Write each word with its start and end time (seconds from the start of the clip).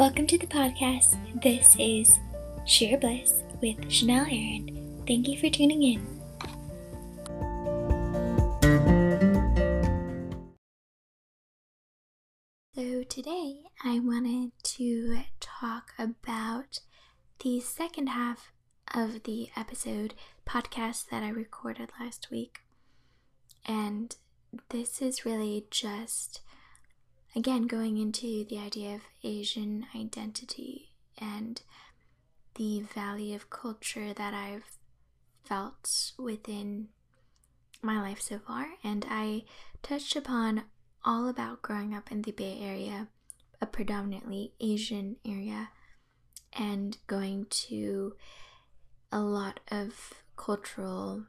Welcome 0.00 0.26
to 0.28 0.38
the 0.38 0.46
podcast. 0.46 1.14
This 1.42 1.76
is 1.78 2.18
Sheer 2.64 2.96
Bliss 2.96 3.42
with 3.60 3.76
Chanel 3.92 4.24
Airen. 4.24 5.06
Thank 5.06 5.28
you 5.28 5.38
for 5.38 5.50
tuning 5.50 5.82
in. 5.82 6.06
So, 12.74 13.02
today 13.02 13.64
I 13.84 13.98
wanted 13.98 14.52
to 14.62 15.20
talk 15.38 15.92
about 15.98 16.80
the 17.40 17.60
second 17.60 18.06
half 18.06 18.52
of 18.94 19.24
the 19.24 19.50
episode 19.54 20.14
podcast 20.46 21.10
that 21.10 21.22
I 21.22 21.28
recorded 21.28 21.90
last 22.00 22.28
week. 22.30 22.60
And 23.66 24.16
this 24.70 25.02
is 25.02 25.26
really 25.26 25.66
just 25.70 26.40
again, 27.34 27.66
going 27.66 27.98
into 27.98 28.44
the 28.44 28.58
idea 28.58 28.94
of 28.94 29.02
Asian 29.22 29.86
identity 29.94 30.90
and 31.18 31.62
the 32.54 32.80
value 32.80 33.34
of 33.34 33.50
culture 33.50 34.12
that 34.12 34.34
I've 34.34 34.78
felt 35.44 36.12
within 36.18 36.88
my 37.82 38.00
life 38.00 38.20
so 38.20 38.38
far. 38.38 38.66
And 38.82 39.06
I 39.08 39.44
touched 39.82 40.16
upon 40.16 40.64
all 41.04 41.28
about 41.28 41.62
growing 41.62 41.94
up 41.94 42.10
in 42.12 42.22
the 42.22 42.32
Bay 42.32 42.58
Area, 42.60 43.08
a 43.60 43.66
predominantly 43.66 44.52
Asian 44.60 45.16
area, 45.24 45.70
and 46.52 46.98
going 47.06 47.46
to 47.50 48.14
a 49.12 49.20
lot 49.20 49.60
of 49.70 50.14
cultural 50.36 51.24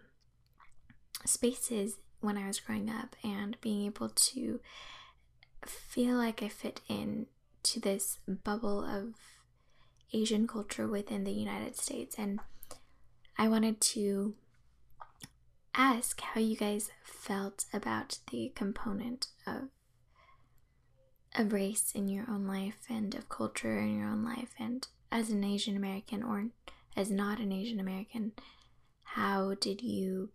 spaces 1.26 1.98
when 2.20 2.38
I 2.38 2.48
was 2.48 2.60
growing 2.60 2.90
up 2.90 3.16
and 3.24 3.58
being 3.62 3.86
able 3.86 4.10
to 4.10 4.60
feel 5.66 6.16
like 6.16 6.42
I 6.42 6.48
fit 6.48 6.82
in 6.88 7.28
to 7.64 7.80
this 7.80 8.20
bubble 8.28 8.84
of 8.84 9.14
Asian 10.14 10.48
culture 10.48 10.88
within 10.88 11.24
the 11.24 11.32
United 11.32 11.76
States. 11.78 12.16
And 12.18 12.40
I 13.38 13.48
wanted 13.48 13.80
to 13.82 14.36
ask 15.74 16.20
how 16.22 16.40
you 16.42 16.56
guys 16.56 16.92
felt 17.04 17.66
about 17.74 18.20
the 18.32 18.52
component 18.56 19.28
of 19.48 19.70
of 21.34 21.54
race 21.54 21.94
in 21.96 22.10
your 22.10 22.26
own 22.30 22.46
life 22.46 22.86
and 22.90 23.16
of 23.16 23.30
culture 23.30 23.80
in 23.80 23.98
your 23.98 24.10
own 24.10 24.22
life 24.22 24.54
and 24.60 24.90
as 25.10 25.30
an 25.30 25.46
Asian 25.46 25.78
American 25.78 26.22
or 26.22 26.48
as 26.98 27.10
not 27.10 27.40
an 27.40 27.54
Asian 27.54 27.80
American 27.80 28.34
how 29.04 29.54
did 29.62 29.82
you 29.82 30.30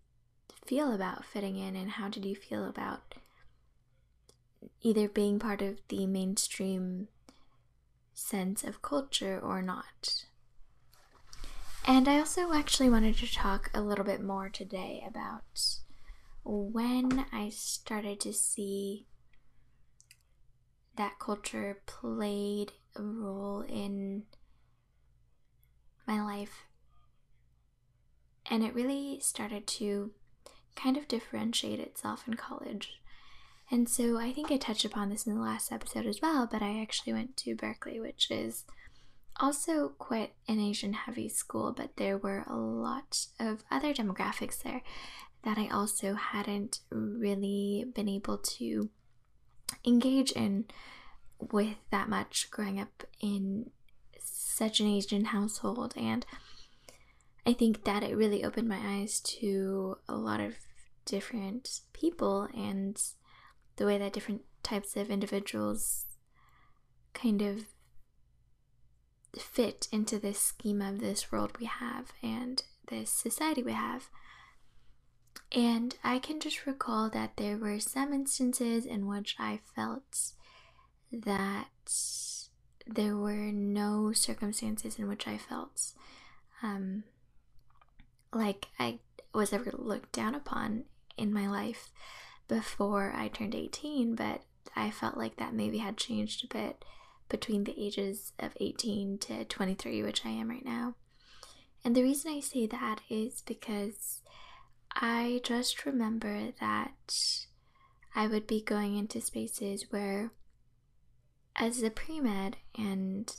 feel 0.65 0.91
about 0.91 1.23
fitting 1.23 1.55
in 1.55 1.75
and 1.75 1.91
how 1.91 2.09
did 2.09 2.25
you 2.25 2.35
feel 2.35 2.67
about 2.67 3.13
either 4.81 5.07
being 5.07 5.39
part 5.39 5.61
of 5.61 5.79
the 5.89 6.05
mainstream 6.07 7.07
sense 8.13 8.63
of 8.63 8.81
culture 8.81 9.39
or 9.39 9.61
not. 9.61 10.25
And 11.85 12.07
I 12.07 12.19
also 12.19 12.53
actually 12.53 12.89
wanted 12.89 13.15
to 13.17 13.33
talk 13.33 13.69
a 13.73 13.81
little 13.81 14.03
bit 14.03 14.21
more 14.21 14.49
today 14.49 15.03
about 15.07 15.43
when 16.43 17.25
I 17.31 17.49
started 17.49 18.19
to 18.21 18.33
see 18.33 19.05
that 20.97 21.19
culture 21.19 21.81
played 21.85 22.73
a 22.95 23.03
role 23.03 23.61
in 23.61 24.23
my 26.07 26.21
life. 26.21 26.65
And 28.49 28.63
it 28.63 28.73
really 28.73 29.19
started 29.21 29.67
to 29.67 30.11
kind 30.75 30.97
of 30.97 31.07
differentiate 31.07 31.79
itself 31.79 32.27
in 32.27 32.35
college. 32.35 32.99
And 33.69 33.89
so 33.89 34.17
I 34.17 34.31
think 34.31 34.51
I 34.51 34.57
touched 34.57 34.85
upon 34.85 35.09
this 35.09 35.27
in 35.27 35.35
the 35.35 35.41
last 35.41 35.71
episode 35.71 36.05
as 36.05 36.21
well, 36.21 36.47
but 36.49 36.61
I 36.61 36.81
actually 36.81 37.13
went 37.13 37.35
to 37.37 37.55
Berkeley, 37.55 37.99
which 37.99 38.31
is 38.31 38.63
also 39.39 39.89
quite 39.99 40.33
an 40.47 40.59
Asian 40.59 40.93
heavy 40.93 41.27
school, 41.27 41.73
but 41.75 41.97
there 41.97 42.17
were 42.17 42.43
a 42.47 42.55
lot 42.55 43.27
of 43.39 43.63
other 43.69 43.93
demographics 43.93 44.63
there 44.63 44.81
that 45.43 45.57
I 45.57 45.67
also 45.67 46.13
hadn't 46.13 46.79
really 46.89 47.85
been 47.93 48.09
able 48.09 48.37
to 48.37 48.89
engage 49.85 50.31
in 50.31 50.65
with 51.39 51.75
that 51.91 52.09
much 52.09 52.49
growing 52.49 52.79
up 52.79 53.03
in 53.19 53.69
such 54.19 54.79
an 54.79 54.87
Asian 54.87 55.25
household. 55.25 55.93
And 55.95 56.25
I 57.45 57.53
think 57.53 57.83
that 57.83 58.03
it 58.03 58.15
really 58.15 58.43
opened 58.43 58.67
my 58.67 58.79
eyes 58.81 59.19
to 59.39 59.97
a 60.07 60.15
lot 60.15 60.39
of 60.39 60.55
different 61.05 61.81
people 61.93 62.47
and 62.55 62.99
the 63.77 63.85
way 63.85 63.97
that 63.97 64.13
different 64.13 64.41
types 64.63 64.95
of 64.97 65.09
individuals 65.09 66.05
kind 67.13 67.41
of 67.41 67.65
fit 69.37 69.87
into 69.91 70.19
this 70.19 70.39
scheme 70.39 70.81
of 70.81 70.99
this 70.99 71.31
world 71.31 71.57
we 71.59 71.65
have 71.65 72.11
and 72.21 72.63
this 72.89 73.09
society 73.09 73.63
we 73.63 73.73
have. 73.73 74.09
And 75.51 75.95
I 76.03 76.19
can 76.19 76.39
just 76.39 76.65
recall 76.65 77.09
that 77.11 77.37
there 77.37 77.57
were 77.57 77.79
some 77.79 78.13
instances 78.13 78.85
in 78.85 79.07
which 79.07 79.35
I 79.39 79.59
felt 79.75 80.33
that 81.11 81.69
there 82.85 83.15
were 83.15 83.51
no 83.51 84.11
circumstances 84.11 84.99
in 84.99 85.07
which 85.07 85.27
I 85.27 85.37
felt 85.37 85.93
um, 86.61 87.03
like 88.33 88.67
I 88.79 88.99
was 89.33 89.53
ever 89.53 89.71
looked 89.73 90.11
down 90.11 90.35
upon 90.35 90.85
in 91.17 91.33
my 91.33 91.47
life 91.47 91.89
before 92.47 93.13
I 93.15 93.27
turned 93.27 93.55
18, 93.55 94.15
but 94.15 94.41
I 94.75 94.91
felt 94.91 95.17
like 95.17 95.37
that 95.37 95.53
maybe 95.53 95.79
had 95.79 95.97
changed 95.97 96.43
a 96.43 96.53
bit 96.53 96.83
between 97.29 97.63
the 97.63 97.75
ages 97.77 98.33
of 98.39 98.55
18 98.59 99.17
to 99.19 99.45
23, 99.45 100.03
which 100.03 100.25
I 100.25 100.29
am 100.29 100.49
right 100.49 100.65
now. 100.65 100.95
And 101.83 101.95
the 101.95 102.03
reason 102.03 102.31
I 102.31 102.39
say 102.39 102.67
that 102.67 103.01
is 103.09 103.41
because 103.41 104.21
I 104.91 105.41
just 105.43 105.85
remember 105.85 106.53
that 106.59 107.35
I 108.15 108.27
would 108.27 108.47
be 108.47 108.61
going 108.61 108.97
into 108.97 109.21
spaces 109.21 109.85
where, 109.91 110.31
as 111.55 111.81
a 111.81 111.89
pre 111.89 112.19
med 112.19 112.57
and 112.77 113.33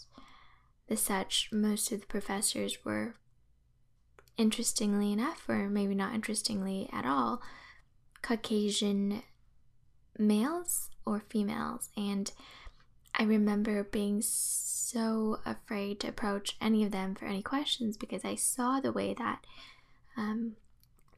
the 0.87 0.97
such, 0.97 1.51
most 1.53 1.93
of 1.93 2.01
the 2.01 2.07
professors 2.07 2.85
were, 2.85 3.17
interestingly 4.37 5.13
enough, 5.13 5.49
or 5.49 5.69
maybe 5.69 5.95
not 5.95 6.15
interestingly 6.15 6.89
at 6.93 7.05
all, 7.05 7.43
Caucasian 8.23 9.23
males 10.19 10.91
or 11.06 11.23
females. 11.29 11.91
And 11.97 12.31
I 13.15 13.25
remember 13.25 13.83
being 13.84 14.23
so 14.23 15.39
afraid 15.45 16.01
to 16.01 16.09
approach 16.09 16.57
any 16.61 16.84
of 16.84 16.93
them 16.93 17.15
for 17.15 17.27
any 17.27 17.43
questions 17.43 17.97
because 17.97 18.25
I 18.25 18.34
saw 18.34 18.81
the 18.81 18.93
way 18.93 19.15
that 19.15 19.45
um, 20.17 20.57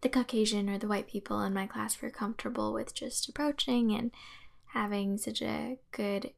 the 0.00 0.08
Caucasian 0.08 0.68
or 0.70 0.78
the 0.78 0.88
white 0.88 1.08
people 1.08 1.40
in 1.42 1.52
my 1.52 1.66
class 1.66 2.00
were 2.00 2.10
comfortable 2.10 2.72
with 2.72 2.94
just 2.94 3.28
approaching 3.28 3.92
and 3.92 4.10
having 4.68 5.18
such 5.18 5.42
a 5.42 5.78
good 5.92 6.30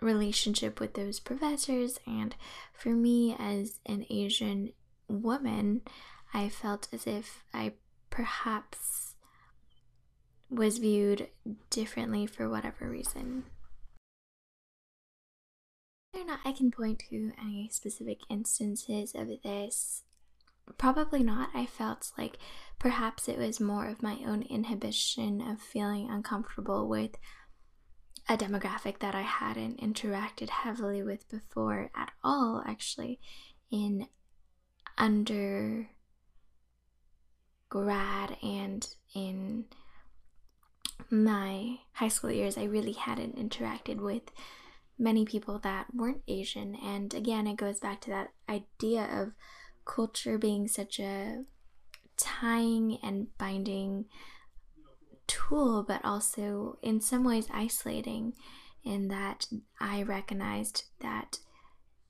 relationship 0.00 0.78
with 0.78 0.94
those 0.94 1.20
professors. 1.20 1.98
And 2.06 2.34
for 2.74 2.90
me, 2.90 3.34
as 3.38 3.80
an 3.86 4.04
Asian 4.10 4.72
woman, 5.08 5.82
I 6.34 6.48
felt 6.48 6.88
as 6.92 7.06
if 7.06 7.44
I 7.54 7.72
perhaps 8.10 9.05
was 10.48 10.78
viewed 10.78 11.28
differently 11.70 12.26
for 12.26 12.48
whatever 12.48 12.88
reason. 12.88 13.44
Whether 16.12 16.24
or 16.24 16.28
not 16.28 16.40
I 16.44 16.52
can 16.52 16.70
point 16.70 17.02
to 17.10 17.32
any 17.40 17.68
specific 17.72 18.20
instances 18.30 19.14
of 19.14 19.28
this, 19.42 20.02
probably 20.78 21.22
not. 21.22 21.50
I 21.54 21.66
felt 21.66 22.12
like 22.16 22.38
perhaps 22.78 23.28
it 23.28 23.38
was 23.38 23.60
more 23.60 23.86
of 23.86 24.02
my 24.02 24.18
own 24.26 24.42
inhibition 24.42 25.40
of 25.40 25.60
feeling 25.60 26.08
uncomfortable 26.10 26.88
with 26.88 27.12
a 28.28 28.36
demographic 28.36 28.98
that 28.98 29.14
I 29.14 29.22
hadn't 29.22 29.80
interacted 29.80 30.50
heavily 30.50 31.02
with 31.02 31.28
before 31.28 31.90
at 31.94 32.10
all, 32.24 32.62
actually, 32.66 33.20
in 33.70 34.08
undergrad 34.98 35.88
and 38.42 38.88
in 39.14 39.66
my 41.10 41.78
high 41.92 42.08
school 42.08 42.30
years, 42.30 42.58
I 42.58 42.64
really 42.64 42.92
hadn't 42.92 43.36
interacted 43.36 44.00
with 44.00 44.22
many 44.98 45.24
people 45.24 45.58
that 45.60 45.94
weren't 45.94 46.22
Asian. 46.26 46.74
And 46.76 47.12
again, 47.14 47.46
it 47.46 47.56
goes 47.56 47.80
back 47.80 48.00
to 48.02 48.10
that 48.10 48.32
idea 48.48 49.08
of 49.12 49.32
culture 49.84 50.38
being 50.38 50.68
such 50.68 50.98
a 50.98 51.44
tying 52.16 52.98
and 53.02 53.28
binding 53.38 54.06
tool, 55.26 55.82
but 55.82 56.04
also 56.04 56.78
in 56.82 57.00
some 57.00 57.24
ways 57.24 57.48
isolating, 57.52 58.32
in 58.84 59.08
that 59.08 59.46
I 59.80 60.02
recognized 60.02 60.84
that 61.00 61.40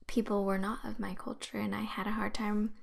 people 0.05 0.45
were 0.45 0.59
not 0.59 0.85
of 0.85 0.99
my 0.99 1.13
culture 1.13 1.57
and 1.57 1.75
I 1.75 1.81
had 1.81 2.07
a 2.07 2.11
hard 2.11 2.33
time 2.33 2.73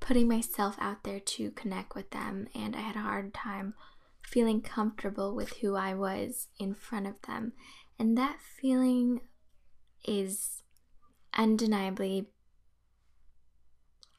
putting 0.00 0.26
myself 0.26 0.76
out 0.80 1.04
there 1.04 1.20
to 1.20 1.50
connect 1.50 1.94
with 1.94 2.10
them, 2.10 2.48
and 2.54 2.74
I 2.74 2.80
had 2.80 2.96
a 2.96 3.00
hard 3.00 3.34
time 3.34 3.74
feeling 4.30 4.60
comfortable 4.60 5.34
with 5.34 5.58
who 5.58 5.74
I 5.74 5.92
was 5.92 6.46
in 6.58 6.74
front 6.74 7.06
of 7.06 7.20
them. 7.22 7.52
And 7.98 8.16
that 8.16 8.38
feeling 8.40 9.20
is 10.06 10.62
undeniably, 11.36 12.28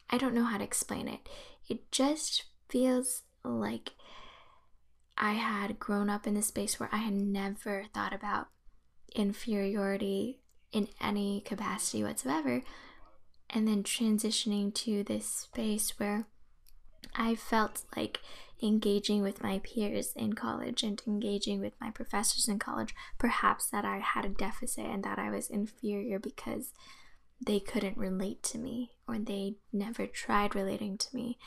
I 0.10 0.18
don't 0.18 0.36
know 0.36 0.44
how 0.44 0.58
to 0.58 0.64
explain 0.64 1.08
it. 1.08 1.22
It 1.70 1.92
just 1.92 2.44
feels 2.70 3.24
like 3.44 3.92
I 5.18 5.34
had 5.34 5.80
grown 5.80 6.10
up 6.10 6.28
in 6.28 6.36
a 6.36 6.42
space 6.42 6.80
where 6.80 6.90
I 6.92 6.98
had 6.98 7.14
never 7.14 7.86
thought 7.94 8.14
about 8.14 8.48
inferiority 9.16 10.42
in 10.74 10.90
any 11.00 11.42
capacity 11.42 12.04
whatsoever. 12.04 12.64
And 13.50 13.68
then 13.68 13.84
transitioning 13.84 14.74
to 14.76 15.04
this 15.04 15.26
space 15.26 16.00
where 16.00 16.28
I 17.16 17.36
felt 17.36 17.84
like 17.96 18.20
engaging 18.62 19.22
with 19.22 19.44
my 19.44 19.60
peers 19.60 20.14
in 20.16 20.34
college 20.34 20.84
and 20.84 21.02
engaging 21.08 21.60
with 21.60 21.74
my 21.82 21.90
professors 21.90 22.48
in 22.48 22.60
college, 22.60 22.94
perhaps 23.18 23.68
that 23.68 23.86
I 23.86 24.00
had 24.00 24.26
a 24.26 24.30
deficit 24.30 24.86
and 24.86 25.04
that 25.04 25.20
I 25.20 25.30
was 25.30 25.50
inferior 25.50 26.20
because 26.20 26.72
they 27.44 27.60
couldn't 27.60 27.98
relate 27.98 28.44
to 28.44 28.58
me 28.58 28.92
or 29.08 29.18
they 29.18 29.56
never 29.74 30.06
tried 30.06 30.56
relating 30.56 30.98
to 30.98 31.16
me. 31.16 31.38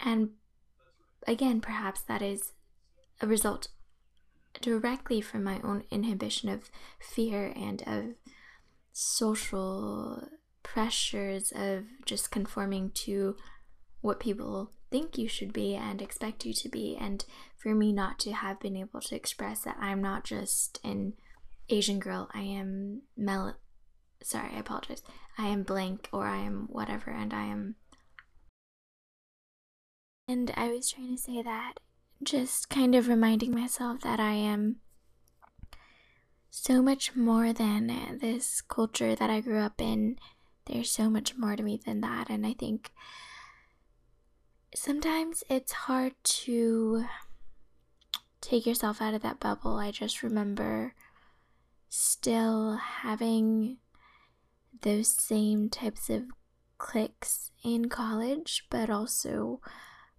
And 0.00 0.30
again, 1.26 1.60
perhaps 1.60 2.00
that 2.02 2.22
is 2.22 2.52
a 3.20 3.26
result 3.26 3.68
directly 4.60 5.20
from 5.20 5.42
my 5.42 5.60
own 5.62 5.84
inhibition 5.90 6.48
of 6.48 6.70
fear 7.00 7.52
and 7.56 7.82
of 7.86 8.14
social 8.92 10.28
pressures 10.62 11.52
of 11.54 11.84
just 12.04 12.30
conforming 12.30 12.90
to 12.90 13.36
what 14.00 14.20
people 14.20 14.70
think 14.94 15.18
you 15.18 15.26
should 15.26 15.52
be 15.52 15.74
and 15.74 16.00
expect 16.00 16.46
you 16.46 16.52
to 16.52 16.68
be 16.68 16.96
and 17.00 17.24
for 17.56 17.74
me 17.74 17.92
not 17.92 18.16
to 18.16 18.32
have 18.32 18.60
been 18.60 18.76
able 18.76 19.00
to 19.00 19.16
express 19.16 19.62
that 19.62 19.76
I'm 19.80 20.00
not 20.00 20.22
just 20.22 20.78
an 20.84 21.14
Asian 21.68 21.98
girl 21.98 22.30
I 22.32 22.42
am 22.42 23.02
mel 23.16 23.56
sorry 24.22 24.52
I 24.54 24.60
apologize 24.60 25.02
I 25.36 25.48
am 25.48 25.64
blank 25.64 26.08
or 26.12 26.28
I 26.28 26.36
am 26.36 26.68
whatever 26.70 27.10
and 27.10 27.34
I 27.34 27.42
am 27.46 27.74
and 30.28 30.52
I 30.56 30.68
was 30.68 30.92
trying 30.92 31.16
to 31.16 31.20
say 31.20 31.42
that 31.42 31.80
just 32.22 32.70
kind 32.70 32.94
of 32.94 33.08
reminding 33.08 33.52
myself 33.52 34.02
that 34.02 34.20
I 34.20 34.34
am 34.34 34.76
so 36.50 36.80
much 36.80 37.16
more 37.16 37.52
than 37.52 38.18
this 38.20 38.60
culture 38.60 39.16
that 39.16 39.28
I 39.28 39.40
grew 39.40 39.58
up 39.58 39.80
in. 39.80 40.18
There's 40.66 40.88
so 40.90 41.10
much 41.10 41.36
more 41.36 41.56
to 41.56 41.62
me 41.64 41.80
than 41.84 42.00
that. 42.02 42.30
And 42.30 42.46
I 42.46 42.54
think 42.54 42.92
sometimes 44.74 45.44
it's 45.48 45.72
hard 45.72 46.12
to 46.24 47.04
take 48.40 48.66
yourself 48.66 49.00
out 49.00 49.14
of 49.14 49.22
that 49.22 49.40
bubble. 49.40 49.76
I 49.76 49.90
just 49.90 50.22
remember 50.22 50.94
still 51.88 52.76
having 52.76 53.78
those 54.82 55.08
same 55.08 55.68
types 55.68 56.10
of 56.10 56.24
cliques 56.76 57.52
in 57.62 57.88
college, 57.88 58.66
but 58.68 58.90
also 58.90 59.60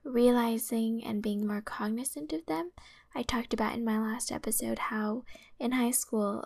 realizing 0.04 1.04
and 1.04 1.22
being 1.22 1.46
more 1.46 1.62
cognizant 1.62 2.32
of 2.32 2.46
them. 2.46 2.72
I 3.14 3.24
talked 3.24 3.54
about 3.54 3.76
in 3.76 3.84
my 3.84 4.00
last 4.00 4.32
episode 4.32 4.80
how 4.80 5.24
in 5.60 5.74
high 5.74 5.92
school 5.92 6.46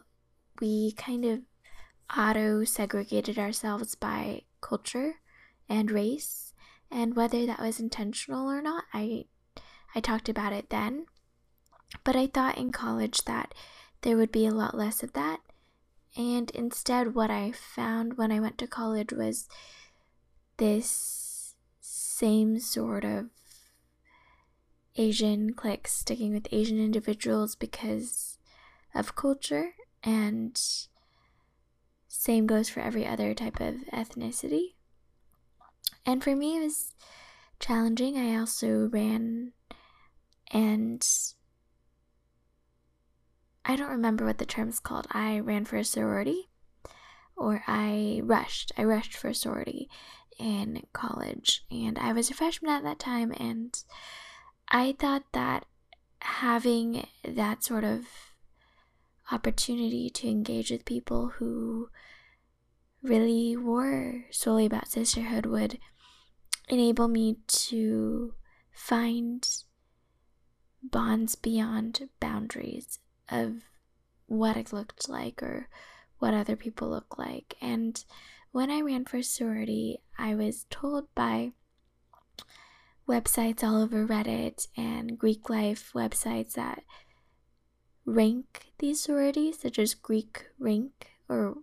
we 0.60 0.94
kind 0.94 1.26
of 1.26 1.42
auto 2.18 2.64
segregated 2.64 3.38
ourselves 3.38 3.96
by 3.96 4.44
culture 4.62 5.16
and 5.70 5.92
race 5.92 6.49
and 6.92 7.16
whether 7.16 7.46
that 7.46 7.60
was 7.60 7.80
intentional 7.80 8.50
or 8.50 8.62
not 8.62 8.86
I 8.94 9.26
I 9.96 10.00
talked 10.00 10.30
about 10.30 10.54
it 10.54 10.70
then 10.70 11.06
but 12.04 12.16
I 12.16 12.28
thought 12.28 12.58
in 12.58 12.72
college 12.72 13.24
that 13.26 13.54
there 14.02 14.18
would 14.18 14.32
be 14.32 14.46
a 14.46 14.52
lot 14.52 14.78
less 14.78 15.04
of 15.04 15.14
that 15.14 15.40
and 16.16 16.50
instead 16.52 17.16
what 17.16 17.32
I 17.32 17.52
found 17.52 18.18
when 18.18 18.32
I 18.32 18.40
went 18.40 18.58
to 18.60 18.68
college 18.68 19.12
was 19.12 19.48
this 20.58 21.56
same 21.80 22.60
sort 22.60 23.06
of 23.06 23.30
Asian 25.00 25.54
clique 25.54 25.88
sticking 25.88 26.34
with 26.34 26.50
Asian 26.52 26.78
individuals 26.78 27.56
because 27.56 28.38
of 28.94 29.16
culture, 29.16 29.76
and 30.04 30.60
same 32.10 32.46
goes 32.46 32.68
for 32.68 32.82
every 32.82 33.08
other 33.08 33.34
type 33.34 33.62
of 33.62 33.76
ethnicity. 33.94 34.74
And 36.06 36.24
for 36.24 36.36
me, 36.36 36.58
it 36.58 36.62
was 36.62 36.94
challenging. 37.60 38.18
I 38.18 38.38
also 38.38 38.88
ran 38.88 39.54
and 40.52 41.06
I 43.66 43.76
don't 43.76 43.92
remember 43.92 44.26
what 44.26 44.38
the 44.40 44.46
term 44.46 44.70
is 44.70 44.80
called. 44.80 45.08
I 45.12 45.40
ran 45.40 45.66
for 45.66 45.78
a 45.78 45.84
sorority 45.84 46.50
or 47.36 47.64
I 47.68 48.22
rushed. 48.24 48.72
I 48.78 48.84
rushed 48.84 49.16
for 49.16 49.30
a 49.30 49.36
sorority 49.36 49.90
in 50.40 50.84
college 50.94 51.66
and 51.70 52.00
I 52.00 52.14
was 52.14 52.30
a 52.30 52.34
freshman 52.34 52.72
at 52.72 52.84
that 52.84 53.00
time 53.00 53.34
and 53.38 53.78
I 54.70 54.96
thought 54.98 55.24
that 55.34 55.66
having 56.22 57.06
that 57.24 57.64
sort 57.64 57.84
of 57.84 58.06
opportunity 59.32 60.10
to 60.10 60.28
engage 60.28 60.72
with 60.72 60.86
people 60.86 61.34
who 61.38 61.90
really 63.02 63.56
were 63.56 64.26
solely 64.32 64.66
about 64.66 64.90
sisterhood 64.90 65.46
would 65.46 65.80
enable 66.68 67.08
me 67.08 67.38
to 67.48 68.34
find 68.72 69.48
bonds 70.84 71.36
beyond 71.36 72.10
boundaries 72.20 73.00
of 73.30 73.64
what 74.28 74.58
it 74.58 74.72
looked 74.72 75.10
like 75.10 75.42
or 75.42 75.68
what 76.20 76.34
other 76.34 76.56
people 76.56 76.90
look 76.90 77.18
like. 77.18 77.56
And 77.62 78.04
when 78.52 78.70
I 78.70 78.82
ran 78.82 79.06
for 79.06 79.22
sorority, 79.22 80.00
I 80.18 80.36
was 80.36 80.66
told 80.70 81.14
by 81.16 81.52
websites 83.08 83.64
all 83.64 83.82
over 83.82 84.06
Reddit 84.06 84.68
and 84.78 85.18
Greek 85.18 85.50
life 85.50 85.92
websites 85.96 86.54
that 86.54 86.84
rank 88.06 88.72
these 88.80 89.02
sororities, 89.02 89.60
such 89.60 89.80
as 89.80 89.94
Greek 89.94 90.46
Rank, 90.60 91.12
or 91.28 91.58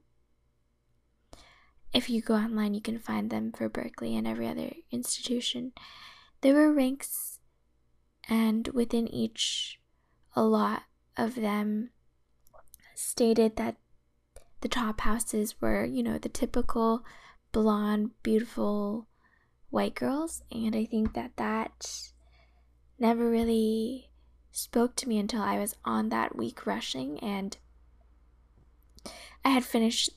if 1.93 2.11
you 2.11 2.21
go 2.21 2.35
online, 2.35 2.75
you 2.75 2.81
can 2.81 2.99
find 2.99 3.31
them 3.31 3.53
for 3.53 3.69
Berkeley 3.69 4.17
and 4.17 4.27
every 4.27 4.49
other 4.49 4.73
institution. 4.91 5.73
There 6.41 6.55
were 6.55 6.73
ranks, 6.73 7.39
and 8.29 8.69
within 8.69 9.09
each, 9.09 9.81
a 10.35 10.43
lot 10.43 10.83
of 11.17 11.35
them 11.35 11.91
stated 12.95 13.57
that 13.57 13.77
the 14.61 14.69
top 14.69 15.01
houses 15.01 15.61
were, 15.61 15.85
you 15.85 16.03
know, 16.03 16.19
the 16.19 16.29
typical 16.29 17.05
blonde, 17.53 18.11
beautiful 18.23 19.07
white 19.71 19.95
girls, 19.95 20.43
and 20.51 20.75
I 20.77 20.85
think 20.85 21.15
that 21.15 21.37
that 21.37 22.13
never 22.99 23.29
really 23.29 24.11
spoke 24.51 24.97
to 24.97 25.09
me 25.09 25.19
until 25.19 25.43
I 25.43 25.59
was 25.59 25.77
on 25.85 26.09
that 26.09 26.37
week 26.37 26.67
rushing 26.67 27.19
and 27.21 27.57
I 29.45 29.51
had 29.51 29.65
finished 29.65 30.11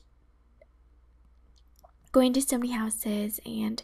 going 2.12 2.32
to 2.32 2.42
so 2.42 2.58
many 2.58 2.72
houses 2.72 3.40
and 3.46 3.82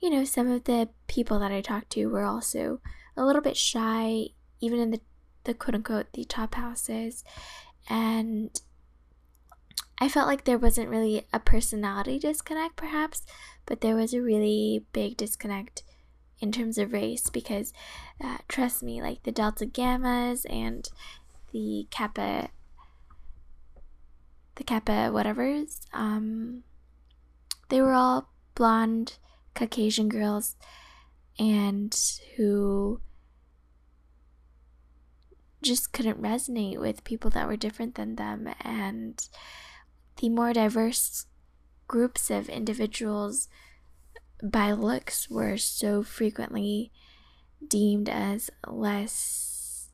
you 0.00 0.10
know 0.10 0.24
some 0.24 0.50
of 0.50 0.64
the 0.64 0.88
people 1.06 1.38
that 1.38 1.52
I 1.52 1.60
talked 1.60 1.90
to 1.90 2.06
were 2.06 2.24
also 2.24 2.80
a 3.16 3.24
little 3.24 3.42
bit 3.42 3.56
shy 3.56 4.26
even 4.60 4.80
in 4.80 4.90
the 4.90 5.00
the 5.48 5.54
quote 5.54 5.74
unquote 5.74 6.12
the 6.12 6.24
top 6.24 6.54
houses. 6.54 7.24
And 7.88 8.50
I 9.98 10.08
felt 10.08 10.28
like 10.28 10.44
there 10.44 10.58
wasn't 10.58 10.90
really 10.90 11.26
a 11.32 11.40
personality 11.40 12.18
disconnect, 12.18 12.76
perhaps, 12.76 13.24
but 13.66 13.80
there 13.80 13.96
was 13.96 14.14
a 14.14 14.22
really 14.22 14.84
big 14.92 15.16
disconnect 15.16 15.82
in 16.40 16.52
terms 16.52 16.78
of 16.78 16.92
race 16.92 17.30
because, 17.30 17.72
uh, 18.22 18.38
trust 18.46 18.82
me, 18.82 19.02
like 19.02 19.22
the 19.24 19.32
Delta 19.32 19.66
Gammas 19.66 20.44
and 20.48 20.88
the 21.52 21.88
Kappa, 21.90 22.50
the 24.54 24.64
Kappa 24.64 25.10
whatevers, 25.10 25.80
um, 25.92 26.62
they 27.68 27.80
were 27.80 27.92
all 27.92 28.28
blonde 28.54 29.18
Caucasian 29.54 30.08
girls 30.08 30.56
and 31.38 31.96
who 32.36 33.00
just 35.62 35.92
couldn't 35.92 36.22
resonate 36.22 36.78
with 36.78 37.04
people 37.04 37.30
that 37.30 37.46
were 37.46 37.56
different 37.56 37.96
than 37.96 38.16
them 38.16 38.48
and 38.60 39.28
the 40.18 40.28
more 40.28 40.52
diverse 40.52 41.26
groups 41.86 42.30
of 42.30 42.48
individuals 42.48 43.48
by 44.42 44.72
looks 44.72 45.28
were 45.28 45.56
so 45.56 46.02
frequently 46.02 46.92
deemed 47.66 48.08
as 48.08 48.50
less 48.66 49.90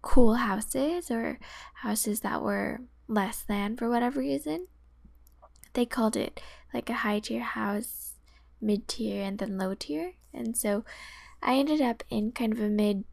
cool 0.00 0.34
houses 0.34 1.10
or 1.10 1.38
houses 1.74 2.20
that 2.20 2.42
were 2.42 2.80
less 3.08 3.42
than 3.42 3.76
for 3.76 3.90
whatever 3.90 4.20
reason. 4.20 4.66
They 5.76 5.84
called 5.84 6.16
it 6.16 6.40
like 6.72 6.88
a 6.88 6.94
high 7.04 7.20
tier 7.20 7.42
house, 7.42 8.14
mid 8.62 8.88
tier, 8.88 9.22
and 9.22 9.38
then 9.38 9.58
low 9.58 9.74
tier. 9.74 10.14
And 10.32 10.56
so 10.56 10.86
I 11.42 11.56
ended 11.56 11.82
up 11.82 12.02
in 12.08 12.32
kind 12.32 12.54
of 12.54 12.60
a 12.60 12.70
mid 12.70 13.04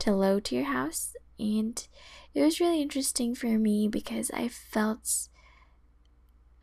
to 0.00 0.12
low 0.12 0.40
tier 0.40 0.64
house. 0.64 1.14
And 1.38 1.86
it 2.34 2.42
was 2.42 2.58
really 2.58 2.82
interesting 2.82 3.36
for 3.36 3.46
me 3.46 3.86
because 3.86 4.32
I 4.32 4.48
felt 4.48 5.28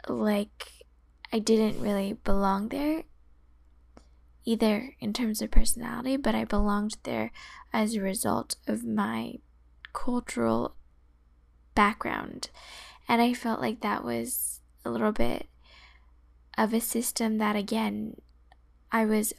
like 0.10 0.84
I 1.32 1.39
didn't 1.39 1.82
really 1.82 2.12
belong 2.12 2.68
there 2.68 3.04
either 4.44 4.96
in 5.00 5.13
terms 5.13 5.42
of 5.42 5.50
personality, 5.50 6.18
but 6.18 6.36
I 6.36 6.44
belonged 6.44 6.98
there 7.04 7.32
as 7.72 7.96
a 7.96 8.01
result 8.01 8.58
of 8.68 8.84
my 8.84 9.36
cultural 9.94 10.75
background. 11.74 12.50
And 13.08 13.22
I 13.22 13.34
felt 13.34 13.62
like 13.62 13.80
that 13.80 14.04
was 14.04 14.60
a 14.88 14.91
little 14.91 15.12
bit 15.12 15.48
of 16.58 16.74
a 16.74 16.79
system 16.79 17.38
that, 17.38 17.56
again, 17.56 18.15
I 18.91 19.06
was 19.06 19.34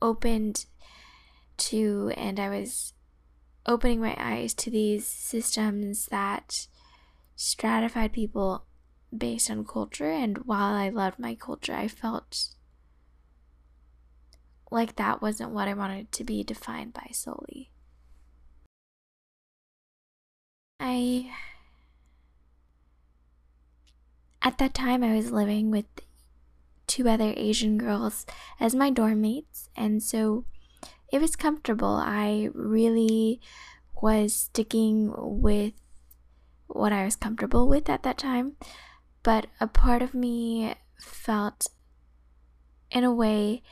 opened 0.00 0.66
to, 1.56 2.12
and 2.16 2.38
I 2.38 2.48
was 2.48 2.92
opening 3.64 4.00
my 4.00 4.14
eyes 4.18 4.54
to 4.54 4.70
these 4.70 5.06
systems 5.06 6.06
that 6.06 6.66
stratified 7.34 8.12
people 8.12 8.66
based 9.16 9.50
on 9.50 9.64
culture. 9.64 10.10
And 10.10 10.38
while 10.38 10.74
I 10.74 10.88
loved 10.88 11.18
my 11.18 11.34
culture, 11.34 11.74
I 11.74 11.88
felt 11.88 12.50
like 14.70 14.96
that 14.96 15.22
wasn't 15.22 15.52
what 15.52 15.68
I 15.68 15.74
wanted 15.74 16.12
to 16.12 16.24
be 16.24 16.44
defined 16.44 16.92
by 16.92 17.08
solely. 17.12 17.70
I. 20.78 21.30
At 24.44 24.58
that 24.58 24.74
time, 24.74 25.04
I 25.04 25.14
was 25.14 25.30
living 25.30 25.70
with 25.70 25.86
two 26.88 27.08
other 27.08 27.32
Asian 27.36 27.78
girls 27.78 28.26
as 28.58 28.74
my 28.74 28.90
dorm 28.90 29.20
mates, 29.20 29.68
and 29.76 30.02
so 30.02 30.44
it 31.12 31.20
was 31.20 31.36
comfortable. 31.36 31.94
I 31.94 32.48
really 32.52 33.40
was 34.00 34.34
sticking 34.34 35.12
with 35.16 35.74
what 36.66 36.92
I 36.92 37.04
was 37.04 37.14
comfortable 37.14 37.68
with 37.68 37.88
at 37.88 38.02
that 38.02 38.18
time, 38.18 38.56
but 39.22 39.46
a 39.60 39.68
part 39.68 40.02
of 40.02 40.12
me 40.12 40.74
felt, 40.98 41.68
in 42.90 43.04
a 43.04 43.14
way, 43.14 43.62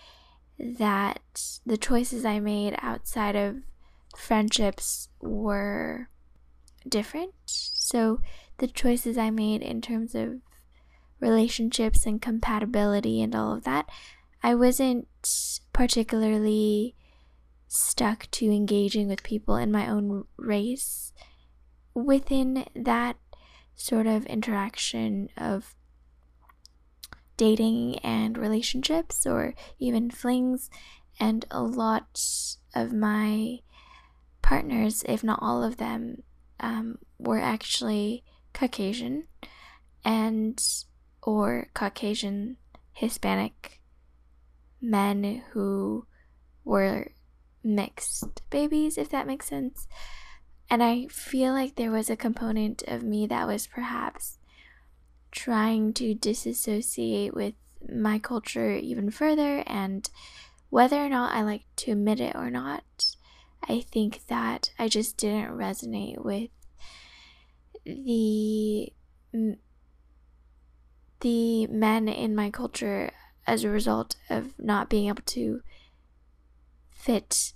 that 0.57 1.21
the 1.67 1.79
choices 1.79 2.25
I 2.25 2.39
made 2.39 2.77
outside 2.81 3.35
of 3.35 3.57
friendships 4.17 5.09
were 5.21 6.11
different. 6.89 7.33
So, 7.47 8.21
the 8.59 8.69
choices 8.69 9.19
I 9.19 9.31
made 9.31 9.63
in 9.63 9.81
terms 9.81 10.15
of 10.15 10.41
relationships 11.21 12.07
and 12.07 12.21
compatibility 12.21 13.23
and 13.23 13.35
all 13.35 13.53
of 13.53 13.65
that, 13.65 13.89
I 14.43 14.55
wasn't 14.55 15.09
particularly 15.73 16.95
stuck 17.69 18.31
to 18.33 18.47
engaging 18.47 19.09
with 19.09 19.23
people 19.23 19.57
in 19.57 19.71
my 19.71 19.89
own 19.89 20.25
race 20.37 21.13
within 21.95 22.65
that 22.75 23.17
sort 23.75 24.07
of 24.07 24.27
interaction 24.27 25.29
of 25.37 25.75
dating 27.37 27.99
and 28.01 28.37
relationships 28.37 29.27
or 29.27 29.55
even 29.79 30.11
flings. 30.11 30.69
And 31.19 31.45
a 31.51 31.63
lot 31.63 32.21
of 32.75 32.93
my 32.93 33.61
partners, 34.43 35.05
if 35.09 35.23
not 35.23 35.39
all 35.41 35.63
of 35.63 35.77
them, 35.77 36.23
um, 36.59 36.99
were 37.19 37.39
actually 37.39 38.25
Caucasian 38.53 39.27
and 40.05 40.63
or 41.23 41.69
Caucasian 41.75 42.57
Hispanic 42.93 43.81
men 44.81 45.43
who 45.53 46.07
were 46.65 47.13
mixed 47.63 48.43
babies, 48.51 48.97
if 48.97 49.09
that 49.11 49.27
makes 49.27 49.47
sense. 49.47 49.87
And 50.69 50.83
I 50.83 51.07
feel 51.09 51.53
like 51.53 51.77
there 51.77 51.91
was 51.91 52.09
a 52.09 52.17
component 52.17 52.83
of 52.87 53.03
me 53.03 53.27
that 53.27 53.47
was 53.47 53.67
perhaps 53.67 54.39
trying 55.31 55.93
to 55.95 56.15
disassociate 56.15 57.35
with 57.35 57.55
my 57.89 58.19
culture 58.19 58.73
even 58.73 59.11
further 59.11 59.63
and 59.67 60.09
whether 60.71 60.97
or 60.97 61.09
not 61.09 61.35
I 61.35 61.43
like 61.43 61.65
to 61.77 61.93
admit 61.93 62.21
it 62.21 62.37
or 62.37 62.51
not, 62.51 63.17
I 63.69 63.81
think 63.81 64.27
that 64.29 64.71
I 64.79 64.89
just 64.89 65.17
didn't 65.17 65.57
resonate 65.57 66.25
with 66.25 66.51
the 67.85 68.93
the 71.21 71.67
men 71.67 72.09
in 72.09 72.35
my 72.35 72.51
culture 72.51 73.11
as 73.47 73.65
a 73.65 73.69
result 73.69 74.17
of 74.29 74.59
not 74.59 74.89
being 74.89 75.09
able 75.09 75.23
to 75.27 75.63
fit 76.91 77.53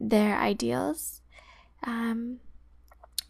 their 0.00 0.38
ideals. 0.38 1.22
Um, 1.84 2.40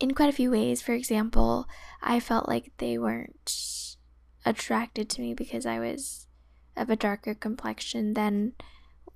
in 0.00 0.14
quite 0.14 0.28
a 0.28 0.36
few 0.36 0.50
ways. 0.50 0.82
For 0.82 0.92
example, 0.92 1.66
I 2.02 2.20
felt 2.20 2.48
like 2.48 2.72
they 2.78 2.98
weren't 2.98 3.96
attracted 4.44 5.08
to 5.10 5.20
me 5.20 5.34
because 5.34 5.66
I 5.66 5.78
was 5.78 6.26
of 6.76 6.90
a 6.90 6.96
darker 6.96 7.34
complexion 7.34 8.14
than 8.14 8.52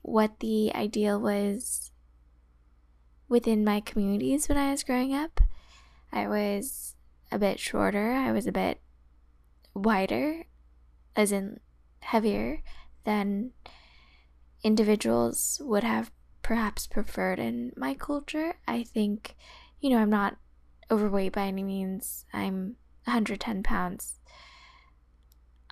what 0.02 0.40
the 0.40 0.72
ideal 0.74 1.20
was 1.20 1.92
within 3.28 3.64
my 3.64 3.80
communities 3.80 4.48
when 4.48 4.58
I 4.58 4.72
was 4.72 4.82
growing 4.82 5.14
up. 5.14 5.40
I 6.12 6.26
was 6.26 6.96
a 7.30 7.38
bit 7.38 7.60
shorter, 7.60 8.12
I 8.12 8.32
was 8.32 8.46
a 8.46 8.52
bit 8.52 8.80
wider, 9.74 10.44
as 11.16 11.32
in 11.32 11.60
heavier, 12.00 12.62
than 13.04 13.52
individuals 14.62 15.60
would 15.64 15.84
have 15.84 16.10
perhaps 16.42 16.86
preferred 16.86 17.38
in 17.38 17.72
my 17.76 17.94
culture. 17.94 18.54
I 18.66 18.82
think, 18.82 19.36
you 19.80 19.90
know, 19.90 19.98
I'm 19.98 20.10
not 20.10 20.36
overweight 20.90 21.32
by 21.32 21.46
any 21.46 21.62
means. 21.62 22.24
I'm 22.32 22.76
110 23.04 23.62
pounds. 23.62 24.20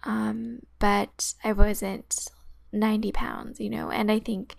Um, 0.03 0.61
but 0.79 1.35
I 1.45 1.53
wasn't 1.53 2.29
90 2.73 3.13
pounds, 3.13 3.61
you 3.61 3.69
know, 3.69 3.91
and 3.91 4.11
I 4.11 4.19
think 4.19 4.57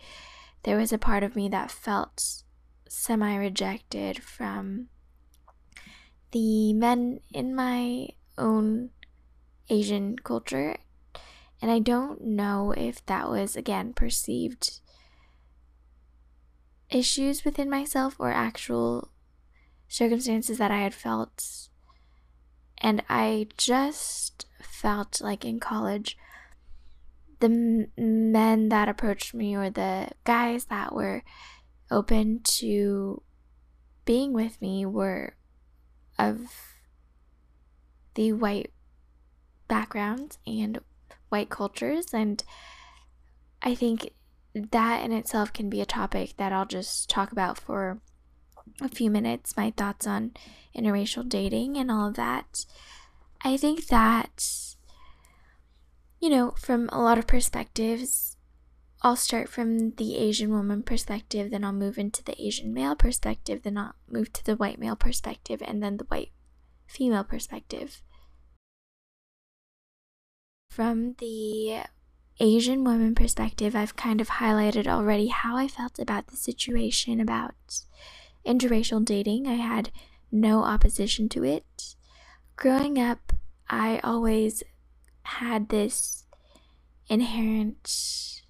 there 0.64 0.78
was 0.78 0.94
a 0.94 0.98
part 0.98 1.24
of 1.24 1.36
me 1.36 1.50
that 1.50 1.72
felt 1.72 2.44
semi 2.88 3.36
rejected 3.36 4.22
from 4.22 4.88
the 6.32 6.74
men 6.74 7.20
in 7.34 7.56
my 7.56 8.10
own 8.38 8.90
Asian 9.70 10.18
culture. 10.18 10.78
And 11.62 11.70
I 11.70 11.80
don't 11.80 12.22
know 12.22 12.74
if 12.76 13.06
that 13.06 13.30
was, 13.30 13.56
again, 13.56 13.94
perceived 13.94 14.80
issues 16.90 17.46
within 17.46 17.70
myself 17.70 18.16
or 18.20 18.32
actual 18.32 19.12
circumstances 19.88 20.58
that 20.58 20.72
I 20.72 20.80
had 20.80 20.94
felt. 20.94 21.70
And 22.80 23.04
I 23.08 23.48
just 23.58 24.46
felt 24.62 25.22
like 25.22 25.46
in 25.46 25.60
college, 25.60 26.18
the 27.40 27.88
men 27.98 28.70
that 28.70 28.90
approached 28.90 29.34
me 29.34 29.56
or 29.56 29.70
the 29.70 30.10
guys 30.24 30.66
that 30.66 30.94
were 30.94 31.24
open 31.90 32.42
to 32.44 33.22
being 34.06 34.34
with 34.34 34.62
me 34.62 34.86
were 34.86 35.36
of 36.18 36.40
the 38.16 38.34
white 38.34 38.72
backgrounds 39.72 40.38
and 40.46 40.80
white 41.30 41.50
cultures. 41.50 42.14
And 42.14 42.44
I 43.62 43.74
think 43.74 44.12
that 44.54 45.02
in 45.02 45.14
itself 45.14 45.54
can 45.54 45.70
be 45.70 45.80
a 45.80 45.86
topic 45.86 46.36
that 46.36 46.52
I'll 46.52 46.66
just 46.66 47.10
talk 47.10 47.32
about 47.32 47.58
for 47.58 48.02
a 48.82 48.90
few 48.90 49.10
minutes 49.10 49.56
my 49.56 49.72
thoughts 49.72 50.06
on 50.06 50.32
interracial 50.76 51.28
dating 51.28 51.78
and 51.78 51.90
all 51.90 52.10
of 52.10 52.16
that. 52.16 52.66
I 53.46 53.56
think 53.56 53.88
that, 53.88 54.46
you 56.20 56.30
know, 56.30 56.52
from 56.60 56.90
a 56.90 57.02
lot 57.02 57.18
of 57.18 57.26
perspectives, 57.26 58.36
I'll 59.02 59.16
start 59.16 59.48
from 59.48 59.92
the 59.92 60.18
Asian 60.18 60.52
woman 60.52 60.84
perspective, 60.84 61.50
then 61.50 61.64
I'll 61.64 61.72
move 61.72 61.98
into 61.98 62.22
the 62.24 62.40
Asian 62.46 62.74
male 62.74 62.96
perspective, 62.96 63.64
then 63.64 63.78
I'll 63.78 63.96
move 64.10 64.34
to 64.34 64.44
the 64.44 64.58
white 64.58 64.80
male 64.80 64.98
perspective, 64.98 65.64
and 65.66 65.82
then 65.82 65.96
the 65.96 66.06
white 66.10 66.32
female 66.88 67.24
perspective. 67.24 68.04
From 70.72 71.16
the 71.18 71.82
Asian 72.40 72.86
woman 72.86 73.14
perspective, 73.14 73.76
I've 73.76 73.98
kind 73.98 74.22
of 74.22 74.30
highlighted 74.30 74.88
already 74.88 75.28
how 75.28 75.58
I 75.58 75.68
felt 75.68 76.00
about 76.00 76.28
the 76.28 76.38
situation 76.38 77.20
about 77.20 77.82
interracial 78.46 79.04
dating. 79.04 79.48
I 79.48 79.56
had 79.56 79.92
no 80.32 80.64
opposition 80.64 81.28
to 81.28 81.44
it. 81.44 81.96
Growing 82.56 82.98
up, 82.98 83.34
I 83.70 84.00
always 84.02 84.64
had 85.24 85.68
this 85.68 86.24
inherent 87.10 88.42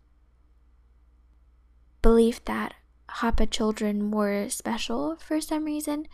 belief 2.03 2.45
that 2.45 2.75
Hapa 3.09 3.49
children 3.49 4.11
were 4.11 4.47
special 4.49 5.15
for 5.15 5.41
some 5.41 5.63
reason. 5.65 6.05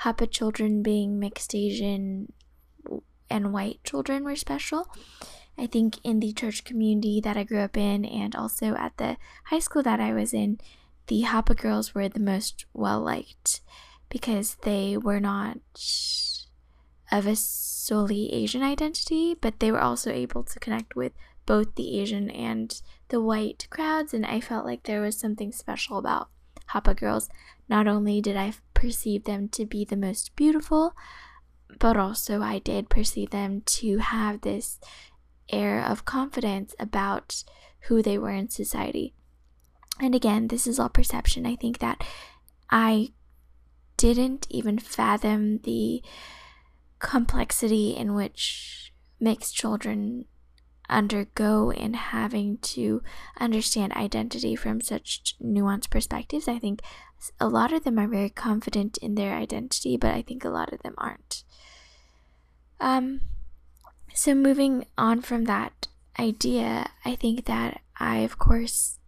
Hapa 0.00 0.30
children 0.30 0.82
being 0.82 1.20
mixed 1.20 1.54
Asian 1.54 2.32
and 3.28 3.52
white 3.52 3.84
children 3.84 4.24
were 4.24 4.36
special. 4.36 4.88
I 5.62 5.68
think 5.68 6.00
in 6.02 6.18
the 6.18 6.32
church 6.32 6.64
community 6.64 7.20
that 7.20 7.36
I 7.36 7.44
grew 7.44 7.60
up 7.60 7.76
in 7.76 8.04
and 8.04 8.34
also 8.34 8.74
at 8.74 8.96
the 8.96 9.16
high 9.44 9.60
school 9.60 9.84
that 9.84 10.00
I 10.00 10.12
was 10.12 10.34
in, 10.34 10.58
the 11.06 11.22
Hapa 11.22 11.56
girls 11.56 11.94
were 11.94 12.08
the 12.08 12.18
most 12.18 12.66
well 12.74 13.00
liked 13.00 13.60
because 14.08 14.56
they 14.62 14.96
were 14.96 15.20
not 15.20 15.58
of 17.12 17.28
a 17.28 17.36
solely 17.36 18.32
Asian 18.32 18.64
identity, 18.64 19.36
but 19.40 19.60
they 19.60 19.70
were 19.70 19.80
also 19.80 20.10
able 20.10 20.42
to 20.42 20.58
connect 20.58 20.96
with 20.96 21.12
both 21.46 21.76
the 21.76 22.00
Asian 22.00 22.28
and 22.28 22.82
the 23.10 23.20
white 23.20 23.68
crowds, 23.70 24.12
and 24.12 24.26
I 24.26 24.40
felt 24.40 24.66
like 24.66 24.82
there 24.82 25.00
was 25.00 25.16
something 25.16 25.52
special 25.52 25.96
about 25.96 26.28
Hapa 26.70 26.96
girls. 26.96 27.28
Not 27.68 27.86
only 27.86 28.20
did 28.20 28.36
I 28.36 28.54
perceive 28.74 29.24
them 29.24 29.48
to 29.50 29.64
be 29.64 29.84
the 29.84 29.96
most 29.96 30.34
beautiful, 30.34 30.94
but 31.78 31.96
also 31.96 32.42
I 32.42 32.58
did 32.58 32.88
perceive 32.88 33.30
them 33.30 33.62
to 33.66 33.98
have 33.98 34.40
this 34.40 34.80
air 35.50 35.84
of 35.84 36.04
confidence 36.04 36.74
about 36.78 37.44
who 37.88 38.02
they 38.02 38.18
were 38.18 38.30
in 38.30 38.48
society. 38.48 39.14
And 40.00 40.14
again, 40.14 40.48
this 40.48 40.66
is 40.66 40.78
all 40.78 40.88
perception. 40.88 41.46
I 41.46 41.56
think 41.56 41.78
that 41.78 42.04
I 42.70 43.12
didn't 43.96 44.46
even 44.50 44.78
fathom 44.78 45.58
the 45.58 46.02
complexity 46.98 47.90
in 47.90 48.14
which 48.14 48.92
mixed 49.20 49.54
children 49.54 50.24
undergo 50.88 51.70
in 51.70 51.94
having 51.94 52.58
to 52.58 53.02
understand 53.38 53.92
identity 53.94 54.54
from 54.54 54.80
such 54.80 55.36
nuanced 55.42 55.90
perspectives. 55.90 56.48
I 56.48 56.58
think 56.58 56.82
a 57.40 57.48
lot 57.48 57.72
of 57.72 57.84
them 57.84 57.98
are 57.98 58.08
very 58.08 58.30
confident 58.30 58.98
in 58.98 59.14
their 59.14 59.34
identity, 59.34 59.96
but 59.96 60.14
I 60.14 60.22
think 60.22 60.44
a 60.44 60.50
lot 60.50 60.72
of 60.72 60.82
them 60.82 60.94
aren't. 60.98 61.44
Um, 62.80 63.20
so 64.14 64.34
moving 64.34 64.86
on 64.96 65.20
from 65.22 65.44
that 65.44 65.88
idea, 66.18 66.90
I 67.04 67.14
think 67.16 67.46
that 67.46 67.80
I, 67.98 68.18
of 68.18 68.38
course, 68.38 68.98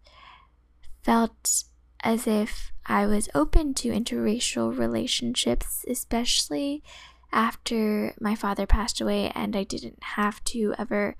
felt 1.03 1.63
as 2.01 2.27
if 2.27 2.71
I 2.85 3.05
was 3.05 3.29
open 3.33 3.73
to 3.75 3.89
interracial 3.89 4.77
relationships, 4.77 5.85
especially 5.87 6.83
after 7.31 8.13
my 8.19 8.35
father 8.35 8.65
passed 8.65 9.01
away 9.01 9.31
and 9.35 9.55
I 9.55 9.63
didn't 9.63 10.01
have 10.01 10.43
to 10.45 10.73
ever 10.77 11.15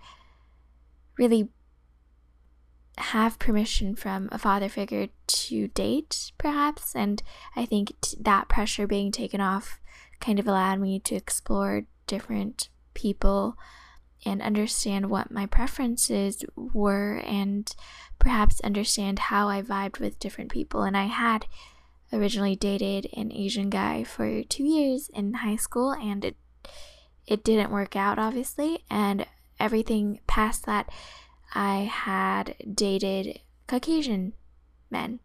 really 1.17 1.49
have 2.97 3.39
permission 3.39 3.95
from 3.95 4.29
a 4.31 4.37
father 4.37 4.69
figure 4.69 5.07
to 5.27 5.67
date, 5.69 6.31
perhaps. 6.37 6.95
And 6.95 7.21
I 7.55 7.65
think 7.65 7.93
that 8.19 8.47
pressure 8.47 8.87
being 8.87 9.11
taken 9.11 9.41
off 9.41 9.81
kind 10.19 10.39
of 10.39 10.47
allowed 10.47 10.79
me 10.79 10.99
to 11.01 11.15
explore 11.15 11.85
different 12.07 12.69
people 12.95 13.57
and 14.25 14.41
understand 14.41 15.09
what 15.09 15.31
my 15.31 15.45
preferences 15.45 16.43
were 16.55 17.17
and 17.17 17.75
perhaps 18.17 18.59
understand 18.61 19.19
how 19.19 19.47
I 19.47 19.61
vibed 19.61 19.99
with 19.99 20.19
different 20.19 20.51
people. 20.51 20.81
And 20.81 20.97
I 20.97 21.05
had 21.05 21.45
originally 22.11 22.55
dated 22.55 23.07
an 23.15 23.31
Asian 23.31 23.69
guy 23.69 24.03
for 24.03 24.43
two 24.43 24.63
years 24.63 25.09
in 25.13 25.35
high 25.35 25.57
school 25.57 25.91
and 25.91 26.25
it 26.25 26.35
it 27.27 27.43
didn't 27.43 27.71
work 27.71 27.95
out 27.95 28.19
obviously 28.19 28.83
and 28.89 29.25
everything 29.59 30.19
past 30.27 30.65
that 30.65 30.87
I 31.53 31.89
had 31.91 32.55
dated 32.73 33.39
Caucasian 33.67 34.33
men. 34.89 35.19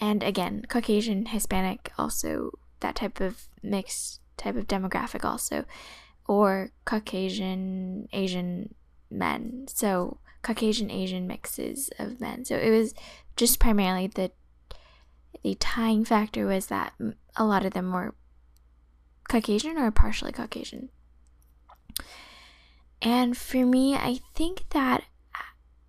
And 0.00 0.22
again, 0.22 0.64
Caucasian, 0.68 1.26
Hispanic, 1.26 1.92
also 1.96 2.58
that 2.80 2.96
type 2.96 3.20
of 3.20 3.48
mixed 3.62 4.20
type 4.36 4.56
of 4.56 4.66
demographic, 4.66 5.24
also, 5.24 5.64
or 6.26 6.70
Caucasian, 6.84 8.08
Asian 8.12 8.74
men. 9.10 9.66
So, 9.68 10.18
Caucasian, 10.42 10.90
Asian 10.90 11.26
mixes 11.26 11.90
of 11.98 12.20
men. 12.20 12.44
So, 12.44 12.56
it 12.56 12.70
was 12.70 12.94
just 13.36 13.58
primarily 13.58 14.06
the 14.06 14.32
the 15.42 15.54
tying 15.56 16.04
factor 16.04 16.46
was 16.46 16.66
that 16.66 16.92
a 17.36 17.44
lot 17.44 17.64
of 17.64 17.72
them 17.72 17.90
were 17.90 18.14
Caucasian 19.28 19.76
or 19.78 19.90
partially 19.90 20.32
Caucasian. 20.32 20.90
And 23.00 23.36
for 23.36 23.66
me, 23.66 23.94
I 23.94 24.20
think 24.34 24.66
that 24.70 25.02
uh, 25.34 25.38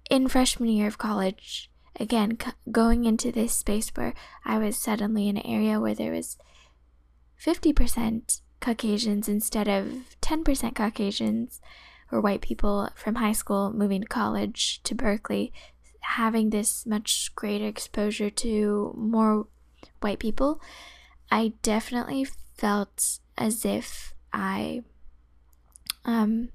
in 0.10 0.28
freshman 0.28 0.70
year 0.70 0.88
of 0.88 0.98
college, 0.98 1.70
again, 2.00 2.38
going 2.72 3.06
into 3.06 3.32
this 3.32 3.54
space 3.54 3.92
where 3.94 4.14
I 4.44 4.58
was 4.58 4.78
suddenly 4.78 5.30
in 5.30 5.38
an 5.38 5.46
area 5.46 5.80
where 5.80 5.94
there 5.94 6.12
was 6.12 6.38
50% 7.40 8.42
Caucasians 8.64 9.28
instead 9.28 9.68
of 9.68 10.16
10% 10.22 10.74
Caucasians 10.74 11.60
or 12.12 12.22
white 12.22 12.42
people 12.42 12.90
from 12.96 13.16
high 13.16 13.34
school 13.34 13.74
moving 13.74 14.02
to 14.02 14.08
college 14.08 14.82
to 14.84 14.96
Berkeley, 14.96 15.52
having 16.00 16.50
this 16.50 16.86
much 16.86 17.32
greater 17.36 17.68
exposure 17.68 18.30
to 18.30 18.94
more 18.98 19.48
white 20.00 20.20
people, 20.20 20.62
I 21.30 21.54
definitely 21.62 22.26
felt 22.56 23.20
as 23.38 23.66
if 23.66 24.14
I 24.32 24.84
um 26.06 26.50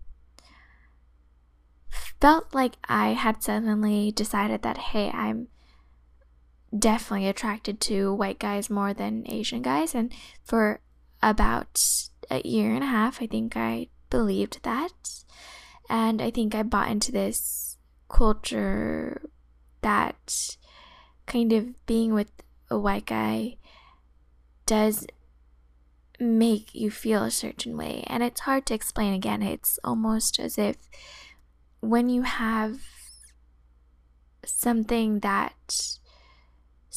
felt 2.21 2.55
like 2.55 2.77
I 2.89 3.11
had 3.11 3.43
suddenly 3.43 4.13
decided 4.13 4.63
that, 4.63 4.79
hey, 4.79 5.11
I'm 5.11 5.49
definitely 6.77 7.29
attracted 7.29 7.81
to 7.83 8.13
white 8.15 8.39
guys 8.39 8.71
more 8.71 8.93
than 8.95 9.31
Asian 9.31 9.63
guys. 9.63 9.95
And 9.95 10.13
for 10.43 10.81
about 11.23 11.81
a 12.31 12.41
year 12.47 12.75
and 12.75 12.85
a 12.85 12.89
half, 12.89 13.23
I 13.23 13.27
think 13.27 13.57
I 13.57 13.89
believed 14.11 14.63
that. 14.63 15.25
And 15.89 16.21
I 16.21 16.31
think 16.31 16.55
I 16.55 16.63
bought 16.63 16.91
into 16.91 17.13
this 17.13 17.77
culture 18.09 19.23
that 19.81 20.57
kind 21.27 21.53
of 21.53 21.87
being 21.87 22.13
with 22.15 22.31
a 22.71 22.79
white 22.79 23.07
guy 23.07 23.57
does 24.67 25.07
make 26.21 26.75
you 26.75 26.91
feel 26.91 27.23
a 27.23 27.31
certain 27.31 27.77
way. 27.77 28.05
And 28.07 28.23
it's 28.23 28.41
hard 28.41 28.67
to 28.67 28.75
explain 28.75 29.15
again. 29.15 29.43
It's 29.43 29.79
almost 29.85 30.39
as 30.39 30.59
if 30.59 30.77
when 31.81 32.09
you 32.09 32.23
have 32.23 32.81
something 34.45 35.21
that 35.21 35.99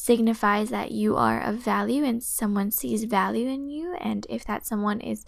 signifies 0.01 0.71
that 0.71 0.89
you 0.89 1.15
are 1.15 1.39
of 1.39 1.57
value 1.57 2.03
and 2.03 2.23
someone 2.23 2.71
sees 2.71 3.03
value 3.03 3.47
in 3.47 3.69
you, 3.69 3.95
and 4.01 4.25
if 4.31 4.43
that 4.45 4.65
someone 4.65 4.99
is 4.99 5.23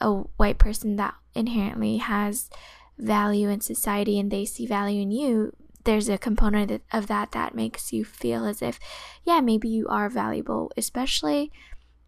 a 0.00 0.10
white 0.38 0.56
person 0.56 0.96
that 0.96 1.14
inherently 1.34 1.98
has 1.98 2.48
value 2.96 3.50
in 3.50 3.60
society 3.60 4.18
and 4.18 4.30
they 4.30 4.46
see 4.46 4.66
value 4.66 5.02
in 5.02 5.10
you, 5.10 5.54
there's 5.84 6.08
a 6.08 6.16
component 6.16 6.82
of 6.90 7.06
that 7.06 7.32
that 7.32 7.54
makes 7.54 7.92
you 7.92 8.02
feel 8.02 8.46
as 8.46 8.62
if, 8.62 8.80
yeah, 9.24 9.42
maybe 9.42 9.68
you 9.68 9.86
are 9.88 10.08
valuable, 10.08 10.72
especially 10.78 11.52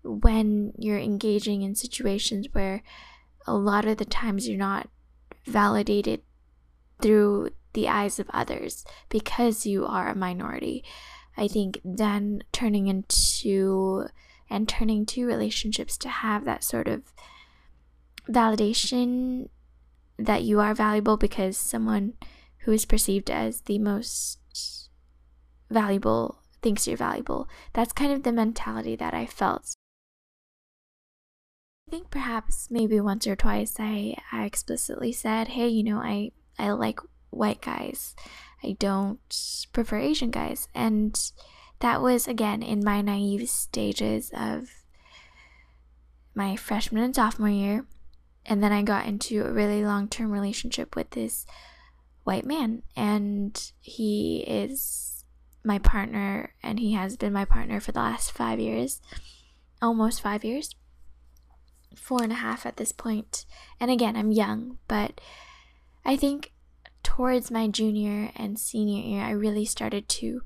when 0.02 0.72
you're 0.78 0.98
engaging 0.98 1.60
in 1.60 1.74
situations 1.74 2.48
where 2.52 2.82
a 3.46 3.54
lot 3.54 3.84
of 3.84 3.98
the 3.98 4.06
times 4.06 4.48
you're 4.48 4.56
not 4.56 4.88
validated 5.44 6.22
through 7.02 7.50
the 7.74 7.88
eyes 7.88 8.18
of 8.18 8.30
others 8.32 8.86
because 9.10 9.66
you 9.66 9.84
are 9.84 10.08
a 10.08 10.14
minority. 10.14 10.82
I 11.38 11.48
think 11.48 11.80
then 11.84 12.42
turning 12.52 12.88
into 12.88 14.08
and 14.50 14.68
turning 14.68 15.06
to 15.06 15.26
relationships 15.26 15.96
to 15.98 16.08
have 16.08 16.44
that 16.44 16.64
sort 16.64 16.88
of 16.88 17.12
validation 18.28 19.48
that 20.18 20.42
you 20.42 20.60
are 20.60 20.74
valuable 20.74 21.16
because 21.16 21.56
someone 21.56 22.14
who 22.60 22.72
is 22.72 22.84
perceived 22.84 23.30
as 23.30 23.62
the 23.62 23.78
most 23.78 24.38
valuable 25.70 26.42
thinks 26.60 26.86
you're 26.86 26.96
valuable. 26.96 27.48
That's 27.72 27.92
kind 27.92 28.12
of 28.12 28.24
the 28.24 28.32
mentality 28.32 28.96
that 28.96 29.14
I 29.14 29.26
felt. 29.26 29.74
I 31.86 31.90
think 31.90 32.10
perhaps 32.10 32.68
maybe 32.70 33.00
once 33.00 33.26
or 33.26 33.36
twice 33.36 33.76
I, 33.78 34.16
I 34.32 34.44
explicitly 34.44 35.12
said, 35.12 35.48
hey, 35.48 35.68
you 35.68 35.84
know, 35.84 35.98
I 35.98 36.32
I 36.58 36.72
like 36.72 37.00
white 37.30 37.60
guys. 37.60 38.14
I 38.62 38.76
don't 38.78 39.66
prefer 39.72 39.98
Asian 39.98 40.30
guys. 40.30 40.68
And 40.74 41.18
that 41.80 42.02
was, 42.02 42.26
again, 42.26 42.62
in 42.62 42.84
my 42.84 43.00
naive 43.00 43.48
stages 43.48 44.30
of 44.36 44.68
my 46.34 46.56
freshman 46.56 47.02
and 47.02 47.14
sophomore 47.14 47.48
year. 47.48 47.86
And 48.46 48.62
then 48.62 48.72
I 48.72 48.82
got 48.82 49.06
into 49.06 49.44
a 49.44 49.52
really 49.52 49.84
long 49.84 50.08
term 50.08 50.30
relationship 50.30 50.96
with 50.96 51.10
this 51.10 51.46
white 52.24 52.46
man. 52.46 52.82
And 52.96 53.60
he 53.80 54.44
is 54.46 55.24
my 55.64 55.78
partner, 55.78 56.54
and 56.62 56.80
he 56.80 56.92
has 56.92 57.16
been 57.16 57.32
my 57.32 57.44
partner 57.44 57.80
for 57.80 57.92
the 57.92 58.00
last 58.00 58.32
five 58.32 58.58
years 58.58 59.00
almost 59.80 60.20
five 60.20 60.44
years, 60.44 60.74
four 61.94 62.22
and 62.22 62.32
a 62.32 62.36
half 62.36 62.66
at 62.66 62.76
this 62.76 62.92
point. 62.92 63.44
And 63.80 63.90
again, 63.90 64.16
I'm 64.16 64.32
young, 64.32 64.78
but 64.88 65.20
I 66.04 66.16
think 66.16 66.52
towards 67.08 67.50
my 67.50 67.66
junior 67.66 68.30
and 68.36 68.58
senior 68.58 69.02
year, 69.02 69.22
I 69.22 69.30
really 69.30 69.64
started 69.64 70.10
to 70.10 70.42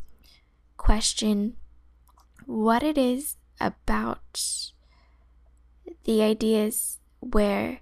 question 0.77 1.57
what 2.46 2.85
it 2.85 2.96
is 2.96 3.37
about 3.61 4.70
the 6.05 6.22
ideas 6.22 7.01
where 7.18 7.81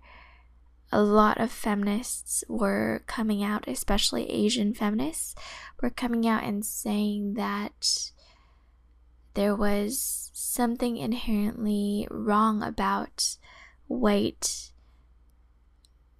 a 0.90 1.02
lot 1.02 1.38
of 1.38 1.52
feminists 1.52 2.42
were 2.48 3.04
coming 3.06 3.44
out, 3.44 3.68
especially 3.68 4.30
Asian 4.30 4.72
feminists, 4.72 5.34
were 5.82 5.90
coming 5.90 6.26
out 6.26 6.42
and 6.42 6.64
saying 6.64 7.34
that 7.34 8.10
there 9.34 9.54
was 9.54 10.30
something 10.32 10.96
inherently 10.96 12.08
wrong 12.10 12.62
about 12.62 13.36
white 13.88 14.72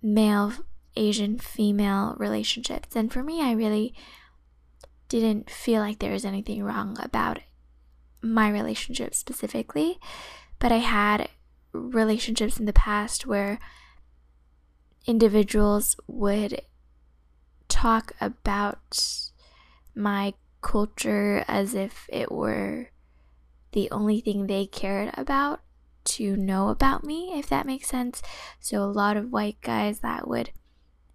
male 0.03 0.53
Asian 0.97 1.39
female 1.39 2.17
relationships. 2.19 2.97
And 2.97 3.13
for 3.13 3.23
me, 3.23 3.43
I 3.43 3.53
really 3.53 3.95
didn't 5.09 5.51
feel 5.51 5.81
like 5.81 5.99
there 5.99 6.13
was 6.13 6.25
anything 6.25 6.63
wrong 6.63 6.97
about 7.01 7.41
my 8.23 8.49
relationship 8.49 9.15
specifically, 9.15 9.99
but 10.59 10.73
I 10.73 10.79
had 10.79 11.29
relationships 11.73 12.59
in 12.59 12.67
the 12.67 12.73
past 12.73 13.27
where 13.27 13.59
individuals 15.07 15.97
would 16.07 16.63
talk 17.69 18.13
about 18.21 19.31
my 19.95 20.35
culture 20.61 21.45
as 21.49 21.75
if 21.75 22.07
it 22.13 22.31
were 22.31 22.91
the 23.73 23.91
only 23.91 24.21
thing 24.21 24.47
they 24.47 24.67
cared 24.67 25.11
about 25.17 25.61
to 26.03 26.37
know 26.37 26.69
about 26.69 27.05
me, 27.05 27.33
if 27.35 27.49
that 27.49 27.67
makes 27.67 27.89
sense. 27.89 28.23
So, 28.59 28.83
a 28.83 28.87
lot 28.87 29.17
of 29.17 29.33
white 29.33 29.61
guys 29.61 30.01
that 30.01 30.27
would 30.27 30.51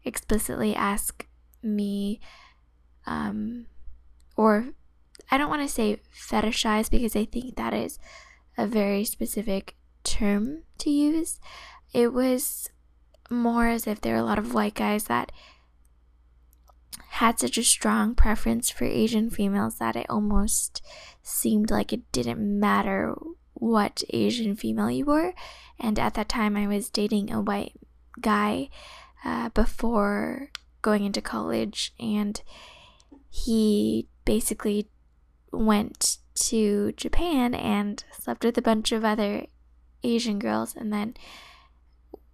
explicitly 0.06 0.76
ask 0.76 1.28
me, 1.62 2.20
um, 3.06 3.66
or 4.38 4.70
I 5.32 5.38
don't 5.38 5.50
want 5.50 5.62
to 5.64 5.74
say 5.74 6.00
fetishize 6.14 6.90
because 6.90 7.16
I 7.16 7.26
think 7.26 7.56
that 7.56 7.74
is 7.74 8.00
a 8.58 8.68
very 8.68 9.04
specific 9.04 9.76
term 10.04 10.64
to 10.80 10.90
use. 10.90 11.40
It 11.94 12.14
was 12.14 12.70
more 13.30 13.68
as 13.68 13.88
if 13.88 14.02
there 14.02 14.14
were 14.14 14.22
a 14.22 14.26
lot 14.26 14.40
of 14.40 14.54
white 14.54 14.76
guys 14.76 15.06
that 15.06 15.32
had 17.10 17.40
such 17.40 17.58
a 17.58 17.64
strong 17.64 18.14
preference 18.14 18.70
for 18.70 18.84
Asian 18.86 19.30
females 19.30 19.78
that 19.78 19.96
it 19.96 20.06
almost 20.10 20.82
seemed 21.24 21.72
like 21.72 21.94
it 21.94 22.12
didn't 22.12 22.60
matter 22.60 23.16
what 23.54 24.04
Asian 24.10 24.56
female 24.56 24.92
you 24.92 25.06
were. 25.06 25.34
And 25.80 25.98
at 25.98 26.14
that 26.16 26.30
time, 26.30 26.56
I 26.58 26.68
was 26.68 26.90
dating 26.90 27.32
a 27.32 27.42
white 27.42 27.74
guy 28.20 28.70
uh, 29.26 29.50
before 29.50 30.52
going 30.82 31.04
into 31.04 31.22
college, 31.22 31.94
and 32.00 32.42
he 33.30 34.08
basically 34.24 34.88
went 35.52 36.18
to 36.36 36.92
Japan 36.94 37.54
and 37.54 38.04
slept 38.12 38.44
with 38.44 38.58
a 38.58 38.62
bunch 38.62 38.92
of 38.92 39.04
other 39.04 39.48
Asian 40.04 40.38
girls. 40.38 40.76
And 40.76 40.94
then 40.94 41.16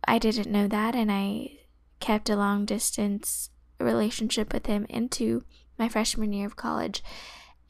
I 0.06 0.20
didn't 0.20 0.52
know 0.52 0.68
that, 0.68 0.96
and 0.96 1.12
I 1.12 1.60
kept 2.00 2.30
a 2.30 2.36
long 2.36 2.66
distance 2.66 3.50
relationship 3.80 4.54
with 4.54 4.66
him 4.66 4.86
into 4.90 5.44
my 5.80 5.88
freshman 5.88 6.34
year 6.34 6.46
of 6.46 6.56
college. 6.56 7.04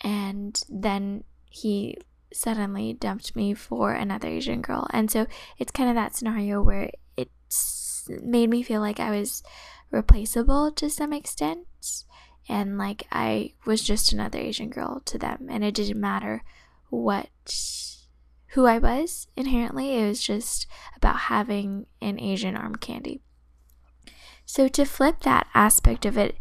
And 0.01 0.61
then 0.67 1.23
he 1.49 1.97
suddenly 2.33 2.93
dumped 2.93 3.35
me 3.35 3.53
for 3.53 3.93
another 3.93 4.27
Asian 4.27 4.61
girl. 4.61 4.87
And 4.91 5.11
so 5.11 5.27
it's 5.57 5.71
kind 5.71 5.89
of 5.89 5.95
that 5.95 6.15
scenario 6.15 6.61
where 6.61 6.89
it's 7.17 7.80
made 8.09 8.49
me 8.49 8.63
feel 8.63 8.81
like 8.81 8.99
I 8.99 9.11
was 9.11 9.43
replaceable 9.89 10.71
to 10.71 10.89
some 10.89 11.13
extent. 11.13 11.67
And 12.49 12.77
like 12.77 13.07
I 13.11 13.53
was 13.65 13.81
just 13.83 14.11
another 14.11 14.39
Asian 14.39 14.69
girl 14.69 15.01
to 15.05 15.17
them. 15.17 15.47
And 15.49 15.63
it 15.63 15.75
didn't 15.75 15.99
matter 15.99 16.43
what 16.89 17.29
who 18.51 18.65
I 18.65 18.77
was 18.77 19.27
inherently. 19.35 19.97
It 19.97 20.07
was 20.07 20.21
just 20.21 20.67
about 20.95 21.17
having 21.17 21.85
an 22.01 22.19
Asian 22.19 22.55
arm 22.55 22.75
candy. 22.75 23.21
So, 24.45 24.67
to 24.67 24.85
flip 24.85 25.21
that 25.21 25.47
aspect 25.53 26.05
of 26.05 26.17
it, 26.17 26.35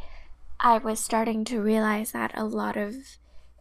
I 0.59 0.79
was 0.79 0.99
starting 0.99 1.44
to 1.46 1.61
realize 1.61 2.12
that 2.12 2.33
a 2.35 2.44
lot 2.44 2.77
of 2.77 2.96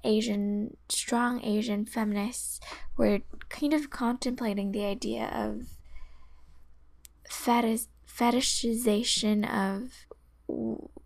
Asian, 0.04 0.78
strong 0.90 1.44
Asian 1.44 1.86
feminists 1.86 2.60
were 2.98 3.20
kind 3.50 3.74
of 3.74 3.90
contemplating 3.90 4.72
the 4.72 4.86
idea 4.86 5.28
of 5.28 5.68
fetish, 7.30 7.86
fetishization 8.08 9.48
of 9.48 9.92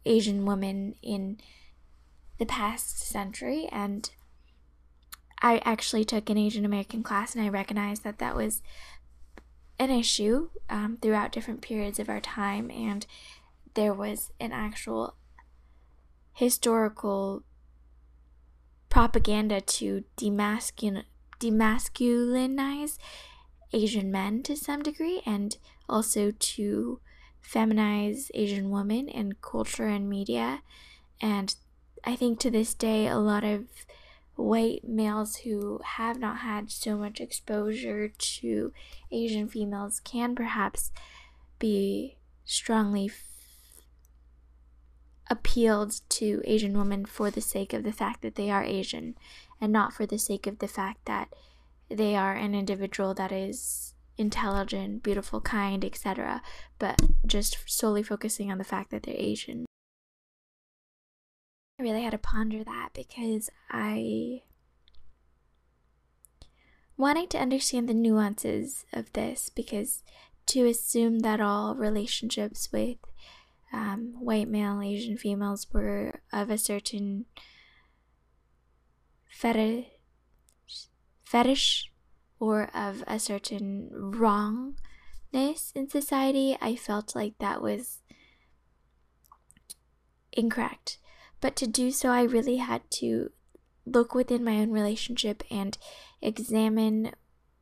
Asian 0.06 0.46
women 0.46 0.96
in 1.02 1.38
the 2.40 2.46
past 2.46 3.00
century. 3.00 3.68
And 3.72 4.10
I 5.42 5.62
actually 5.66 6.06
took 6.06 6.30
an 6.30 6.38
Asian 6.38 6.66
American 6.66 7.04
class 7.04 7.36
and 7.36 7.44
I 7.44 7.50
recognized 7.50 8.04
that 8.04 8.20
that 8.20 8.36
was 8.36 8.62
an 9.80 9.92
issue 9.92 10.50
um, 10.70 10.98
throughout 11.02 11.32
different 11.32 11.62
periods 11.62 12.00
of 12.00 12.10
our 12.10 12.22
time, 12.22 12.70
and 12.72 13.06
there 13.74 13.94
was 13.94 14.32
an 14.40 14.52
actual 14.52 15.16
historical 16.34 17.44
propaganda 18.90 19.60
to 19.62 20.04
demasculin- 20.16 21.06
demasculinize 21.40 22.98
Asian 23.74 24.12
men 24.12 24.44
to 24.44 24.56
some 24.56 24.84
degree, 24.84 25.22
and 25.26 25.58
also 25.88 26.32
to 26.32 27.00
feminize 27.44 28.30
Asian 28.34 28.70
women 28.70 29.08
in 29.08 29.34
culture 29.42 29.88
and 29.88 30.10
media. 30.10 30.62
And 31.22 31.56
I 32.04 32.16
think 32.16 32.40
to 32.40 32.52
this 32.52 32.74
day, 32.74 33.08
a 33.08 33.18
lot 33.18 33.44
of 33.44 33.66
white 34.36 34.84
males 34.88 35.38
who 35.38 35.80
have 35.84 36.20
not 36.20 36.40
had 36.40 36.72
so 36.72 36.98
much 36.98 37.22
exposure 37.22 38.08
to 38.08 38.74
Asian 39.12 39.48
females 39.48 40.00
can 40.00 40.36
perhaps 40.36 40.92
be 41.60 42.18
strongly 42.46 43.06
f- 43.06 43.24
appealed 45.30 46.02
to 46.10 46.42
Asian 46.46 46.78
women 46.78 47.06
for 47.06 47.30
the 47.30 47.42
sake 47.42 47.74
of 47.74 47.84
the 47.84 47.94
fact 47.94 48.22
that 48.22 48.36
they 48.36 48.50
are 48.50 48.64
Asian 48.64 49.16
and 49.62 49.72
not 49.72 49.94
for 49.94 50.06
the 50.06 50.18
sake 50.18 50.48
of 50.48 50.60
the 50.60 50.68
fact 50.68 51.06
that 51.06 51.30
they 51.90 52.16
are 52.16 52.34
an 52.34 52.56
individual 52.56 53.14
that 53.14 53.32
is 53.32 53.93
intelligent, 54.18 55.04
beautiful, 55.04 55.42
kind, 55.42 55.84
etc., 55.84 56.42
but 56.80 57.02
just 57.26 57.58
solely 57.68 58.04
focusing 58.04 58.52
on 58.52 58.58
the 58.58 58.64
fact 58.64 58.92
that 58.92 59.04
they're 59.04 59.16
Asian. 59.18 59.66
I 61.80 61.84
really 61.84 62.04
had 62.04 62.12
to 62.12 62.18
ponder 62.18 62.64
that 62.64 62.90
because 62.94 63.50
I 63.72 64.42
wanting 66.96 67.28
to 67.28 67.40
understand 67.40 67.90
the 67.90 67.94
nuances 67.94 68.86
of 68.94 69.12
this 69.14 69.50
because 69.50 70.04
to 70.46 70.68
assume 70.68 71.20
that 71.20 71.42
all 71.42 71.76
relationships 71.76 72.70
with 72.72 72.98
um, 73.72 74.14
white 74.20 74.48
male 74.48 74.82
Asian 74.82 75.18
females 75.18 75.68
were 75.74 76.22
of 76.32 76.52
a 76.52 76.58
certain 76.58 77.26
fetish, 79.28 79.88
fetish 81.24 81.93
or 82.44 82.70
of 82.74 83.06
a 83.08 83.18
certain 83.20 83.90
wrongness 83.94 85.72
in 85.74 85.88
society, 85.90 86.58
I 86.60 86.76
felt 86.76 87.16
like 87.16 87.36
that 87.40 87.62
was 87.62 88.02
incorrect. 90.34 90.98
But 91.40 91.56
to 91.56 91.68
do 91.68 91.90
so, 91.90 92.10
I 92.10 92.24
really 92.24 92.58
had 92.58 92.82
to 93.00 93.30
look 93.86 94.14
within 94.14 94.44
my 94.44 94.58
own 94.58 94.72
relationship 94.72 95.42
and 95.50 95.78
examine 96.22 97.12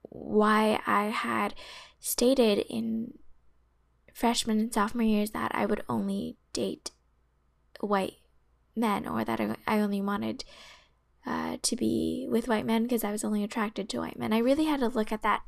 why 0.01 0.81
I 0.87 1.05
had 1.05 1.53
stated 1.99 2.65
in 2.67 3.19
freshman 4.15 4.59
and 4.59 4.73
sophomore 4.73 5.03
years 5.03 5.29
that 5.31 5.51
I 5.53 5.67
would 5.67 5.83
only 5.87 6.37
date 6.53 6.89
white 7.81 8.17
men 8.75 9.07
or 9.07 9.23
that 9.23 9.39
I 9.67 9.79
only 9.79 10.01
wanted 10.01 10.43
uh, 11.25 11.57
to 11.61 11.75
be 11.75 12.27
with 12.29 12.47
white 12.47 12.65
men 12.65 12.83
because 12.83 13.03
I 13.03 13.11
was 13.11 13.23
only 13.23 13.43
attracted 13.43 13.89
to 13.89 13.99
white 13.99 14.17
men. 14.17 14.33
I 14.33 14.39
really 14.39 14.65
had 14.65 14.79
to 14.79 14.87
look 14.87 15.11
at 15.11 15.21
that 15.21 15.43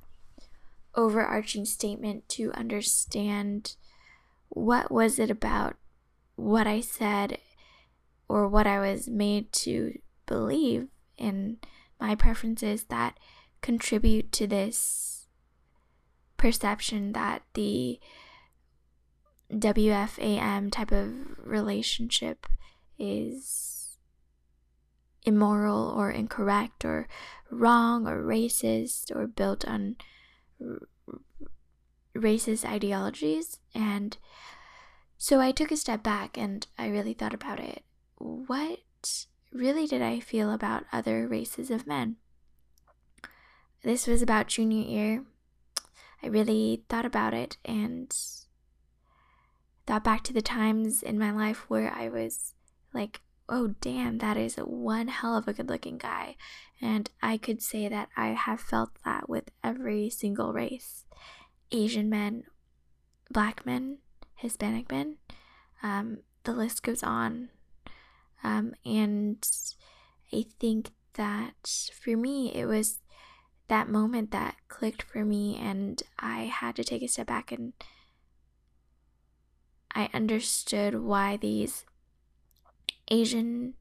overarching 0.96 1.66
statement 1.66 2.30
to 2.30 2.52
understand 2.54 3.76
what 4.50 4.92
was 4.92 5.18
it 5.18 5.32
about 5.32 5.76
what 6.36 6.68
I 6.68 6.82
said 6.82 7.40
or 8.28 8.48
what 8.48 8.68
I 8.68 8.80
was 8.80 9.08
made 9.08 9.52
to 9.54 10.00
believe 10.26 10.88
in 11.18 11.58
my 12.00 12.16
preferences 12.16 12.86
that 12.86 13.20
contribute 13.62 14.32
to 14.34 14.48
this 14.48 15.28
perception 16.38 17.14
that 17.14 17.42
the 17.54 18.00
WFAM 19.52 20.72
type 20.72 20.92
of 20.92 21.12
relationship 21.38 22.48
is 22.98 23.83
immoral 25.26 25.88
or 25.88 26.12
incorrect 26.12 26.86
or 26.86 27.08
wrong 27.50 28.08
or 28.08 28.24
racist 28.24 29.16
or 29.16 29.28
built 29.28 29.66
on 29.66 29.96
racist 32.16 32.66
ideologies. 32.66 33.60
And 33.74 34.18
so 35.18 35.40
I 35.40 35.52
took 35.52 35.72
a 35.72 35.78
step 35.78 36.04
back 36.04 36.38
and 36.38 36.66
I 36.78 36.88
really 36.88 37.14
thought 37.14 37.34
about 37.34 37.60
it 37.60 37.84
what 38.24 39.26
really 39.52 39.86
did 39.86 40.02
I 40.02 40.20
feel 40.20 40.52
about 40.52 40.86
other 40.92 41.28
races 41.28 41.70
of 41.70 41.86
men? 41.86 42.16
This 43.84 44.08
was 44.08 44.22
about 44.22 44.48
junior 44.48 44.88
year. 44.88 45.26
I 46.22 46.28
really 46.28 46.84
thought 46.88 47.06
about 47.06 47.34
it 47.34 47.58
and 47.66 48.16
thought 49.86 50.06
back 50.06 50.24
to 50.24 50.34
the 50.34 50.42
times 50.42 51.04
in 51.04 51.20
my 51.20 51.32
life 51.32 51.70
where 51.70 51.94
I 51.94 52.08
was 52.08 52.54
like, 52.94 53.20
oh, 53.50 53.76
damn, 53.82 54.20
that 54.20 54.38
is 54.38 54.56
one 54.56 55.08
hell 55.08 55.38
of 55.38 55.48
a 55.48 55.54
good 55.54 55.70
looking 55.70 55.98
guy. 55.98 56.36
And 56.82 57.10
I 57.22 57.38
could 57.38 57.62
say 57.62 57.88
that 57.88 58.10
I 58.16 58.28
have 58.28 58.60
felt 58.60 58.92
that 59.06 59.30
with 59.30 59.52
every 59.64 60.10
single 60.10 60.54
race 60.54 61.06
Asian 61.72 62.10
men, 62.10 62.44
black 63.32 63.66
men, 63.66 63.98
Hispanic 64.36 64.92
men. 64.92 65.18
Um, 65.82 66.20
the 66.44 66.54
list 66.54 66.84
goes 66.84 67.04
on. 67.04 67.50
Um, 68.44 68.74
and 68.86 69.46
I 70.32 70.46
think 70.60 70.92
that 71.14 71.90
for 71.94 72.16
me, 72.18 72.54
it 72.54 72.66
was 72.66 73.00
that 73.70 73.90
moment 73.90 74.32
that 74.32 74.56
clicked 74.68 75.04
for 75.04 75.24
me, 75.24 75.58
and 75.58 76.02
I 76.20 76.44
had 76.44 76.76
to 76.76 76.84
take 76.84 77.02
a 77.02 77.08
step 77.08 77.28
back 77.28 77.52
and 77.52 77.74
I 79.96 80.10
understood 80.14 80.96
why 80.96 81.38
these 81.38 81.86
Asian 83.10 83.74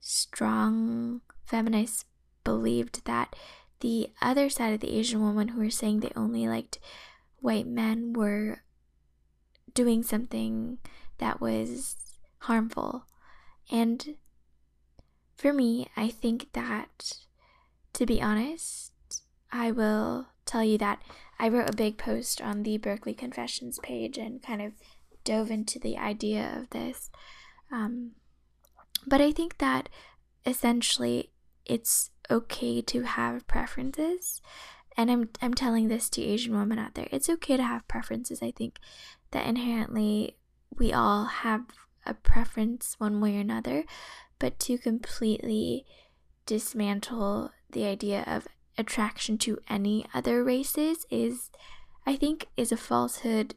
strong 0.00 1.20
feminists 1.44 2.04
believed 2.42 3.04
that 3.06 3.34
the 3.80 4.10
other 4.20 4.48
side 4.48 4.74
of 4.74 4.80
the 4.80 4.96
Asian 4.96 5.20
woman 5.20 5.48
who 5.48 5.60
were 5.60 5.70
saying 5.70 6.00
they 6.00 6.12
only 6.16 6.48
liked 6.48 6.78
white 7.40 7.66
men 7.66 8.12
were 8.12 8.62
doing 9.74 10.02
something 10.02 10.78
that 11.18 11.40
was 11.40 11.96
harmful. 12.40 13.04
And 13.70 14.16
for 15.36 15.52
me, 15.52 15.88
I 15.96 16.08
think 16.08 16.52
that, 16.52 17.18
to 17.94 18.06
be 18.06 18.22
honest, 18.22 18.92
I 19.52 19.70
will 19.70 20.28
tell 20.46 20.64
you 20.64 20.78
that 20.78 21.02
I 21.38 21.48
wrote 21.48 21.70
a 21.70 21.76
big 21.76 21.98
post 21.98 22.40
on 22.40 22.62
the 22.62 22.78
Berkeley 22.78 23.14
Confessions 23.14 23.78
page 23.82 24.16
and 24.18 24.42
kind 24.42 24.62
of 24.62 24.72
dove 25.24 25.50
into 25.50 25.78
the 25.78 25.98
idea 25.98 26.58
of 26.58 26.70
this. 26.70 27.10
Um, 27.70 28.12
but 29.06 29.20
I 29.20 29.32
think 29.32 29.58
that 29.58 29.88
essentially 30.46 31.30
it's 31.64 32.10
okay 32.30 32.80
to 32.82 33.02
have 33.02 33.46
preferences. 33.46 34.40
And 34.96 35.10
I'm, 35.10 35.30
I'm 35.42 35.54
telling 35.54 35.88
this 35.88 36.08
to 36.10 36.22
Asian 36.22 36.56
women 36.56 36.78
out 36.78 36.94
there. 36.94 37.08
It's 37.10 37.28
okay 37.28 37.56
to 37.56 37.62
have 37.62 37.88
preferences. 37.88 38.42
I 38.42 38.52
think 38.52 38.78
that 39.32 39.46
inherently 39.46 40.36
we 40.76 40.92
all 40.92 41.24
have 41.24 41.62
a 42.06 42.14
preference 42.14 42.94
one 42.98 43.20
way 43.20 43.36
or 43.36 43.40
another, 43.40 43.84
but 44.38 44.58
to 44.60 44.78
completely 44.78 45.84
dismantle 46.46 47.50
the 47.70 47.84
idea 47.84 48.22
of 48.26 48.46
attraction 48.76 49.38
to 49.38 49.58
any 49.68 50.06
other 50.14 50.44
races 50.44 51.06
is 51.10 51.50
I 52.06 52.16
think 52.16 52.48
is 52.56 52.72
a 52.72 52.76
falsehood 52.76 53.54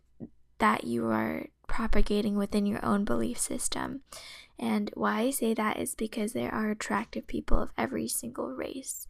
that 0.60 0.86
you 0.86 1.08
are 1.08 1.48
propagating 1.68 2.38
within 2.38 2.66
your 2.66 2.84
own 2.84 3.04
belief 3.04 3.38
system. 3.38 4.02
And 4.60 4.92
why 4.96 5.20
I 5.20 5.30
say 5.30 5.54
that 5.54 5.78
is 5.78 5.96
because 5.96 6.34
there 6.34 6.54
are 6.54 6.72
attractive 6.72 7.28
people 7.28 7.60
of 7.62 7.70
every 7.78 8.08
single 8.08 8.50
race. 8.52 9.08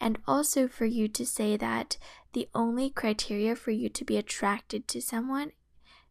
And 0.00 0.18
also 0.26 0.68
for 0.68 0.84
you 0.84 1.08
to 1.08 1.26
say 1.26 1.56
that 1.56 1.98
the 2.32 2.48
only 2.54 2.90
criteria 2.90 3.56
for 3.56 3.70
you 3.70 3.88
to 3.90 4.04
be 4.04 4.16
attracted 4.16 4.88
to 4.88 5.00
someone 5.00 5.52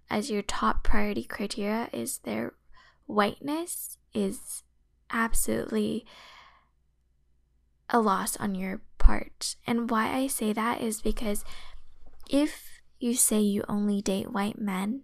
as 0.10 0.30
your 0.30 0.42
top 0.42 0.84
priority 0.84 1.24
criteria 1.24 1.90
is 1.92 2.20
their 2.20 2.54
whiteness 3.06 3.98
is 4.14 4.64
absolutely 5.12 6.06
a 7.90 8.00
loss 8.00 8.36
on 8.38 8.56
your 8.56 8.82
part. 8.98 9.56
And 9.68 9.90
why 9.90 10.14
I 10.14 10.28
say 10.28 10.54
that 10.54 10.82
is 10.82 11.02
because 11.02 11.44
if 12.30 12.82
you 13.00 13.16
say 13.16 13.40
you 13.40 13.64
only 13.68 14.02
date 14.02 14.32
white 14.32 14.60
men, 14.60 15.04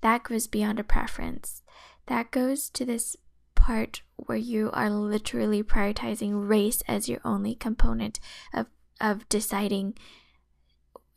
that 0.00 0.24
goes 0.24 0.46
beyond 0.46 0.80
a 0.80 0.84
preference. 0.84 1.62
That 2.06 2.30
goes 2.30 2.68
to 2.70 2.84
this 2.84 3.16
part 3.54 4.02
where 4.16 4.38
you 4.38 4.70
are 4.72 4.90
literally 4.90 5.62
prioritizing 5.62 6.48
race 6.48 6.82
as 6.88 7.08
your 7.08 7.20
only 7.24 7.54
component 7.54 8.18
of, 8.54 8.66
of 9.00 9.28
deciding 9.28 9.94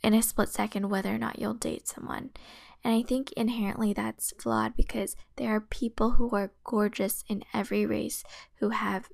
in 0.03 0.13
a 0.13 0.21
split 0.21 0.49
second 0.49 0.89
whether 0.89 1.13
or 1.13 1.17
not 1.17 1.39
you'll 1.39 1.53
date 1.53 1.87
someone. 1.87 2.31
And 2.83 2.93
I 2.93 3.01
think 3.01 3.31
inherently 3.33 3.93
that's 3.93 4.33
flawed 4.37 4.75
because 4.75 5.15
there 5.37 5.55
are 5.55 5.61
people 5.61 6.11
who 6.11 6.29
are 6.35 6.51
gorgeous 6.65 7.23
in 7.29 7.45
every 7.53 7.85
race 7.85 8.23
who 8.55 8.69
have 8.69 9.09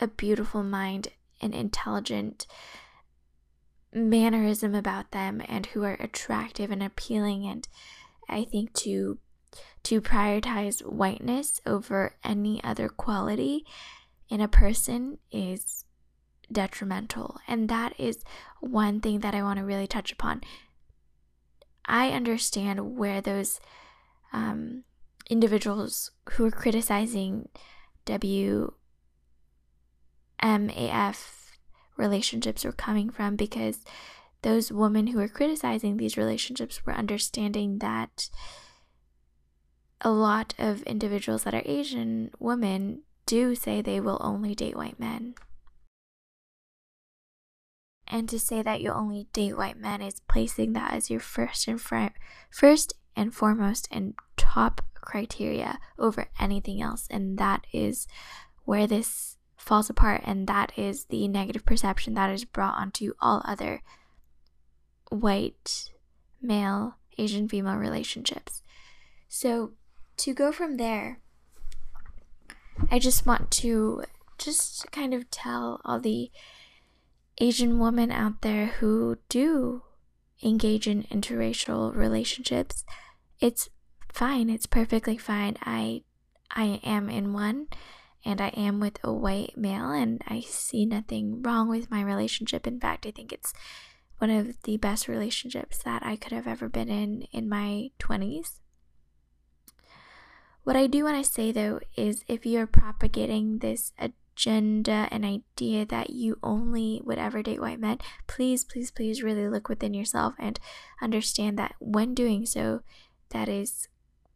a 0.00 0.06
beautiful 0.06 0.62
mind 0.62 1.08
and 1.40 1.54
intelligent 1.54 2.46
mannerism 3.92 4.74
about 4.74 5.10
them 5.10 5.42
and 5.48 5.66
who 5.66 5.82
are 5.82 5.96
attractive 5.98 6.70
and 6.70 6.82
appealing 6.82 7.44
and 7.46 7.66
I 8.28 8.44
think 8.44 8.72
to 8.74 9.18
to 9.84 10.00
prioritize 10.00 10.84
whiteness 10.84 11.60
over 11.64 12.16
any 12.22 12.62
other 12.62 12.88
quality 12.88 13.64
in 14.28 14.40
a 14.40 14.48
person 14.48 15.18
is 15.30 15.84
detrimental. 16.50 17.38
And 17.46 17.68
that 17.68 17.98
is 17.98 18.22
one 18.60 19.00
thing 19.00 19.20
that 19.20 19.34
I 19.34 19.42
want 19.42 19.58
to 19.58 19.64
really 19.64 19.86
touch 19.86 20.12
upon. 20.12 20.42
I 21.84 22.10
understand 22.10 22.96
where 22.96 23.20
those 23.20 23.60
um, 24.32 24.84
individuals 25.30 26.10
who 26.32 26.44
are 26.46 26.50
criticizing 26.50 27.48
WMAF 28.06 28.72
relationships 31.96 32.64
are 32.64 32.72
coming 32.72 33.10
from 33.10 33.36
because 33.36 33.84
those 34.42 34.72
women 34.72 35.08
who 35.08 35.20
are 35.20 35.28
criticizing 35.28 35.96
these 35.96 36.16
relationships 36.16 36.84
were 36.84 36.92
understanding 36.92 37.78
that 37.78 38.30
a 40.00 40.10
lot 40.10 40.54
of 40.58 40.82
individuals 40.82 41.44
that 41.44 41.54
are 41.54 41.62
Asian 41.64 42.30
women 42.38 43.02
do 43.26 43.54
say 43.54 43.82
they 43.82 44.00
will 44.00 44.18
only 44.20 44.54
date 44.54 44.76
white 44.76 44.98
men. 44.98 45.34
And 48.06 48.28
to 48.30 48.38
say 48.38 48.62
that 48.62 48.80
you 48.80 48.90
only 48.90 49.28
date 49.32 49.56
white 49.56 49.76
men 49.76 50.00
is 50.00 50.22
placing 50.28 50.72
that 50.72 50.94
as 50.94 51.10
your 51.10 51.20
first 51.20 51.68
and 51.68 51.80
fr- 51.80 52.06
first 52.50 52.94
and 53.14 53.34
foremost 53.34 53.86
and 53.90 54.14
top 54.36 54.80
criteria 54.94 55.78
over 55.98 56.28
anything 56.38 56.80
else. 56.80 57.06
And 57.10 57.36
that 57.38 57.66
is 57.72 58.06
where 58.64 58.86
this 58.86 59.36
falls 59.56 59.90
apart 59.90 60.22
and 60.24 60.46
that 60.46 60.72
is 60.78 61.06
the 61.06 61.28
negative 61.28 61.66
perception 61.66 62.14
that 62.14 62.30
is 62.30 62.44
brought 62.44 62.78
onto 62.78 63.12
all 63.20 63.42
other 63.44 63.82
white 65.10 65.90
male 66.40 66.96
Asian 67.18 67.48
female 67.48 67.76
relationships. 67.76 68.62
So 69.28 69.72
to 70.18 70.34
go 70.34 70.52
from 70.52 70.76
there, 70.76 71.20
I 72.90 72.98
just 72.98 73.26
want 73.26 73.50
to 73.52 74.04
just 74.38 74.90
kind 74.92 75.12
of 75.12 75.30
tell 75.30 75.80
all 75.84 76.00
the 76.00 76.30
Asian 77.38 77.78
women 77.78 78.10
out 78.10 78.42
there 78.42 78.66
who 78.66 79.18
do 79.28 79.82
engage 80.42 80.86
in 80.86 81.04
interracial 81.04 81.94
relationships, 81.94 82.84
it's 83.40 83.68
fine. 84.12 84.50
It's 84.50 84.66
perfectly 84.66 85.16
fine. 85.16 85.56
I 85.62 86.02
I 86.50 86.80
am 86.82 87.10
in 87.10 87.32
one 87.32 87.68
and 88.24 88.40
I 88.40 88.48
am 88.48 88.80
with 88.80 88.98
a 89.04 89.12
white 89.12 89.56
male 89.56 89.90
and 89.90 90.22
I 90.26 90.40
see 90.40 90.86
nothing 90.86 91.42
wrong 91.42 91.68
with 91.68 91.90
my 91.90 92.02
relationship. 92.02 92.66
In 92.66 92.80
fact, 92.80 93.06
I 93.06 93.10
think 93.10 93.32
it's 93.32 93.52
one 94.18 94.30
of 94.30 94.60
the 94.62 94.76
best 94.76 95.08
relationships 95.08 95.78
that 95.78 96.04
I 96.04 96.16
could 96.16 96.32
have 96.32 96.46
ever 96.46 96.68
been 96.68 96.88
in 96.88 97.22
in 97.32 97.48
my 97.48 97.90
20s. 97.98 98.60
What 100.64 100.76
I 100.76 100.86
do 100.86 101.04
want 101.04 101.24
to 101.24 101.32
say 101.32 101.52
though 101.52 101.80
is 101.96 102.24
if 102.28 102.44
you're 102.44 102.66
propagating 102.66 103.58
this 103.58 103.92
agenda 103.98 105.08
and 105.10 105.24
idea 105.24 105.86
that 105.86 106.10
you 106.10 106.38
only 106.42 107.00
would 107.04 107.18
ever 107.18 107.42
date 107.42 107.60
white 107.60 107.80
men, 107.80 107.98
please, 108.26 108.64
please, 108.64 108.90
please 108.90 109.22
really 109.22 109.48
look 109.48 109.68
within 109.68 109.94
yourself 109.94 110.34
and 110.38 110.60
understand 111.00 111.58
that 111.58 111.74
when 111.78 112.14
doing 112.14 112.44
so, 112.44 112.82
that 113.30 113.48
is 113.48 113.88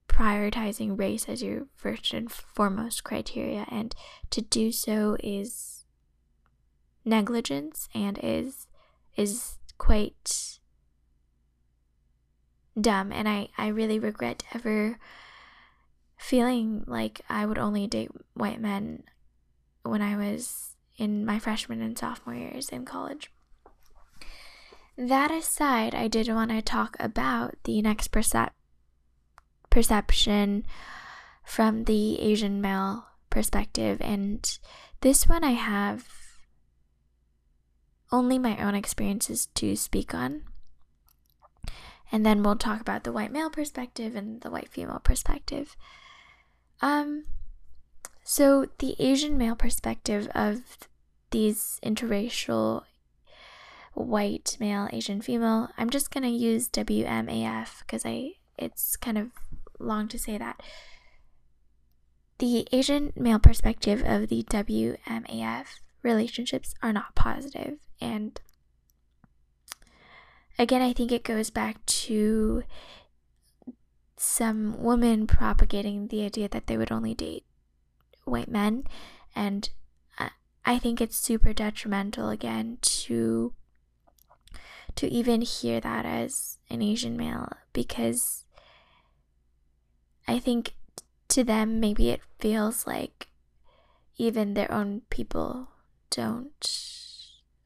prioritizing 0.08 0.98
race 0.98 1.28
as 1.28 1.42
your 1.42 1.66
first 1.76 2.12
and 2.12 2.30
foremost 2.30 3.04
criteria. 3.04 3.66
And 3.70 3.94
to 4.30 4.42
do 4.42 4.72
so 4.72 5.16
is 5.22 5.84
negligence 7.04 7.88
and 7.94 8.18
is 8.22 8.68
is 9.16 9.58
quite 9.82 10.60
dumb 12.80 13.10
and 13.10 13.28
I, 13.28 13.48
I 13.58 13.66
really 13.66 13.98
regret 13.98 14.44
ever 14.54 14.96
feeling 16.16 16.84
like 16.86 17.20
I 17.28 17.44
would 17.44 17.58
only 17.58 17.88
date 17.88 18.12
white 18.34 18.60
men 18.60 19.02
when 19.82 20.00
I 20.00 20.16
was 20.16 20.76
in 20.96 21.26
my 21.26 21.40
freshman 21.40 21.82
and 21.82 21.98
sophomore 21.98 22.36
years 22.36 22.68
in 22.68 22.84
college. 22.84 23.32
That 24.96 25.32
aside, 25.32 25.96
I 25.96 26.06
did 26.06 26.28
want 26.28 26.52
to 26.52 26.62
talk 26.62 26.94
about 27.00 27.56
the 27.64 27.82
next 27.82 28.12
percep- 28.12 28.50
perception 29.68 30.64
from 31.44 31.84
the 31.84 32.20
Asian 32.20 32.60
male 32.60 33.06
perspective, 33.30 33.98
and 34.00 34.58
this 35.00 35.26
one 35.26 35.42
I 35.42 35.52
have 35.52 36.21
only 38.12 38.38
my 38.38 38.56
own 38.62 38.74
experiences 38.74 39.46
to 39.54 39.74
speak 39.74 40.14
on. 40.14 40.42
And 42.12 42.26
then 42.26 42.42
we'll 42.42 42.56
talk 42.56 42.80
about 42.80 43.04
the 43.04 43.12
white 43.12 43.32
male 43.32 43.48
perspective 43.48 44.14
and 44.14 44.42
the 44.42 44.50
white 44.50 44.68
female 44.68 45.00
perspective. 45.02 45.76
Um, 46.82 47.24
so 48.22 48.66
the 48.78 48.94
Asian 48.98 49.38
male 49.38 49.56
perspective 49.56 50.28
of 50.34 50.60
these 51.30 51.80
interracial 51.82 52.82
white 53.94 54.56
male 54.60 54.88
Asian 54.92 55.20
female. 55.20 55.70
I'm 55.76 55.90
just 55.90 56.10
going 56.10 56.24
to 56.24 56.28
use 56.28 56.68
WMAF 56.68 57.80
because 57.80 58.04
I 58.04 58.32
it's 58.58 58.96
kind 58.96 59.18
of 59.18 59.28
long 59.78 60.08
to 60.08 60.18
say 60.18 60.38
that. 60.38 60.60
The 62.38 62.66
Asian 62.72 63.12
male 63.16 63.38
perspective 63.38 64.02
of 64.04 64.28
the 64.28 64.42
WMAF 64.44 65.66
relationships 66.02 66.74
are 66.82 66.92
not 66.92 67.14
positive. 67.14 67.78
and 68.00 68.40
again 70.58 70.82
I 70.82 70.92
think 70.92 71.12
it 71.12 71.24
goes 71.24 71.50
back 71.50 71.84
to 71.86 72.62
some 74.16 74.82
women 74.82 75.26
propagating 75.26 76.08
the 76.08 76.22
idea 76.24 76.48
that 76.48 76.66
they 76.66 76.76
would 76.76 76.92
only 76.92 77.14
date 77.14 77.44
white 78.24 78.48
men 78.50 78.84
and 79.34 79.70
I 80.64 80.78
think 80.78 81.00
it's 81.00 81.16
super 81.16 81.52
detrimental 81.52 82.28
again 82.28 82.78
to 82.82 83.52
to 84.94 85.08
even 85.08 85.40
hear 85.40 85.80
that 85.80 86.04
as 86.04 86.58
an 86.70 86.82
Asian 86.82 87.16
male 87.16 87.50
because 87.72 88.44
I 90.28 90.38
think 90.38 90.74
to 91.28 91.42
them 91.42 91.80
maybe 91.80 92.10
it 92.10 92.20
feels 92.38 92.86
like 92.86 93.28
even 94.18 94.54
their 94.54 94.70
own 94.70 95.02
people 95.10 95.71
don't 96.14 96.68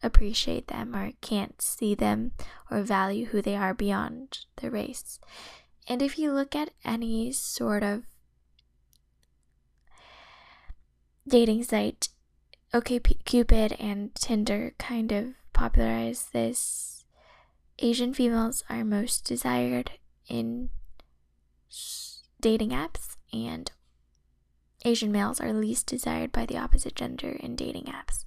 appreciate 0.03 0.69
them 0.69 0.95
or 0.95 1.13
can't 1.21 1.61
see 1.61 1.95
them 1.95 2.33
or 2.71 2.81
value 2.81 3.27
who 3.27 3.43
they 3.43 3.57
are 3.57 3.75
beyond 3.75 4.39
their 4.57 4.71
race. 4.71 5.19
And 5.89 6.01
if 6.01 6.19
you 6.19 6.33
look 6.33 6.55
at 6.55 6.71
any 6.85 7.33
sort 7.33 7.83
of 7.83 8.05
dating 11.27 11.65
site, 11.65 12.09
OkCupid 12.73 13.77
and 13.81 14.15
Tinder 14.15 14.75
kind 14.79 15.13
of 15.13 15.35
popularized 15.53 16.33
this. 16.33 17.05
Asian 17.79 18.15
females 18.15 18.65
are 18.69 18.85
most 18.85 19.25
desired 19.25 19.93
in 20.29 20.71
dating 22.41 22.71
apps, 22.71 23.17
and 23.33 23.71
Asian 24.85 25.11
males 25.11 25.41
are 25.41 25.53
least 25.53 25.87
desired 25.87 26.33
by 26.33 26.47
the 26.47 26.59
opposite 26.59 26.95
gender 26.95 27.31
in 27.31 27.57
dating 27.57 27.85
apps. 27.85 28.25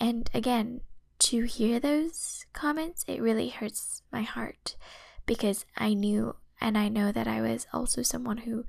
And 0.00 0.28
again, 0.34 0.82
to 1.20 1.42
hear 1.42 1.80
those 1.80 2.44
comments, 2.52 3.04
it 3.08 3.22
really 3.22 3.48
hurts 3.48 4.02
my 4.12 4.22
heart 4.22 4.76
because 5.24 5.64
I 5.76 5.94
knew 5.94 6.36
and 6.60 6.76
I 6.76 6.88
know 6.88 7.12
that 7.12 7.26
I 7.26 7.40
was 7.40 7.66
also 7.72 8.02
someone 8.02 8.38
who 8.38 8.64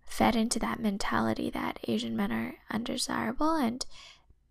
fed 0.00 0.36
into 0.36 0.58
that 0.58 0.80
mentality 0.80 1.50
that 1.50 1.78
Asian 1.86 2.16
men 2.16 2.32
are 2.32 2.54
undesirable. 2.70 3.54
And 3.54 3.84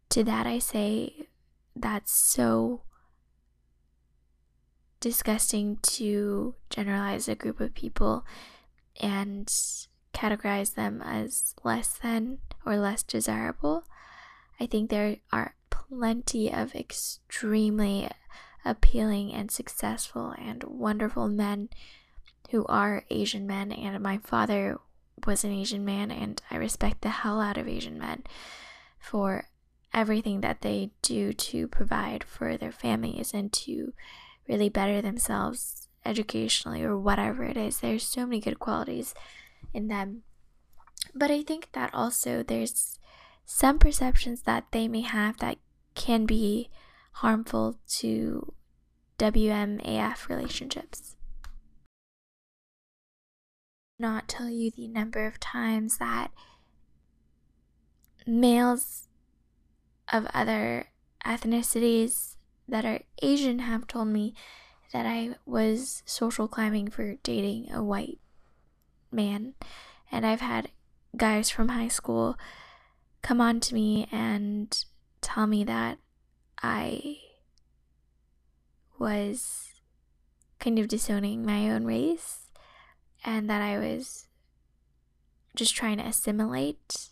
to 0.10 0.23
that, 0.23 0.47
I 0.47 0.60
say 0.60 1.27
that's 1.75 2.12
so 2.12 2.82
disgusting 4.99 5.77
to 5.84 6.56
generalize 6.69 7.27
a 7.27 7.36
group 7.36 7.60
of 7.60 7.73
people 7.73 8.25
and 8.99 9.51
categorize 10.17 10.73
them 10.73 11.01
as 11.03 11.53
less 11.63 11.97
than 11.97 12.39
or 12.65 12.77
less 12.77 13.03
desirable. 13.03 13.84
I 14.60 14.65
think 14.65 14.89
there 14.89 15.17
are 15.32 15.56
plenty 15.69 16.51
of 16.51 16.73
extremely 16.73 18.10
appealing 18.65 19.32
and 19.32 19.51
successful 19.51 20.34
and 20.38 20.63
wonderful 20.63 21.27
men 21.27 21.69
who 22.49 22.65
are 22.65 23.06
Asian 23.10 23.45
men, 23.45 23.71
and 23.71 24.01
my 24.01 24.17
father 24.17 24.80
was 25.25 25.43
an 25.43 25.51
Asian 25.51 25.86
man, 25.86 26.10
and 26.10 26.41
I 26.49 26.56
respect 26.56 27.01
the 27.01 27.10
hell 27.10 27.39
out 27.39 27.58
of 27.58 27.67
Asian 27.67 27.99
men 27.99 28.23
for 28.99 29.49
everything 29.93 30.41
that 30.41 30.62
they 30.62 30.91
do 31.01 31.32
to 31.34 31.67
provide 31.67 32.23
for 32.23 32.58
their 32.58 32.71
families 32.71 33.34
and 33.34 33.53
to 33.53 33.93
really 34.47 34.69
better 34.69 35.01
themselves 35.01 35.88
educationally 36.06 36.84
or 36.84 36.97
whatever 36.97 37.43
it 37.43 37.58
is. 37.58 37.80
There's 37.80 38.03
so 38.03 38.25
many 38.25 38.39
good 38.39 38.60
qualities 38.60 39.13
in 39.77 39.87
them. 39.87 40.23
But 41.13 41.31
I 41.31 41.43
think 41.43 41.69
that 41.73 41.93
also 41.93 42.43
there's 42.43 42.99
some 43.45 43.79
perceptions 43.79 44.41
that 44.41 44.65
they 44.71 44.87
may 44.87 45.01
have 45.01 45.37
that 45.37 45.57
can 45.95 46.25
be 46.25 46.69
harmful 47.13 47.79
to 47.99 48.53
WMAF 49.19 50.27
relationships. 50.27 51.15
Not 53.99 54.27
tell 54.27 54.49
you 54.49 54.69
the 54.69 54.87
number 54.87 55.25
of 55.25 55.39
times 55.39 55.97
that 55.97 56.31
males 58.25 59.07
of 60.11 60.27
other 60.33 60.89
ethnicities 61.25 62.35
that 62.67 62.85
are 62.85 63.01
Asian 63.21 63.59
have 63.59 63.87
told 63.87 64.09
me 64.09 64.35
that 64.93 65.05
I 65.05 65.35
was 65.45 66.03
social 66.05 66.47
climbing 66.47 66.89
for 66.89 67.15
dating 67.23 67.71
a 67.71 67.83
white 67.83 68.19
man. 69.12 69.54
And 70.12 70.26
I've 70.26 70.41
had 70.41 70.70
guys 71.15 71.50
from 71.50 71.70
high 71.70 71.88
school 71.88 72.38
come 73.22 73.41
on 73.41 73.60
to 73.60 73.74
me 73.74 74.08
and 74.12 74.86
tell 75.22 75.48
me 75.48 75.63
that 75.63 75.98
I 76.62 77.17
was 79.00 79.74
kind 80.60 80.80
of 80.80 80.88
disowning 80.88 81.46
my 81.46 81.70
own 81.70 81.86
race 81.86 82.52
and 83.24 83.50
that 83.50 83.62
I 83.62 83.78
was 83.78 84.28
just 85.56 85.76
trying 85.76 85.98
to 85.98 86.06
assimilate 86.06 87.10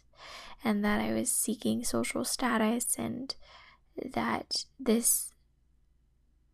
and 0.63 0.83
that 0.83 1.01
I 1.01 1.13
was 1.13 1.31
seeking 1.31 1.83
social 1.83 2.23
status 2.23 2.95
and 2.97 3.35
that 4.03 4.65
this 4.79 5.31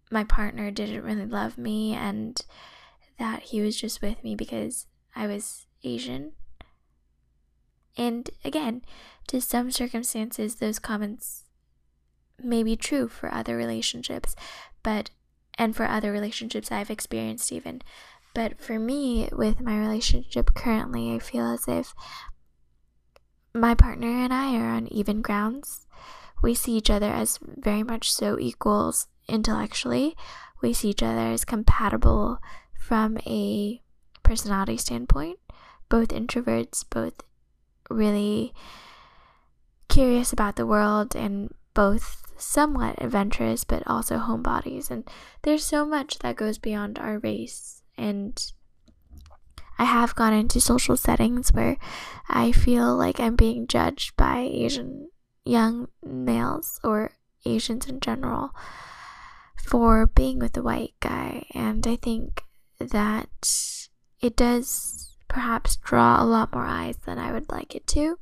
my 0.10 0.24
partner 0.24 0.72
didn't 0.72 1.04
really 1.04 1.26
love 1.26 1.58
me 1.58 1.94
and 1.94 2.40
that 3.18 3.44
he 3.44 3.62
was 3.62 3.80
just 3.80 4.02
with 4.02 4.22
me 4.24 4.36
because 4.36 4.88
I 5.16 5.28
was 5.28 5.66
Asian. 5.84 6.34
And 7.98 8.30
again, 8.44 8.84
to 9.28 9.42
some 9.42 9.72
circumstances, 9.72 10.56
those 10.56 10.80
comments 10.80 11.46
may 12.40 12.64
be 12.64 12.76
true 12.76 13.08
for 13.08 13.34
other 13.34 13.56
relationships, 13.56 14.36
but 14.84 15.12
and 15.58 15.76
for 15.76 15.86
other 15.86 16.12
relationships 16.12 16.72
I've 16.72 16.90
experienced, 16.90 17.52
even. 17.52 17.82
But 18.34 18.62
for 18.62 18.80
me, 18.80 19.30
with 19.32 19.60
my 19.60 19.78
relationship 19.78 20.54
currently, 20.56 21.14
I 21.14 21.20
feel 21.20 21.54
as 21.54 21.68
if 21.68 21.94
my 23.54 23.76
partner 23.76 24.08
and 24.08 24.34
I 24.34 24.56
are 24.56 24.70
on 24.70 24.88
even 24.88 25.22
grounds. 25.22 25.86
We 26.42 26.56
see 26.56 26.74
each 26.74 26.90
other 26.90 27.12
as 27.12 27.40
very 27.42 27.84
much 27.84 28.12
so 28.12 28.40
equals 28.40 29.08
intellectually. 29.28 30.16
We 30.62 30.74
see 30.74 30.90
each 30.90 31.04
other 31.04 31.32
as 31.34 31.46
compatible 31.46 32.40
from 32.80 33.18
a 33.28 33.82
personality 34.32 34.78
standpoint, 34.78 35.38
both 35.90 36.08
introverts, 36.08 36.86
both 36.90 37.20
really 37.90 38.54
curious 39.90 40.32
about 40.32 40.56
the 40.56 40.66
world, 40.66 41.14
and 41.18 41.54
both 41.74 42.24
somewhat 42.38 42.96
adventurous, 43.04 43.66
but 43.66 43.84
also 43.86 44.18
homebodies. 44.20 44.90
And 44.90 45.04
there's 45.42 45.66
so 45.66 45.86
much 45.86 46.20
that 46.20 46.38
goes 46.38 46.58
beyond 46.58 46.98
our 46.98 47.20
race. 47.20 47.84
And 47.98 48.42
I 49.78 49.84
have 49.84 50.16
gone 50.16 50.32
into 50.32 50.62
social 50.62 50.96
settings 50.96 51.52
where 51.52 51.76
I 52.30 52.54
feel 52.54 52.96
like 52.96 53.20
I'm 53.20 53.36
being 53.36 53.68
judged 53.68 54.16
by 54.16 54.48
Asian 54.50 55.10
young 55.44 55.90
males 56.02 56.80
or 56.86 57.12
Asians 57.46 57.86
in 57.86 58.00
general 58.00 58.56
for 59.62 60.08
being 60.08 60.40
with 60.40 60.56
a 60.56 60.64
white 60.64 60.94
guy. 61.02 61.48
And 61.54 61.86
I 61.86 61.98
think 61.98 62.46
that 62.80 63.81
it 64.22 64.36
does 64.36 65.18
perhaps 65.28 65.78
draw 65.78 66.22
a 66.22 66.26
lot 66.26 66.54
more 66.54 66.66
eyes 66.66 66.98
than 67.06 67.18
I 67.18 67.32
would 67.32 67.50
like 67.52 67.76
it 67.76 67.88
to. 67.88 68.18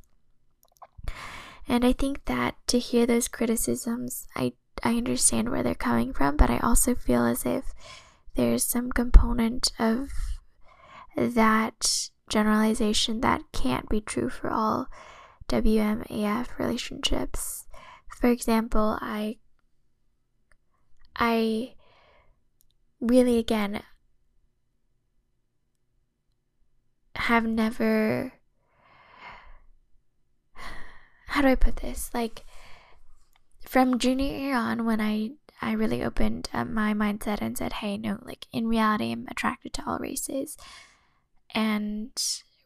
And 1.68 1.84
I 1.84 1.92
think 1.92 2.24
that 2.24 2.56
to 2.68 2.78
hear 2.78 3.06
those 3.06 3.28
criticisms, 3.28 4.26
I, 4.34 4.54
I 4.82 4.96
understand 4.96 5.50
where 5.50 5.62
they're 5.62 5.74
coming 5.74 6.12
from, 6.12 6.36
but 6.36 6.50
I 6.50 6.58
also 6.58 6.94
feel 6.94 7.24
as 7.24 7.44
if 7.44 7.72
there's 8.34 8.64
some 8.64 8.90
component 8.90 9.72
of 9.78 10.10
that 11.16 12.10
generalization 12.28 13.20
that 13.20 13.42
can't 13.52 13.88
be 13.88 14.00
true 14.00 14.30
for 14.30 14.50
all 14.50 14.88
WMAF 15.48 16.58
relationships. 16.58 17.66
For 18.20 18.28
example, 18.28 18.98
I 19.00 19.36
I 21.16 21.74
really 23.00 23.38
again 23.38 23.82
have 27.16 27.44
never 27.44 28.32
how 31.30 31.42
do 31.42 31.48
I 31.48 31.54
put 31.54 31.76
this? 31.76 32.10
Like 32.12 32.44
from 33.64 33.98
junior 33.98 34.36
year 34.36 34.56
on 34.56 34.84
when 34.84 35.00
I 35.00 35.30
I 35.62 35.72
really 35.72 36.02
opened 36.02 36.48
up 36.52 36.68
my 36.68 36.92
mindset 36.92 37.40
and 37.40 37.56
said, 37.56 37.74
"Hey, 37.74 37.96
no, 37.98 38.18
like 38.22 38.46
in 38.52 38.66
reality 38.66 39.12
I'm 39.12 39.26
attracted 39.30 39.72
to 39.74 39.84
all 39.86 39.98
races." 39.98 40.56
And 41.54 42.10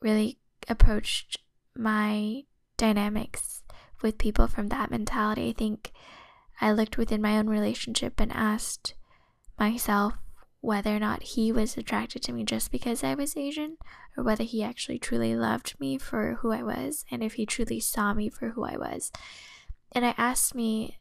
really 0.00 0.38
approached 0.68 1.38
my 1.76 2.44
dynamics 2.76 3.62
with 4.02 4.18
people 4.18 4.46
from 4.46 4.68
that 4.68 4.90
mentality. 4.90 5.50
I 5.50 5.52
think 5.52 5.92
I 6.60 6.72
looked 6.72 6.96
within 6.98 7.20
my 7.20 7.36
own 7.38 7.48
relationship 7.48 8.20
and 8.20 8.32
asked 8.32 8.94
myself 9.58 10.14
whether 10.64 10.96
or 10.96 10.98
not 10.98 11.22
he 11.22 11.52
was 11.52 11.76
attracted 11.76 12.22
to 12.22 12.32
me 12.32 12.42
just 12.42 12.72
because 12.72 13.04
I 13.04 13.14
was 13.14 13.36
Asian, 13.36 13.76
or 14.16 14.24
whether 14.24 14.44
he 14.44 14.62
actually 14.62 14.98
truly 14.98 15.36
loved 15.36 15.78
me 15.78 15.98
for 15.98 16.38
who 16.40 16.52
I 16.52 16.62
was, 16.62 17.04
and 17.10 17.22
if 17.22 17.34
he 17.34 17.44
truly 17.44 17.80
saw 17.80 18.14
me 18.14 18.30
for 18.30 18.50
who 18.50 18.64
I 18.64 18.78
was. 18.78 19.12
And 19.92 20.06
I 20.06 20.14
asked 20.16 20.54
me, 20.54 20.98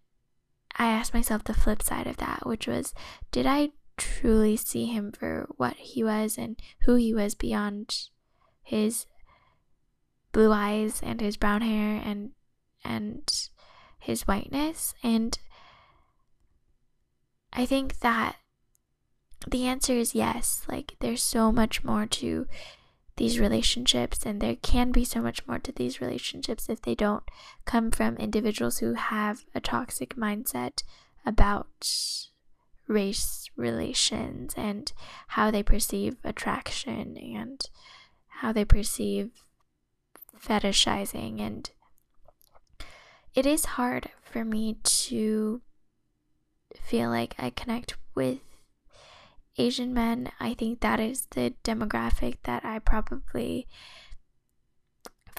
I 0.78 0.88
asked 0.88 1.14
myself 1.14 1.46
the 1.46 1.54
flip 1.54 1.82
side 1.82 2.08
of 2.08 2.18
that, 2.18 2.46
which 2.46 2.68
was, 2.68 2.94
did 3.32 3.46
I 3.46 3.70
truly 3.96 4.58
see 4.58 4.88
him 4.88 5.14
for 5.14 5.48
what 5.56 5.78
he 5.78 6.04
was 6.04 6.38
and 6.38 6.60
who 6.82 6.96
he 6.96 7.14
was 7.14 7.34
beyond 7.34 8.10
his 8.64 9.06
blue 10.34 10.52
eyes 10.52 11.00
and 11.02 11.22
his 11.22 11.38
brown 11.38 11.62
hair 11.62 12.02
and 12.04 12.32
and 12.84 13.50
his 14.00 14.24
whiteness 14.24 14.96
and 15.04 15.38
I 17.54 17.68
think 17.68 18.00
that 18.00 18.38
the 19.48 19.66
answer 19.66 19.94
is 19.94 20.16
yes. 20.16 20.64
Like, 20.68 20.96
there's 21.00 21.24
so 21.24 21.52
much 21.52 21.84
more 21.84 22.06
to 22.06 22.48
these 23.16 23.40
relationships, 23.40 24.26
and 24.26 24.42
there 24.42 24.56
can 24.56 24.92
be 24.92 25.06
so 25.06 25.22
much 25.22 25.46
more 25.48 25.60
to 25.60 25.72
these 25.72 26.02
relationships 26.02 26.68
if 26.68 26.82
they 26.82 26.96
don't 26.96 27.24
come 27.66 27.92
from 27.92 28.18
individuals 28.18 28.80
who 28.80 28.94
have 28.94 29.46
a 29.54 29.62
toxic 29.62 30.16
mindset 30.16 30.84
about 31.26 31.68
race 32.88 33.50
relations 33.56 34.54
and 34.58 34.94
how 35.30 35.52
they 35.52 35.64
perceive 35.64 36.18
attraction 36.24 37.18
and 37.18 37.70
how 38.40 38.52
they 38.52 38.66
perceive 38.66 39.30
fetishizing. 40.40 41.40
And 41.40 41.70
it 43.36 43.46
is 43.46 43.66
hard 43.66 44.10
for 44.22 44.44
me 44.44 44.78
to 44.84 45.62
feel 46.82 47.10
like 47.10 47.36
I 47.38 47.52
connect 47.52 47.96
with 48.16 48.40
Asian 49.58 49.94
men, 49.94 50.32
I 50.40 50.54
think 50.54 50.82
that 50.82 51.00
is 51.00 51.28
the 51.32 51.54
demographic 51.64 52.38
that 52.44 52.66
I 52.66 52.80
probably 52.80 53.68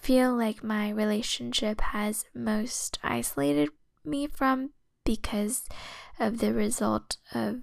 feel 0.01 0.37
like 0.37 0.63
my 0.63 0.91
relationship 0.91 1.81
has 1.81 2.27
most 2.35 2.99
isolated 3.03 3.71
me 4.05 4.27
from 4.27 4.71
because 5.05 5.65
of 6.21 6.39
the 6.39 6.53
result 6.53 7.17
of 7.33 7.63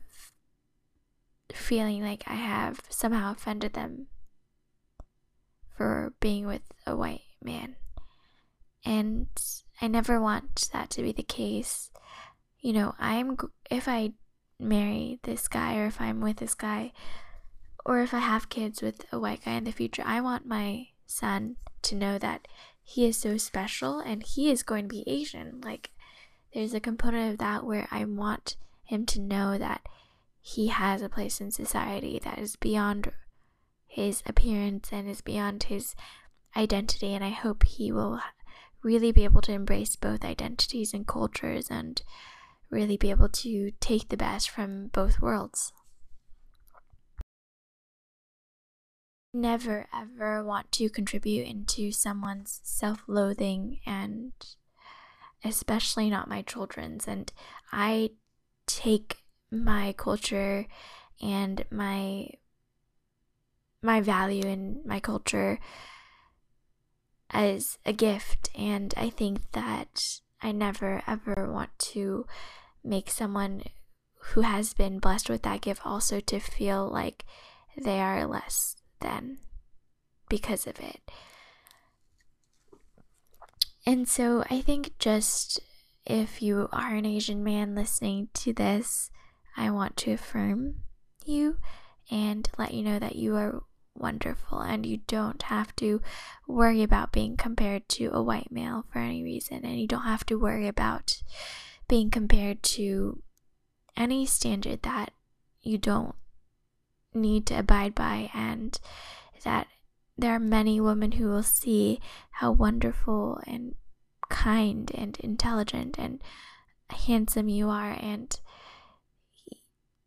feeling 1.54 2.04
like 2.04 2.24
I 2.28 2.36
have 2.36 2.82
somehow 2.90 3.32
offended 3.32 3.74
them 3.74 4.08
for 5.78 6.14
being 6.20 6.46
with 6.46 6.62
a 6.86 6.96
white 6.96 7.22
man. 7.44 7.76
And 8.84 9.28
I 9.82 9.88
never 9.88 10.20
want 10.20 10.70
that 10.74 10.90
to 10.92 11.04
be 11.04 11.12
the 11.12 11.24
case. 11.24 11.92
You 12.60 12.74
know, 12.74 12.96
I'm 13.00 13.38
if 13.70 13.88
I 13.88 14.14
marry 14.62 15.20
this 15.24 15.48
guy 15.48 15.78
or 15.78 15.88
if 15.88 16.00
I'm 16.00 16.22
with 16.22 16.38
this 16.38 16.54
guy 16.54 16.94
or 17.86 18.00
if 18.02 18.14
I 18.14 18.20
have 18.20 18.50
kids 18.50 18.82
with 18.82 19.06
a 19.12 19.20
white 19.20 19.44
guy 19.44 19.54
in 19.54 19.64
the 19.64 19.72
future, 19.72 20.04
I 20.06 20.22
want 20.22 20.46
my 20.46 20.88
son 21.06 21.56
to 21.84 21.96
know 21.96 22.18
that 22.18 22.48
he 22.84 23.06
is 23.06 23.18
so 23.18 23.38
special 23.38 24.00
and 24.00 24.24
he 24.24 24.52
is 24.52 24.64
going 24.64 24.84
to 24.88 24.96
be 24.96 25.04
Asian. 25.08 25.62
Like, 25.64 25.92
there's 26.54 26.74
a 26.74 26.80
component 26.80 27.32
of 27.32 27.38
that 27.40 27.66
where 27.66 27.88
I 27.92 28.06
want 28.06 28.56
him 28.84 29.06
to 29.08 29.22
know 29.22 29.58
that 29.58 29.88
he 30.40 30.68
has 30.68 31.02
a 31.02 31.10
place 31.10 31.40
in 31.40 31.52
society 31.52 32.20
that 32.24 32.40
is 32.40 32.56
beyond 32.56 33.12
his 33.88 34.22
appearance 34.26 34.90
and 34.92 35.10
is 35.10 35.22
beyond 35.22 35.64
his 35.64 35.96
identity. 36.56 37.14
And 37.14 37.24
I 37.24 37.30
hope 37.30 37.64
he 37.64 37.92
will 37.92 38.20
really 38.84 39.12
be 39.12 39.24
able 39.24 39.42
to 39.42 39.54
embrace 39.54 39.96
both 39.96 40.26
identities 40.26 40.94
and 40.94 41.08
cultures 41.08 41.70
and 41.70 42.02
really 42.72 42.98
be 42.98 43.10
able 43.10 43.30
to 43.30 43.72
take 43.80 44.10
the 44.10 44.18
best 44.18 44.50
from 44.50 44.88
both 44.88 45.20
worlds. 45.22 45.74
Never 49.34 49.88
ever 49.94 50.44
want 50.44 50.72
to 50.74 50.90
contribute 50.90 51.48
into 51.48 51.92
someone's 51.92 52.60
self 52.64 53.04
loathing 53.08 53.80
and 53.86 54.34
especially 55.44 56.10
not 56.10 56.30
my 56.30 56.42
children's. 56.42 57.08
And 57.08 57.32
I 57.72 58.12
take 58.68 59.18
my 59.52 59.94
culture 59.98 60.66
and 61.22 61.64
my 61.70 62.30
my 63.82 64.00
value 64.00 64.44
in 64.44 64.82
my 64.86 65.00
culture 65.00 65.60
as 67.32 67.80
a 67.86 67.94
gift 67.94 68.50
and 68.56 68.94
I 68.96 69.10
think 69.10 69.52
that 69.54 70.20
I 70.42 70.52
never 70.52 71.02
ever 71.08 71.52
want 71.52 71.72
to 71.80 72.26
make 72.84 73.10
someone 73.10 73.64
who 74.20 74.42
has 74.42 74.74
been 74.74 75.00
blessed 75.00 75.30
with 75.30 75.42
that 75.44 75.62
gift 75.62 75.82
also 75.86 76.20
to 76.20 76.40
feel 76.40 76.88
like 76.88 77.26
they 77.78 78.00
are 78.00 78.26
less 78.26 78.76
than 79.00 79.38
because 80.30 80.68
of 80.68 80.80
it. 80.80 81.02
And 83.86 84.08
so 84.08 84.44
I 84.50 84.62
think 84.62 84.98
just 85.00 85.60
if 86.06 86.42
you 86.42 86.70
are 86.72 86.96
an 86.96 87.06
Asian 87.06 87.44
man 87.44 87.76
listening 87.76 88.30
to 88.36 88.54
this, 88.54 89.10
I 89.58 89.70
want 89.72 89.98
to 89.98 90.12
affirm 90.12 90.76
you 91.26 91.58
and 92.10 92.50
let 92.58 92.74
you 92.74 92.84
know 92.84 93.00
that 93.00 93.16
you 93.16 93.36
are 93.36 93.64
wonderful 93.96 94.60
and 94.60 94.86
you 94.86 94.98
don't 95.08 95.42
have 95.44 95.76
to 95.76 96.02
worry 96.48 96.84
about 96.84 97.12
being 97.12 97.36
compared 97.36 97.88
to 97.90 98.10
a 98.14 98.24
white 98.24 98.52
male 98.52 98.86
for 98.92 99.00
any 99.00 99.24
reason 99.24 99.66
and 99.66 99.80
you 99.80 99.88
don't 99.88 100.04
have 100.04 100.26
to 100.26 100.40
worry 100.40 100.68
about 100.68 101.22
being 101.92 102.10
compared 102.10 102.64
to 102.64 103.22
any 103.98 104.26
standard 104.26 104.82
that 104.82 105.12
you 105.60 105.78
don't 105.78 106.16
need 107.14 107.46
to 107.46 107.60
abide 107.60 107.94
by, 107.94 108.32
and 108.34 108.80
that 109.44 109.68
there 110.18 110.34
are 110.34 110.40
many 110.40 110.80
women 110.80 111.12
who 111.12 111.28
will 111.28 111.44
see 111.44 112.00
how 112.40 112.50
wonderful 112.50 113.42
and 113.46 113.76
kind 114.30 114.90
and 114.96 115.20
intelligent 115.20 116.00
and 116.00 116.24
handsome 116.90 117.50
you 117.50 117.68
are. 117.68 117.98
And 118.02 118.40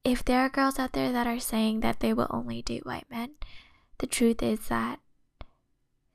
if 0.03 0.25
there 0.25 0.41
are 0.41 0.49
girls 0.49 0.79
out 0.79 0.93
there 0.93 1.13
that 1.13 1.27
are 1.27 1.39
saying 1.39 1.81
that 1.81 2.01
they 2.01 2.15
will 2.15 2.29
only 2.31 2.63
date 2.63 2.87
white 2.87 3.11
men, 3.11 3.33
the 3.99 4.07
truth 4.07 4.43
is 4.43 4.69
that 4.69 5.01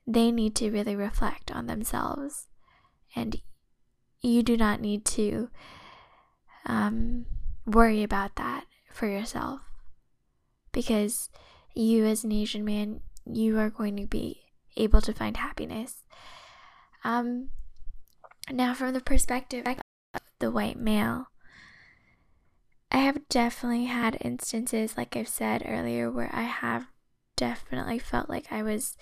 they 0.04 0.32
need 0.32 0.56
to 0.56 0.72
really 0.72 0.96
reflect 0.96 1.52
on 1.52 1.68
themselves 1.68 2.48
and 3.14 3.40
you 4.22 4.42
do 4.42 4.56
not 4.56 4.80
need 4.80 5.04
to 5.04 5.48
um, 6.66 7.26
worry 7.66 8.02
about 8.02 8.36
that 8.36 8.64
for 8.92 9.06
yourself 9.06 9.60
because 10.72 11.30
you, 11.74 12.04
as 12.04 12.24
an 12.24 12.32
Asian 12.32 12.64
man, 12.64 13.00
you 13.24 13.58
are 13.58 13.70
going 13.70 13.96
to 13.96 14.06
be 14.06 14.40
able 14.76 15.00
to 15.00 15.12
find 15.12 15.36
happiness. 15.36 16.04
Um, 17.04 17.50
now, 18.50 18.74
from 18.74 18.92
the 18.92 19.00
perspective 19.00 19.66
of 19.66 19.76
the 20.38 20.50
white 20.50 20.78
male, 20.78 21.26
I 22.90 22.98
have 22.98 23.28
definitely 23.28 23.86
had 23.86 24.18
instances, 24.20 24.96
like 24.96 25.16
I've 25.16 25.28
said 25.28 25.62
earlier, 25.64 26.10
where 26.10 26.30
I 26.32 26.42
have 26.42 26.86
definitely 27.36 27.98
felt 27.98 28.28
like 28.28 28.50
I 28.50 28.62
was 28.62 28.96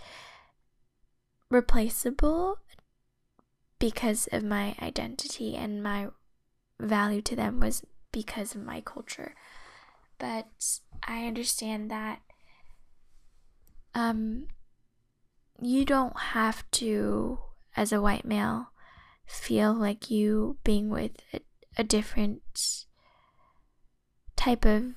replaceable 1.50 2.58
because 3.78 4.28
of 4.32 4.42
my 4.42 4.74
identity 4.80 5.54
and 5.54 5.82
my 5.82 6.08
value 6.80 7.22
to 7.22 7.36
them 7.36 7.60
was 7.60 7.82
because 8.12 8.54
of 8.54 8.64
my 8.64 8.80
culture. 8.80 9.34
But 10.18 10.46
I 11.06 11.26
understand 11.26 11.90
that 11.90 12.20
um 13.94 14.46
you 15.60 15.84
don't 15.84 16.18
have 16.18 16.68
to 16.70 17.38
as 17.76 17.92
a 17.92 18.00
white 18.00 18.24
male 18.24 18.68
feel 19.26 19.72
like 19.72 20.10
you 20.10 20.56
being 20.64 20.88
with 20.88 21.12
a, 21.32 21.40
a 21.76 21.84
different 21.84 22.42
type 24.36 24.64
of 24.64 24.94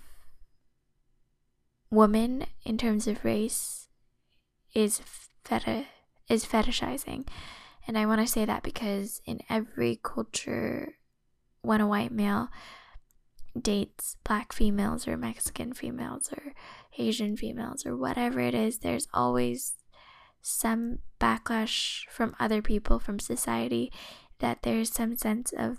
woman 1.90 2.46
in 2.64 2.78
terms 2.78 3.08
of 3.08 3.26
race 3.26 3.88
is 4.74 5.02
feti- 5.46 5.88
is 6.30 6.46
fetishizing 6.46 7.28
and 7.88 7.98
I 7.98 8.06
want 8.06 8.22
to 8.22 8.28
say 8.28 8.46
that 8.46 8.64
because 8.64 9.22
in 9.26 9.40
every 9.50 10.00
culture, 10.04 10.96
when 11.62 11.82
a 11.82 11.88
white 11.88 12.12
male 12.12 12.50
dates 13.60 14.16
black 14.24 14.54
females 14.54 15.08
or 15.08 15.18
Mexican 15.18 15.74
females 15.74 16.32
or 16.32 16.54
Asian 16.98 17.36
females 17.36 17.86
or 17.86 17.98
whatever 17.98 18.40
it 18.40 18.54
is, 18.54 18.80
there's 18.80 19.08
always 19.14 19.76
some 20.42 21.00
backlash 21.20 22.02
from 22.10 22.36
other 22.40 22.62
people, 22.62 23.00
from 23.00 23.20
society, 23.20 23.92
that 24.40 24.64
there's 24.64 24.92
some 24.92 25.16
sense 25.16 25.54
of 25.56 25.78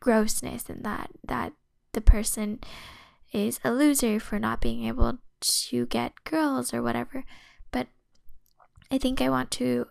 grossness 0.00 0.68
in 0.68 0.82
that, 0.82 1.10
that 1.26 1.52
the 1.92 2.00
person 2.00 2.60
is 3.32 3.60
a 3.64 3.72
loser 3.72 4.18
for 4.18 4.38
not 4.38 4.60
being 4.60 4.84
able 4.84 5.18
to 5.40 5.86
get 5.86 6.24
girls 6.24 6.74
or 6.74 6.82
whatever. 6.82 7.24
I 8.90 8.98
think 8.98 9.20
I 9.20 9.30
want 9.30 9.50
to 9.52 9.86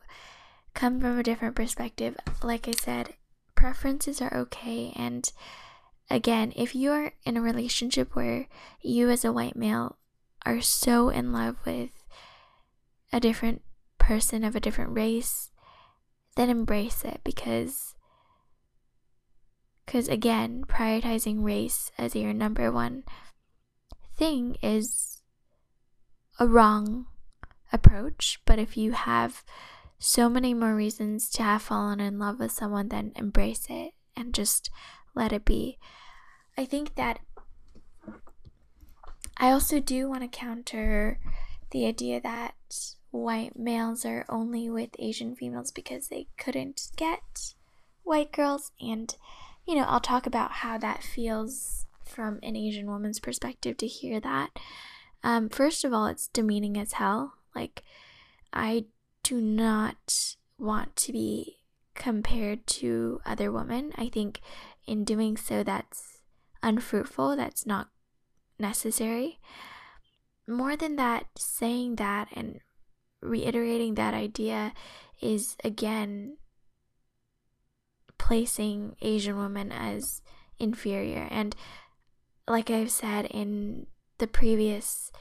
come 0.74 1.00
from 1.00 1.18
a 1.18 1.24
different 1.24 1.56
perspective. 1.56 2.16
Like 2.44 2.68
I 2.68 2.72
said 2.72 3.16
preferences 3.56 4.22
are 4.22 4.34
okay. 4.36 4.94
And 4.96 5.30
again, 6.10 6.54
if 6.56 6.74
you're 6.74 7.12
in 7.26 7.36
a 7.36 7.42
relationship 7.42 8.16
where 8.16 8.48
you 8.82 9.10
as 9.10 9.26
a 9.26 9.34
white 9.34 9.56
male 9.56 9.98
are 10.46 10.62
so 10.62 11.10
in 11.10 11.34
love 11.34 11.58
with 11.66 11.92
a 13.12 13.20
different 13.20 13.62
person 13.98 14.44
of 14.44 14.56
a 14.56 14.60
different 14.60 14.96
race, 14.96 15.52
then 16.36 16.50
embrace 16.50 17.04
it 17.04 17.20
because 17.24 17.96
because 19.86 20.08
again, 20.08 20.64
prioritizing 20.68 21.44
race 21.44 21.92
as 21.98 22.16
your 22.16 22.32
number 22.32 22.72
one 22.72 23.04
thing 24.16 24.56
is 24.62 25.22
a 26.40 26.48
wrong 26.48 27.08
approach. 27.72 28.40
But 28.46 28.60
if 28.60 28.78
you 28.78 28.92
have 28.92 29.44
so 29.98 30.30
many 30.30 30.54
more 30.54 30.76
reasons 30.76 31.30
to 31.32 31.44
have 31.44 31.62
fallen 31.62 32.00
in 32.00 32.20
love 32.20 32.40
with 32.40 32.52
someone, 32.52 32.90
then 32.90 33.12
embrace 33.16 33.68
it 33.70 33.94
and 34.16 34.34
just 34.34 34.70
let 35.16 35.34
it 35.34 35.46
be. 35.46 35.78
I 36.58 36.66
think 36.66 36.96
that 36.96 37.20
I 39.38 39.52
also 39.52 39.80
do 39.80 40.10
want 40.10 40.22
to 40.22 40.28
counter 40.28 41.20
the 41.72 41.86
idea 41.86 42.20
that 42.22 42.56
white 43.12 43.58
males 43.58 44.06
are 44.06 44.26
only 44.30 44.70
with 44.70 44.90
Asian 45.00 45.36
females 45.36 45.72
because 45.72 46.08
they 46.08 46.28
couldn't 46.38 46.90
get 46.96 47.54
white 48.04 48.32
girls. 48.32 48.72
And, 48.82 49.16
you 49.66 49.76
know, 49.76 49.84
I'll 49.84 50.02
talk 50.02 50.26
about 50.26 50.52
how 50.52 50.78
that 50.80 51.04
feels 51.04 51.86
from 52.06 52.40
an 52.44 52.56
Asian 52.56 52.88
woman's 52.88 53.20
perspective 53.20 53.78
to 53.78 53.88
hear 53.88 54.20
that. 54.20 54.50
Um, 55.24 55.50
first 55.50 55.84
of 55.84 55.94
all, 55.94 56.08
it's 56.08 56.28
demeaning 56.28 56.78
as 56.78 56.94
hell. 56.94 57.34
Like, 57.56 57.84
I 58.54 58.86
do 59.24 59.40
not 59.42 60.36
want 60.58 60.96
to 60.98 61.12
be 61.12 61.58
compared 61.96 62.66
to 62.68 63.20
other 63.26 63.52
women. 63.52 63.92
I 63.96 64.10
think 64.10 64.42
in 64.88 65.04
doing 65.04 65.38
so, 65.38 65.64
that's 65.64 66.20
unfruitful, 66.64 67.36
that's 67.36 67.66
not 67.66 67.90
necessary. 68.58 69.40
More 70.48 70.76
than 70.76 70.96
that, 70.96 71.28
saying 71.38 71.96
that 71.98 72.30
and 72.34 72.60
reiterating 73.22 73.96
that 73.96 74.14
idea 74.14 74.74
is 75.22 75.58
again 75.64 76.38
placing 78.18 78.96
Asian 79.02 79.38
women 79.38 79.72
as 79.72 80.22
inferior. 80.58 81.28
And 81.30 81.56
like 82.48 82.70
I've 82.70 82.92
said 82.92 83.26
in 83.26 83.88
the 84.18 84.28
previous 84.28 85.12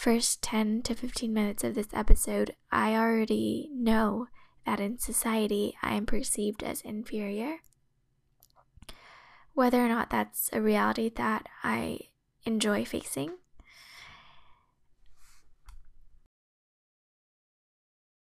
first 0.00 0.40
10 0.40 0.80
to 0.80 0.94
15 0.94 1.30
minutes 1.30 1.62
of 1.62 1.74
this 1.74 1.88
episode, 1.92 2.56
I 2.72 2.94
already 2.94 3.68
know 3.70 4.28
that 4.64 4.80
in 4.80 4.98
society 4.98 5.76
I 5.82 5.92
am 5.92 6.06
perceived 6.06 6.62
as 6.62 6.80
inferior. 6.80 7.58
Whether 9.52 9.84
or 9.84 9.88
not 9.88 10.08
that's 10.08 10.48
a 10.54 10.62
reality 10.62 11.10
that 11.16 11.50
I 11.62 11.98
enjoy 12.46 12.86
facing. 12.86 13.32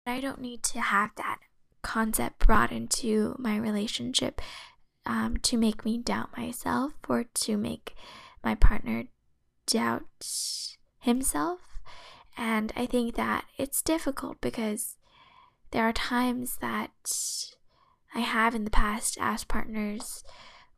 I 0.05 0.21
don't 0.21 0.39
need 0.39 0.63
to 0.63 0.79
have 0.79 1.09
that 1.17 1.39
concept 1.81 2.47
brought 2.47 2.71
into 2.71 3.35
my 3.37 3.57
relationship 3.57 4.41
um, 5.05 5.35
to 5.41 5.57
make 5.57 5.83
me 5.83 5.97
doubt 5.97 6.37
myself 6.37 6.93
or 7.09 7.25
to 7.25 7.57
make 7.57 7.93
my 8.41 8.55
partner 8.55 9.07
doubt 9.65 10.05
himself. 11.07 11.59
And 12.37 12.71
I 12.75 12.85
think 12.85 13.15
that 13.15 13.45
it's 13.57 13.81
difficult 13.81 14.39
because 14.41 14.97
there 15.71 15.83
are 15.83 15.93
times 15.93 16.57
that 16.61 16.91
I 18.13 18.19
have 18.19 18.53
in 18.53 18.65
the 18.65 18.69
past 18.71 19.17
asked 19.19 19.47
partners 19.47 20.23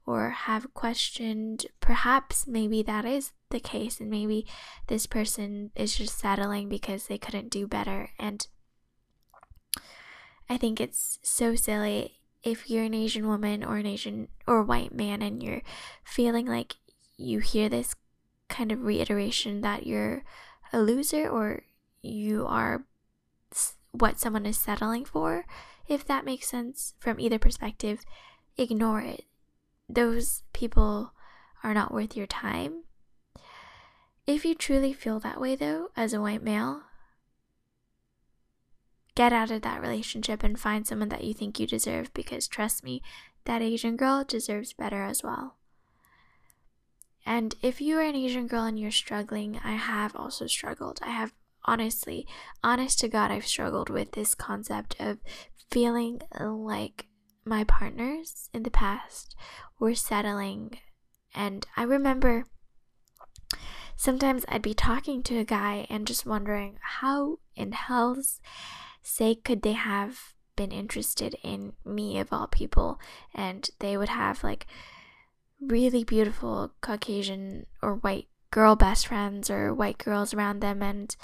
or 0.05 0.29
have 0.29 0.73
questioned 0.73 1.65
perhaps 1.81 2.47
maybe 2.47 2.81
that 2.83 3.05
is 3.05 3.31
the 3.49 3.59
case 3.59 3.99
and 3.99 4.09
maybe 4.09 4.45
this 4.87 5.05
person 5.05 5.71
is 5.75 5.95
just 5.95 6.17
settling 6.17 6.69
because 6.69 7.07
they 7.07 7.17
couldn't 7.17 7.49
do 7.49 7.67
better 7.67 8.09
and 8.17 8.47
I 10.49 10.57
think 10.57 10.81
it's 10.81 11.19
so 11.21 11.55
silly 11.55 12.19
if 12.41 12.69
you're 12.69 12.85
an 12.85 12.95
Asian 12.95 13.27
woman 13.27 13.63
or 13.63 13.77
an 13.77 13.85
Asian 13.85 14.29
or 14.47 14.63
white 14.63 14.93
man 14.93 15.21
and 15.21 15.43
you're 15.43 15.61
feeling 16.03 16.47
like 16.47 16.77
you 17.17 17.39
hear 17.39 17.69
this 17.69 17.93
kind 18.49 18.71
of 18.71 18.83
reiteration 18.83 19.61
that 19.61 19.85
you're 19.87 20.23
a 20.73 20.81
loser 20.81 21.29
or 21.29 21.63
you 22.01 22.45
are 22.45 22.85
what 23.91 24.19
someone 24.19 24.45
is 24.45 24.57
settling 24.57 25.05
for, 25.05 25.45
if 25.87 26.05
that 26.05 26.25
makes 26.25 26.47
sense 26.47 26.93
from 26.99 27.19
either 27.19 27.39
perspective, 27.39 28.01
ignore 28.57 29.01
it. 29.01 29.25
Those 29.87 30.43
people 30.53 31.13
are 31.63 31.73
not 31.73 31.93
worth 31.93 32.15
your 32.15 32.27
time. 32.27 32.83
If 34.27 34.45
you 34.45 34.53
truly 34.53 34.93
feel 34.93 35.19
that 35.21 35.41
way, 35.41 35.55
though, 35.55 35.89
as 35.95 36.13
a 36.13 36.21
white 36.21 36.43
male, 36.43 36.83
get 39.15 39.33
out 39.33 39.49
of 39.49 39.63
that 39.63 39.81
relationship 39.81 40.43
and 40.43 40.59
find 40.59 40.85
someone 40.85 41.09
that 41.09 41.23
you 41.23 41.33
think 41.33 41.59
you 41.59 41.65
deserve 41.65 42.13
because 42.13 42.47
trust 42.47 42.83
me, 42.83 43.01
that 43.45 43.63
Asian 43.63 43.97
girl 43.97 44.23
deserves 44.23 44.73
better 44.73 45.03
as 45.03 45.23
well. 45.23 45.55
And 47.29 47.53
if 47.61 47.79
you 47.79 47.95
are 47.99 48.01
an 48.01 48.15
Asian 48.15 48.47
girl 48.47 48.63
and 48.63 48.79
you're 48.79 48.89
struggling, 48.89 49.59
I 49.63 49.73
have 49.73 50.15
also 50.15 50.47
struggled. 50.47 50.99
I 51.03 51.11
have 51.11 51.31
honestly, 51.63 52.25
honest 52.63 52.97
to 53.01 53.07
God, 53.07 53.29
I've 53.29 53.45
struggled 53.45 53.91
with 53.91 54.13
this 54.13 54.33
concept 54.33 54.95
of 54.99 55.19
feeling 55.69 56.21
like 56.41 57.05
my 57.45 57.63
partners 57.65 58.49
in 58.51 58.63
the 58.63 58.71
past 58.71 59.35
were 59.79 59.93
settling. 59.93 60.79
And 61.35 61.67
I 61.77 61.83
remember 61.83 62.45
sometimes 63.95 64.43
I'd 64.49 64.63
be 64.63 64.73
talking 64.73 65.21
to 65.21 65.37
a 65.37 65.45
guy 65.45 65.85
and 65.87 66.07
just 66.07 66.25
wondering 66.25 66.79
how 66.81 67.37
in 67.55 67.73
hell's 67.73 68.41
sake 69.03 69.43
could 69.43 69.61
they 69.61 69.73
have 69.73 70.33
been 70.55 70.71
interested 70.71 71.35
in 71.43 71.73
me 71.85 72.17
of 72.17 72.33
all 72.33 72.47
people 72.47 72.99
and 73.35 73.69
they 73.77 73.97
would 73.97 74.09
have 74.09 74.43
like 74.43 74.65
really 75.61 76.03
beautiful 76.03 76.71
Caucasian 76.81 77.65
or 77.81 77.95
white 77.95 78.27
girl 78.51 78.75
best 78.75 79.07
friends 79.07 79.49
or 79.49 79.73
white 79.73 79.97
girls 79.97 80.33
around 80.33 80.59
them 80.59 80.81
and 80.81 81.15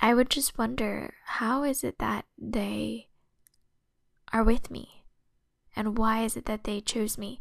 I 0.00 0.14
would 0.14 0.30
just 0.30 0.58
wonder 0.58 1.14
how 1.24 1.62
is 1.62 1.84
it 1.84 1.98
that 1.98 2.24
they 2.38 3.08
are 4.32 4.44
with 4.44 4.70
me 4.70 5.04
and 5.76 5.96
why 5.96 6.24
is 6.24 6.36
it 6.36 6.46
that 6.46 6.64
they 6.64 6.80
chose 6.80 7.16
me 7.16 7.40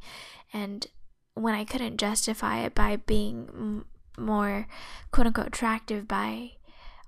and 0.53 0.88
when 1.34 1.53
I 1.53 1.63
couldn't 1.65 1.97
justify 1.97 2.59
it 2.59 2.75
by 2.75 2.97
being 2.97 3.47
m- 3.49 3.86
more 4.17 4.67
quote 5.11 5.27
unquote 5.27 5.47
attractive 5.47 6.07
by 6.07 6.51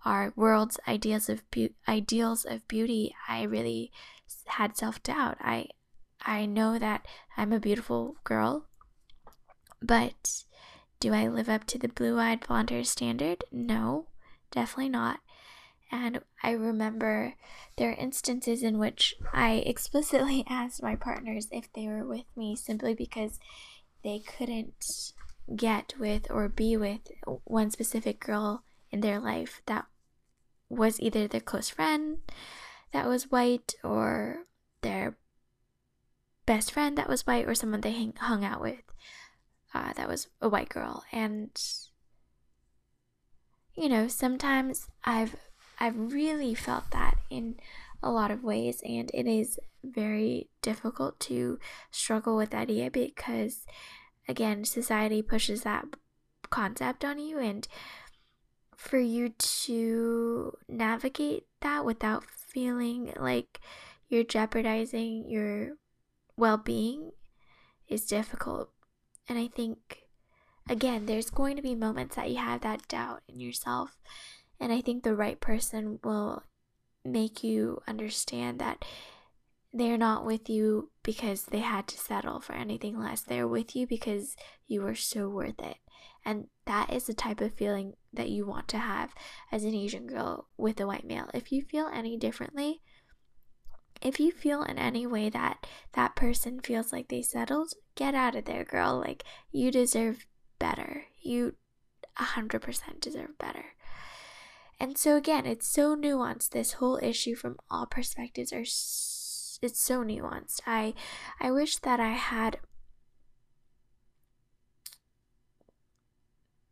our 0.06 0.34
world's 0.36 0.80
ideals 0.88 1.30
of 1.30 1.50
be- 1.52 1.76
ideals 1.88 2.46
of 2.46 2.68
beauty, 2.68 3.16
I 3.28 3.44
really 3.44 3.92
had 4.46 4.78
self-doubt. 4.78 5.38
I 5.40 5.68
I 6.24 6.46
know 6.46 6.80
that 6.80 7.06
I'm 7.38 7.52
a 7.52 7.60
beautiful 7.60 8.16
girl, 8.24 8.68
but 9.82 10.44
do 11.00 11.14
I 11.14 11.28
live 11.28 11.50
up 11.50 11.66
to 11.66 11.78
the 11.78 11.88
blue-eyed 11.88 12.46
blonde 12.48 12.70
hair 12.70 12.84
standard? 12.84 13.44
No, 13.52 14.08
definitely 14.52 14.90
not. 14.90 15.20
And 15.92 16.22
I 16.42 16.52
remember 16.52 17.34
there 17.78 17.90
are 17.90 17.96
instances 17.96 18.64
in 18.64 18.78
which 18.78 19.16
I 19.34 19.54
explicitly 19.66 20.46
asked 20.50 20.82
my 20.82 20.96
partners 20.96 21.48
if 21.52 21.72
they 21.74 21.88
were 21.88 22.06
with 22.06 22.26
me 22.36 22.56
simply 22.56 22.94
because 22.94 23.40
they 24.04 24.20
couldn't 24.20 25.14
get 25.56 25.94
with 26.00 26.30
or 26.30 26.48
be 26.48 26.78
with 26.78 27.12
one 27.44 27.72
specific 27.72 28.20
girl 28.20 28.64
in 28.90 29.02
their 29.02 29.20
life 29.20 29.62
that 29.66 29.86
was 30.70 31.00
either 31.02 31.28
their 31.28 31.42
close 31.42 31.70
friend 31.70 32.20
that 32.94 33.08
was 33.08 33.32
white 33.32 33.76
or 33.84 34.46
their 34.82 35.18
best 36.46 36.72
friend 36.72 36.98
that 36.98 37.10
was 37.10 37.28
white 37.28 37.48
or 37.48 37.56
someone 37.56 37.82
they 37.82 37.92
hang, 37.92 38.14
hung 38.18 38.46
out 38.46 38.62
with 38.62 38.82
uh, 39.74 39.94
that 39.94 40.08
was 40.08 40.28
a 40.42 40.50
white 40.50 40.70
girl. 40.70 41.04
And 41.12 41.50
you 43.74 43.88
know 43.88 44.06
sometimes 44.06 44.90
i've 45.06 45.34
i've 45.80 45.96
really 45.96 46.54
felt 46.54 46.92
that 46.92 47.16
in 47.30 47.56
a 48.04 48.12
lot 48.12 48.32
of 48.32 48.44
ways. 48.44 48.82
And 48.84 49.12
it 49.14 49.28
is 49.28 49.60
very 49.84 50.50
difficult 50.62 51.20
to 51.22 51.60
struggle 51.92 52.36
with 52.36 52.52
that 52.52 52.64
idea 52.64 52.92
because 52.92 53.66
again 54.28 54.66
society 54.66 55.22
pushes 55.22 55.64
that 55.64 55.86
concept 56.50 57.06
on 57.06 57.20
you. 57.20 57.40
And 57.40 57.68
for 58.76 58.98
you 58.98 59.30
to 59.30 60.54
navigate 60.68 61.44
that 61.62 61.86
without 61.86 62.24
feeling 62.26 63.14
like 63.20 63.60
you're 64.10 64.24
jeopardizing 64.24 65.30
your 65.30 65.74
well 66.36 66.58
being 66.58 67.12
is 67.88 68.06
difficult. 68.06 68.72
And 69.32 69.40
I 69.40 69.48
think, 69.48 70.10
again, 70.70 71.06
there's 71.06 71.30
going 71.30 71.56
to 71.56 71.62
be 71.62 71.74
moments 71.74 72.18
that 72.18 72.30
you 72.30 72.36
have 72.36 72.60
that 72.62 72.86
doubt 72.90 73.22
in 73.30 73.40
yourself. 73.40 73.98
And 74.60 74.74
I 74.74 74.82
think 74.82 75.04
the 75.04 75.16
right 75.16 75.40
person 75.40 76.00
will 76.04 76.44
make 77.06 77.42
you 77.42 77.82
understand 77.88 78.60
that 78.60 78.84
they're 79.72 79.98
not 79.98 80.26
with 80.26 80.50
you 80.50 80.92
because 81.02 81.44
they 81.44 81.60
had 81.60 81.88
to 81.88 81.98
settle 81.98 82.42
for 82.42 82.52
anything 82.52 83.00
less. 83.00 83.22
They're 83.22 83.48
with 83.48 83.74
you 83.74 83.88
because 83.88 84.36
you 84.68 84.82
were 84.82 84.96
so 84.96 85.30
worth 85.30 85.62
it. 85.62 85.78
And 86.26 86.48
that 86.66 86.92
is 86.92 87.06
the 87.06 87.14
type 87.14 87.40
of 87.40 87.54
feeling 87.54 87.94
that 88.12 88.28
you 88.28 88.46
want 88.46 88.68
to 88.68 88.80
have 88.80 89.14
as 89.50 89.64
an 89.64 89.74
Asian 89.74 90.08
girl 90.08 90.50
with 90.58 90.78
a 90.82 90.86
white 90.86 91.08
male. 91.08 91.30
If 91.34 91.54
you 91.54 91.62
feel 91.62 91.88
any 91.88 92.18
differently, 92.18 92.82
if 94.02 94.20
you 94.20 94.32
feel 94.32 94.64
in 94.64 94.78
any 94.78 95.06
way 95.06 95.30
that 95.30 95.66
that 95.94 96.16
person 96.16 96.60
feels 96.60 96.92
like 96.92 97.10
they 97.10 97.22
settled, 97.22 97.74
get 97.96 98.16
out 98.16 98.36
of 98.36 98.46
there, 98.46 98.64
girl. 98.64 99.00
Like, 99.00 99.24
you 99.52 99.72
deserve 99.72 100.26
better. 100.60 101.06
You 101.22 101.56
100% 102.18 103.00
deserve 103.00 103.38
better. 103.38 103.66
And 104.80 104.98
so, 104.98 105.16
again, 105.16 105.46
it's 105.46 105.68
so 105.68 105.96
nuanced. 105.96 106.50
This 106.50 106.74
whole 106.74 107.00
issue 107.02 107.36
from 107.36 107.58
all 107.70 107.86
perspectives 107.86 108.52
are 108.52 108.66
it's 109.62 109.80
so 109.80 110.04
nuanced. 110.04 110.62
I 110.66 110.94
I 111.40 111.52
wish 111.52 111.78
that 111.78 112.00
I 112.00 112.12
had 112.12 112.60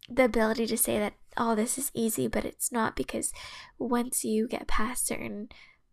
the 0.10 0.26
ability 0.26 0.66
to 0.68 0.78
say 0.78 0.98
that 0.98 1.14
oh 1.38 1.56
this 1.56 1.78
is 1.78 1.92
easy, 1.94 2.28
but 2.28 2.46
it's 2.46 2.72
not 2.72 2.96
because 2.96 3.32
once 3.78 4.26
you 4.26 4.48
get 4.48 4.68
past 4.68 5.06
certain 5.06 5.50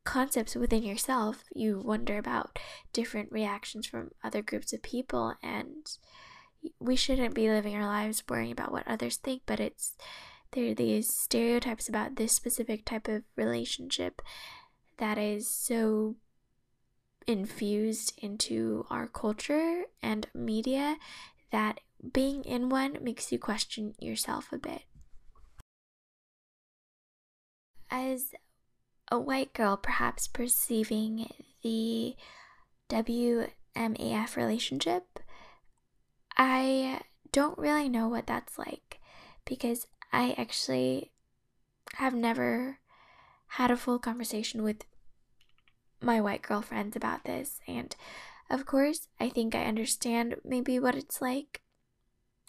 concepts 0.06 0.54
within 0.54 0.82
yourself, 0.82 1.44
you 1.54 1.78
wonder 1.84 2.16
about 2.16 2.58
different 2.92 3.30
reactions 3.30 3.86
from 3.86 4.12
other 4.24 4.40
groups 4.40 4.72
of 4.72 4.82
people 4.82 5.34
and 5.42 5.98
we 6.80 6.96
shouldn't 6.96 7.34
be 7.34 7.50
living 7.50 7.76
our 7.76 7.84
lives 7.84 8.22
worrying 8.28 8.52
about 8.52 8.72
what 8.72 8.88
others 8.88 9.16
think, 9.16 9.42
but 9.44 9.60
it's 9.60 9.96
there 10.52 10.70
are 10.70 10.74
these 10.74 11.12
stereotypes 11.12 11.88
about 11.88 12.16
this 12.16 12.32
specific 12.32 12.84
type 12.84 13.08
of 13.08 13.24
relationship 13.36 14.22
that 14.98 15.18
is 15.18 15.50
so 15.50 16.16
infused 17.26 18.12
into 18.22 18.86
our 18.88 19.08
culture 19.08 19.82
and 20.02 20.28
media 20.32 20.96
that 21.50 21.80
being 22.12 22.44
in 22.44 22.68
one 22.68 22.96
makes 23.02 23.32
you 23.32 23.38
question 23.38 23.94
yourself 23.98 24.52
a 24.52 24.58
bit. 24.58 24.82
As 27.90 28.32
a 29.10 29.18
white 29.18 29.52
girl, 29.52 29.76
perhaps 29.76 30.26
perceiving 30.26 31.30
the 31.62 32.16
WMAF 32.88 34.36
relationship, 34.36 35.20
I 36.36 37.00
don't 37.32 37.58
really 37.58 37.88
know 37.88 38.08
what 38.08 38.26
that's 38.26 38.58
like 38.58 39.00
because 39.44 39.86
I 40.12 40.34
actually 40.36 41.12
have 41.94 42.14
never 42.14 42.78
had 43.48 43.70
a 43.70 43.76
full 43.76 43.98
conversation 43.98 44.62
with 44.62 44.84
my 46.00 46.20
white 46.20 46.42
girlfriends 46.42 46.96
about 46.96 47.24
this. 47.24 47.60
And 47.66 47.94
of 48.50 48.66
course, 48.66 49.08
I 49.18 49.28
think 49.28 49.54
I 49.54 49.64
understand 49.64 50.36
maybe 50.44 50.78
what 50.78 50.94
it's 50.94 51.20
like. 51.20 51.62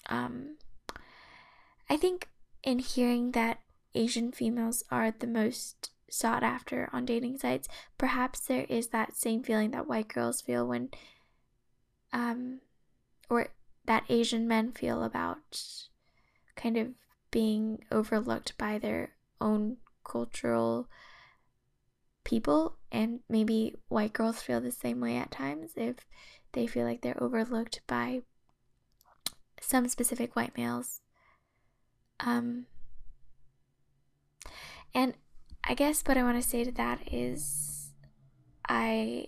Um, 0.10 0.58
I 1.90 1.98
think 1.98 2.30
in 2.64 2.80
hearing 2.80 3.32
that 3.32 3.62
Asian 3.96 4.32
females 4.32 4.84
are 4.92 5.12
the 5.12 5.28
most 5.28 5.92
sought 6.10 6.44
after 6.44 6.90
on 6.94 7.06
dating 7.06 7.38
sites, 7.38 7.68
perhaps 7.98 8.40
there 8.40 8.66
is 8.70 8.90
that 8.90 9.16
same 9.16 9.44
feeling 9.44 9.72
that 9.72 9.88
white 9.88 10.08
girls 10.08 10.42
feel 10.42 10.68
when, 10.68 10.90
um, 12.14 12.60
or 13.30 13.50
that 13.86 14.04
Asian 14.10 14.48
men 14.48 14.72
feel 14.72 15.04
about 15.04 15.62
kind 16.56 16.78
of 16.78 16.90
being 17.32 17.84
overlooked 17.92 18.58
by 18.58 18.78
their 18.78 19.12
own 19.40 19.78
cultural 20.04 20.88
people. 22.24 22.78
And 22.92 23.20
maybe 23.30 23.76
white 23.88 24.14
girls 24.14 24.42
feel 24.42 24.62
the 24.62 24.72
same 24.72 25.00
way 25.00 25.18
at 25.18 25.32
times 25.32 25.72
if 25.76 25.98
they 26.54 26.68
feel 26.68 26.86
like 26.86 27.02
they're 27.02 27.22
overlooked 27.22 27.82
by 27.88 28.22
some 29.62 29.88
specific 29.88 30.36
white 30.36 30.56
males. 30.58 31.02
Um 32.20 32.66
and 34.94 35.14
i 35.68 35.74
guess 35.74 36.04
what 36.06 36.18
i 36.18 36.24
want 36.24 36.42
to 36.42 36.48
say 36.48 36.64
to 36.64 36.72
that 36.72 37.00
is 37.12 37.92
i 38.68 39.26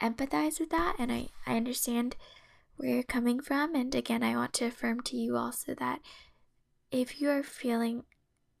empathize 0.00 0.58
with 0.58 0.70
that 0.70 0.96
and 0.98 1.12
i 1.12 1.28
i 1.46 1.56
understand 1.56 2.16
where 2.76 2.90
you're 2.90 3.02
coming 3.02 3.40
from 3.40 3.74
and 3.74 3.94
again 3.94 4.22
i 4.22 4.34
want 4.34 4.52
to 4.52 4.66
affirm 4.66 5.00
to 5.00 5.16
you 5.16 5.36
also 5.36 5.74
that 5.74 6.00
if 6.90 7.20
you 7.20 7.28
are 7.30 7.42
feeling 7.42 8.04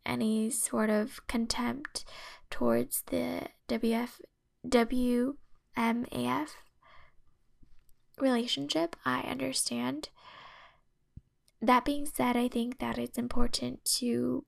any 0.06 0.50
sort 0.50 0.90
of 0.90 1.26
contempt 1.26 2.04
towards 2.50 3.02
the 3.06 3.48
WF 3.68 4.20
WMAF 4.66 6.48
relationship. 8.18 8.96
I 9.04 9.20
understand. 9.20 10.08
That 11.60 11.84
being 11.84 12.06
said, 12.06 12.36
I 12.36 12.48
think 12.48 12.78
that 12.78 12.98
it's 12.98 13.18
important 13.18 13.84
to 13.96 14.44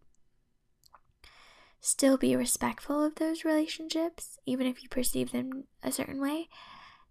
still 1.81 2.17
be 2.17 2.35
respectful 2.37 3.05
of 3.05 3.17
those 3.17 3.45
relationships, 3.45 4.39
even 4.47 4.67
if 4.67 4.83
you 4.83 4.89
perceive 4.89 5.33
them 5.33 5.65
a 5.83 5.93
certain 5.93 6.21
way. 6.21 6.49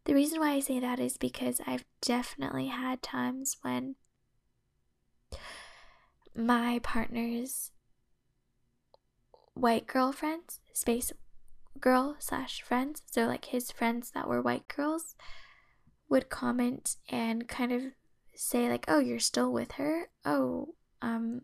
The 0.05 0.13
reason 0.13 0.39
why 0.39 0.51
I 0.51 0.59
say 0.59 0.79
that 0.79 0.99
is 0.99 1.17
because 1.17 1.61
I've 1.65 1.85
definitely 2.01 2.67
had 2.67 3.01
times 3.01 3.57
when 3.61 3.95
my 6.35 6.79
partner's 6.83 7.71
white 9.53 9.87
girlfriends, 9.87 10.59
space 10.73 11.11
girl 11.79 12.17
slash 12.19 12.61
friends, 12.61 13.01
so 13.05 13.25
like 13.25 13.45
his 13.45 13.71
friends 13.71 14.11
that 14.11 14.27
were 14.27 14.41
white 14.41 14.67
girls, 14.67 15.15
would 16.09 16.29
comment 16.29 16.97
and 17.09 17.47
kind 17.47 17.71
of 17.71 17.81
say 18.35 18.69
like, 18.69 18.85
"Oh, 18.87 18.99
you're 18.99 19.19
still 19.19 19.51
with 19.51 19.73
her? 19.73 20.09
Oh, 20.23 20.75
um, 21.01 21.41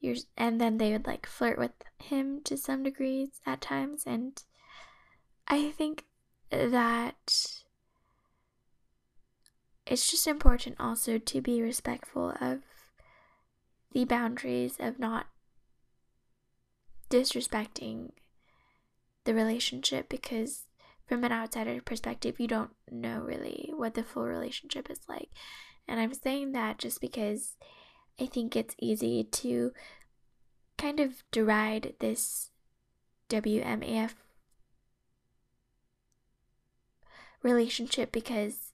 you're," 0.00 0.16
and 0.36 0.60
then 0.60 0.78
they 0.78 0.92
would 0.92 1.06
like 1.06 1.26
flirt 1.26 1.58
with 1.58 1.72
him 1.98 2.40
to 2.44 2.56
some 2.56 2.82
degrees 2.82 3.40
at 3.46 3.60
times, 3.60 4.04
and 4.06 4.42
I 5.46 5.70
think 5.70 6.06
that 6.50 7.62
it's 9.86 10.10
just 10.10 10.26
important 10.26 10.76
also 10.78 11.18
to 11.18 11.40
be 11.40 11.60
respectful 11.60 12.34
of 12.40 12.60
the 13.92 14.04
boundaries 14.04 14.76
of 14.78 14.98
not 14.98 15.26
disrespecting 17.08 18.10
the 19.24 19.34
relationship 19.34 20.08
because 20.08 20.66
from 21.06 21.24
an 21.24 21.32
outsider 21.32 21.80
perspective 21.82 22.38
you 22.38 22.46
don't 22.46 22.70
know 22.88 23.20
really 23.20 23.72
what 23.74 23.94
the 23.94 24.04
full 24.04 24.24
relationship 24.24 24.88
is 24.88 25.00
like. 25.08 25.28
And 25.88 25.98
i'm 25.98 26.14
saying 26.14 26.52
that 26.52 26.78
just 26.78 27.00
because 27.00 27.56
i 28.20 28.26
think 28.26 28.54
it's 28.54 28.74
easy 28.78 29.24
to 29.24 29.72
kind 30.78 31.00
of 31.00 31.22
deride 31.30 31.94
this 32.00 32.50
wmaf 33.28 34.14
relationship 37.42 38.12
because 38.12 38.72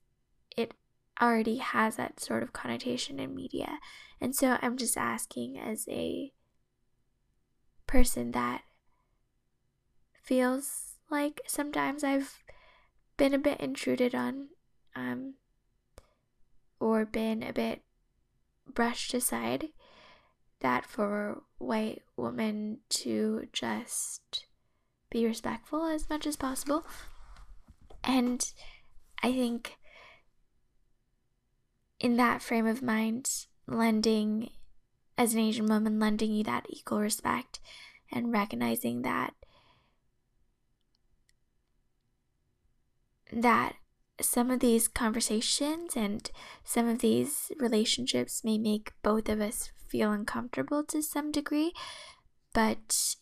it 0.57 0.75
already 1.21 1.59
has 1.59 1.97
that 1.97 2.21
sort 2.21 2.43
of 2.43 2.53
connotation 2.53 3.19
in 3.21 3.35
media. 3.35 3.79
And 4.21 4.35
so 4.35 4.59
i'm 4.61 4.77
just 4.77 4.97
asking 4.97 5.59
as 5.59 5.87
a 5.89 6.33
person 7.87 8.33
that 8.33 8.63
feels 10.23 10.97
like 11.09 11.41
sometimes 11.47 12.03
I've 12.03 12.43
been 13.17 13.33
a 13.33 13.39
bit 13.39 13.61
intruded 13.61 14.15
on 14.15 14.49
um, 14.97 15.35
or 16.81 17.05
been 17.05 17.43
a 17.43 17.53
bit 17.53 17.83
brushed 18.73 19.15
aside 19.15 19.69
that 20.61 20.85
for 20.85 21.43
white 21.59 22.03
women 22.17 22.79
to 22.89 23.49
just 23.53 24.47
be 25.11 25.27
respectful 25.27 25.87
as 25.87 26.09
much 26.09 26.27
as 26.27 26.37
possible. 26.37 26.87
And 28.05 28.53
i 29.23 29.33
think 29.33 29.79
in 31.99 32.17
that 32.17 32.43
frame 32.43 32.67
of 32.67 32.83
mind 32.83 33.47
lending 33.67 34.51
as 35.19 35.35
an 35.35 35.41
Asian 35.41 35.67
woman, 35.67 35.99
lending 35.99 36.33
you 36.33 36.45
that 36.45 36.67
equal 36.69 37.01
respect 37.01 37.61
and 38.13 38.33
recognizing 38.33 39.03
that 39.03 39.35
that 43.33 43.75
some 44.21 44.51
of 44.51 44.61
these 44.61 44.89
conversations 44.89 45.97
and 45.97 46.31
some 46.65 46.89
of 46.89 47.01
these 47.01 47.53
relationships 47.59 48.43
may 48.43 48.59
make 48.59 48.93
both 49.03 49.29
of 49.29 49.41
us 49.41 49.71
feel 49.89 50.11
uncomfortable 50.11 50.83
to 50.85 51.03
some 51.03 51.31
degree, 51.31 51.73
but 52.53 53.17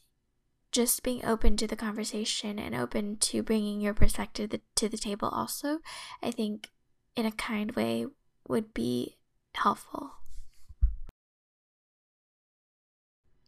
just 0.73 1.03
being 1.03 1.25
open 1.25 1.57
to 1.57 1.67
the 1.67 1.77
conversation 1.77 2.59
and 2.59 2.75
open 2.75 3.17
to 3.17 3.43
bringing 3.43 3.81
your 3.81 3.95
perspective 3.95 4.53
to 4.75 4.89
the 4.89 4.97
table 4.97 5.29
also, 5.29 5.79
I 6.23 6.31
think 6.31 6.71
in 7.17 7.27
a 7.27 7.33
kind 7.33 7.73
way 7.73 8.07
would 8.49 8.75
be 8.75 9.19
helpful. 9.55 10.13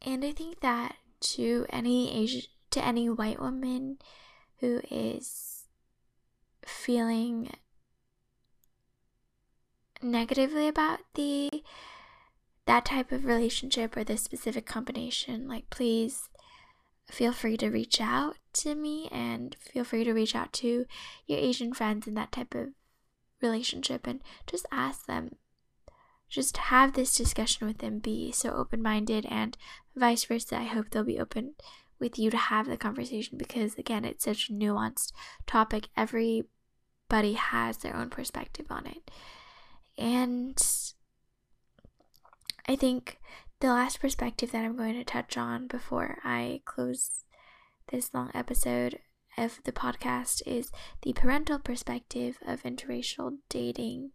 And 0.03 0.25
I 0.25 0.33
think 0.33 0.61
that 0.61 0.97
to 1.21 1.67
any 1.71 2.13
Asian, 2.13 2.43
to 2.71 2.85
any 2.85 3.09
white 3.09 3.41
woman 3.41 3.99
who 4.61 4.81
is 4.89 5.56
feeling 6.67 7.51
negatively 10.03 10.69
about 10.69 11.01
the 11.15 11.63
that 12.67 12.85
type 12.85 13.13
of 13.13 13.25
relationship 13.25 13.97
or 13.97 14.05
this 14.05 14.23
specific 14.23 14.67
combination, 14.67 15.49
like 15.49 15.71
please 15.71 16.29
feel 17.11 17.33
free 17.33 17.57
to 17.57 17.71
reach 17.71 18.01
out 18.01 18.37
to 18.53 18.75
me 18.75 19.09
and 19.13 19.57
feel 19.61 19.85
free 19.85 20.03
to 20.03 20.13
reach 20.13 20.35
out 20.35 20.53
to 20.53 20.85
your 21.27 21.39
Asian 21.39 21.73
friends 21.73 22.09
in 22.09 22.15
that 22.15 22.33
type 22.33 22.55
of 22.55 22.71
relationship 23.41 24.07
and 24.07 24.21
just 24.47 24.67
ask 24.73 25.07
them. 25.07 25.37
Just 26.29 26.57
have 26.57 26.95
this 26.95 27.17
discussion 27.17 27.69
with 27.69 27.79
them, 27.79 28.01
be 28.01 28.33
so 28.33 28.51
open 28.51 28.83
minded, 28.83 29.27
and 29.27 29.57
vice 29.95 30.25
versa. 30.25 30.57
I 30.57 30.65
hope 30.65 30.91
they'll 30.91 31.05
be 31.05 31.21
open 31.21 31.55
with 32.01 32.19
you 32.19 32.31
to 32.31 32.37
have 32.37 32.67
the 32.67 32.77
conversation 32.77 33.39
because, 33.39 33.77
again, 33.77 34.05
it's 34.05 34.25
such 34.25 34.49
a 34.49 34.53
nuanced 34.53 35.13
topic. 35.47 35.89
Everybody 37.09 37.35
has 37.35 37.79
their 37.79 37.95
own 37.95 38.11
perspective 38.11 38.67
on 38.69 38.87
it. 38.87 39.11
And 39.97 40.59
I 42.69 42.75
think 42.75 43.21
the 43.61 43.69
last 43.69 44.01
perspective 44.01 44.51
that 44.51 44.65
I'm 44.65 44.77
going 44.77 44.95
to 44.95 45.05
touch 45.05 45.37
on 45.37 45.69
before 45.69 46.19
I 46.25 46.63
close 46.65 47.25
this 47.93 48.13
long 48.13 48.31
episode 48.35 48.99
of 49.39 49.61
the 49.65 49.73
podcast 49.73 50.43
is 50.47 50.73
the 51.03 51.13
parental 51.13 51.61
perspective 51.61 52.39
of 52.45 52.65
interracial 52.65 53.39
dating. 53.49 54.11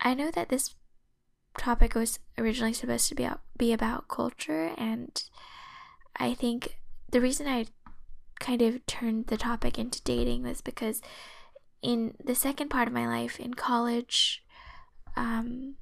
I 0.00 0.14
know 0.14 0.32
that 0.32 0.48
this 0.48 0.74
topic 1.56 1.94
was 1.94 2.18
originally 2.36 2.72
supposed 2.72 3.08
to 3.08 3.14
be, 3.14 3.28
be 3.56 3.72
about 3.72 4.08
culture, 4.08 4.72
and 4.76 5.22
I 6.16 6.34
think 6.34 6.78
the 7.10 7.20
reason 7.20 7.46
I 7.46 7.66
kind 8.38 8.62
of 8.62 8.84
turned 8.86 9.26
the 9.26 9.36
topic 9.36 9.78
into 9.78 10.02
dating 10.02 10.42
was 10.42 10.60
because 10.60 11.00
in 11.82 12.14
the 12.22 12.34
second 12.34 12.68
part 12.68 12.88
of 12.88 12.94
my 12.94 13.06
life 13.06 13.38
in 13.38 13.54
college, 13.54 14.44
um, 15.16 15.76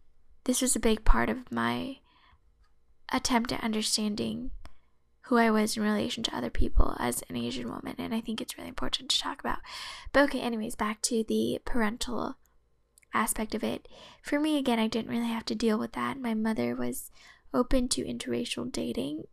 this 0.45 0.61
was 0.61 0.77
a 0.77 0.81
big 0.81 1.05
part 1.05 1.29
of 1.29 1.51
my 1.51 1.99
attempt 3.13 3.53
at 3.53 3.63
understanding 3.65 4.51
who 5.23 5.39
I 5.39 5.51
was 5.51 5.77
in 5.77 5.83
relation 5.83 6.23
to 6.25 6.37
other 6.37 6.51
people 6.51 6.97
as 6.99 7.23
an 7.31 7.37
Asian 7.37 7.69
woman, 7.69 7.95
and 7.99 8.15
I 8.15 8.21
think 8.21 8.41
it's 8.41 8.59
really 8.59 8.69
important 8.69 9.09
to 9.11 9.21
talk 9.21 9.41
about. 9.41 9.59
But 10.13 10.25
okay, 10.25 10.41
anyways, 10.41 10.75
back 10.75 11.01
to 11.03 11.25
the 11.27 11.61
parental 11.65 12.37
aspect 13.15 13.55
of 13.55 13.65
it. 13.65 13.89
For 14.23 14.39
me, 14.39 14.59
again, 14.59 14.79
I 14.79 14.89
didn't 14.89 15.11
really 15.11 15.29
have 15.29 15.47
to 15.47 15.55
deal 15.55 15.79
with 15.79 15.93
that. 15.93 16.21
My 16.21 16.35
mother 16.35 16.75
was 16.75 17.11
open 17.55 17.89
to 17.89 18.05
interracial 18.05 18.71
dating 18.71 19.25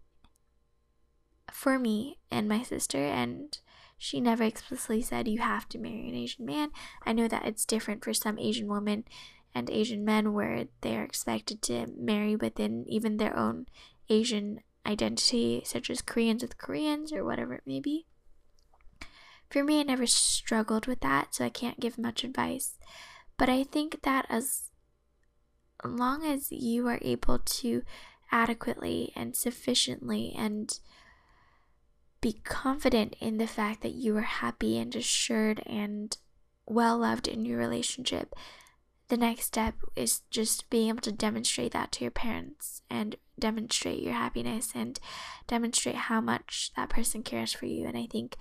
for 1.52 1.78
me 1.78 2.20
and 2.30 2.48
my 2.48 2.64
sister, 2.64 2.98
and 2.98 3.58
she 3.98 4.20
never 4.20 4.44
explicitly 4.44 5.02
said 5.02 5.28
you 5.28 5.40
have 5.40 5.70
to 5.70 5.78
marry 5.78 6.10
an 6.10 6.16
Asian 6.16 6.46
man. 6.46 6.72
I 7.06 7.14
know 7.14 7.28
that 7.28 7.46
it's 7.46 7.66
different 7.66 8.04
for 8.04 8.14
some 8.14 8.40
Asian 8.40 8.68
women 8.68 9.06
and 9.54 9.70
Asian 9.70 10.04
men 10.04 10.34
where 10.34 10.66
they 10.82 10.98
are 10.98 11.04
expected 11.04 11.62
to 11.64 11.88
marry 11.98 12.36
within 12.36 12.86
even 12.88 13.18
their 13.18 13.38
own 13.38 13.68
Asian 14.10 14.62
identity, 14.86 15.62
such 15.66 15.90
as 15.90 16.02
Koreans 16.02 16.42
with 16.42 16.58
Koreans 16.58 17.14
or 17.14 17.24
whatever 17.24 17.54
it 17.54 17.64
may 17.66 17.80
be. 17.80 18.06
For 19.50 19.64
me, 19.64 19.82
I 19.82 19.84
never 19.84 20.08
struggled 20.08 20.88
with 20.88 21.02
that, 21.02 21.36
so 21.36 21.46
I 21.46 21.50
can't 21.50 21.80
give 21.80 21.98
much 21.98 22.24
advice. 22.24 22.78
But 23.38 23.50
I 23.50 23.64
think 23.64 24.02
that 24.04 24.26
as 24.30 24.70
long 25.84 26.26
as 26.26 26.52
you 26.52 26.88
are 26.88 27.00
able 27.02 27.40
to 27.40 27.84
adequately 28.32 29.12
and 29.16 29.36
sufficiently 29.36 30.34
and 30.38 30.80
be 32.22 32.34
confident 32.44 33.16
in 33.20 33.38
the 33.38 33.48
fact 33.48 33.82
that 33.82 33.94
you 33.94 34.16
are 34.16 34.22
happy 34.22 34.78
and 34.78 34.96
assured 34.96 35.62
and 35.66 36.18
well 36.68 36.98
loved 37.00 37.28
in 37.28 37.46
your 37.46 37.58
relationship, 37.58 38.34
the 39.08 39.18
next 39.18 39.46
step 39.46 39.76
is 39.96 40.22
just 40.30 40.70
being 40.70 40.90
able 40.90 41.02
to 41.02 41.12
demonstrate 41.12 41.74
that 41.74 41.92
to 41.92 42.04
your 42.06 42.12
parents 42.12 42.82
and 42.90 43.18
demonstrate 43.38 44.02
your 44.02 44.14
happiness 44.14 44.72
and 44.74 45.00
demonstrate 45.48 45.96
how 45.96 46.22
much 46.22 46.72
that 46.78 46.90
person 46.90 47.24
cares 47.24 47.52
for 47.52 47.66
you. 47.66 47.86
And 47.86 47.98
I 47.98 48.08
think 48.10 48.38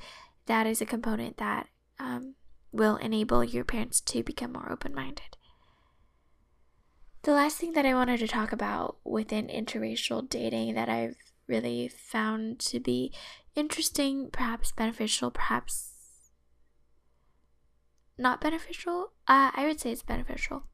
that 0.47 0.67
is 0.67 0.81
a 0.81 0.87
component 0.87 1.39
that 1.39 1.67
um, 1.99 2.35
will 2.71 2.97
enable 2.97 3.43
your 3.43 3.65
parents 3.65 4.01
to 4.03 4.23
become 4.23 4.53
more 4.53 4.71
open 4.71 4.95
minded. 4.95 5.37
The 7.23 7.33
last 7.33 7.59
thing 7.59 7.73
that 7.73 7.85
I 7.85 7.95
wanted 7.95 8.21
to 8.21 8.29
talk 8.29 8.53
about 8.53 8.99
within 9.05 9.49
interracial 9.49 10.29
dating 10.29 10.75
that 10.75 10.89
I've 10.89 11.17
really 11.47 11.89
found 11.89 12.61
to 12.61 12.81
be 12.81 13.13
interesting, 13.55 14.31
perhaps 14.31 14.73
beneficial, 14.73 15.31
perhaps 15.31 15.91
not 18.19 18.41
beneficial, 18.41 19.13
uh, 19.27 19.51
I 19.55 19.65
would 19.67 19.81
say 19.81 19.93
it's 19.93 20.03
beneficial, 20.03 20.65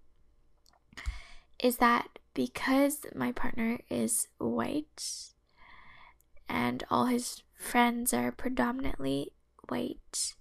is 1.62 1.78
that 1.78 2.18
because 2.34 3.06
my 3.14 3.32
partner 3.32 3.78
is 3.88 4.28
white 4.38 5.32
and 6.48 6.84
all 6.90 7.06
his 7.06 7.42
friends 7.56 8.12
are 8.12 8.32
predominantly 8.32 9.32
white, 9.68 10.34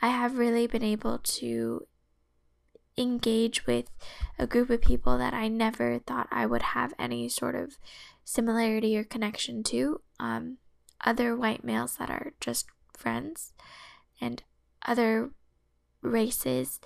I 0.00 0.08
have 0.08 0.38
really 0.38 0.66
been 0.66 0.84
able 0.84 1.18
to 1.18 1.86
engage 2.98 3.66
with 3.66 3.90
a 4.38 4.46
group 4.46 4.70
of 4.70 4.80
people 4.80 5.18
that 5.18 5.34
I 5.34 5.48
never 5.48 5.98
thought 5.98 6.28
I 6.30 6.46
would 6.46 6.62
have 6.62 6.94
any 6.98 7.28
sort 7.28 7.54
of 7.54 7.76
similarity 8.24 8.96
or 8.96 9.04
connection 9.04 9.62
to. 9.64 10.00
Um, 10.18 10.58
other 11.06 11.36
white 11.36 11.64
males 11.64 11.96
that 11.96 12.10
are 12.10 12.32
just 12.40 12.66
friends, 12.94 13.52
and 14.20 14.42
other 14.84 15.30
races 16.02 16.80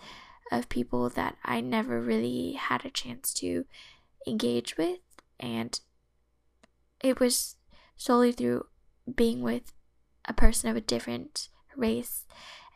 of 0.53 0.69
people 0.69 1.09
that 1.09 1.37
I 1.45 1.61
never 1.61 2.01
really 2.01 2.53
had 2.53 2.85
a 2.85 2.91
chance 2.91 3.33
to 3.35 3.65
engage 4.27 4.77
with. 4.77 5.01
And 5.39 5.81
it 7.03 7.19
was 7.19 7.57
solely 7.97 8.33
through 8.33 8.67
being 9.13 9.43
with 9.43 9.73
a 10.27 10.35
person 10.35 10.69
of 10.69 10.77
a 10.77 10.81
different 10.81 11.49
race 11.77 12.27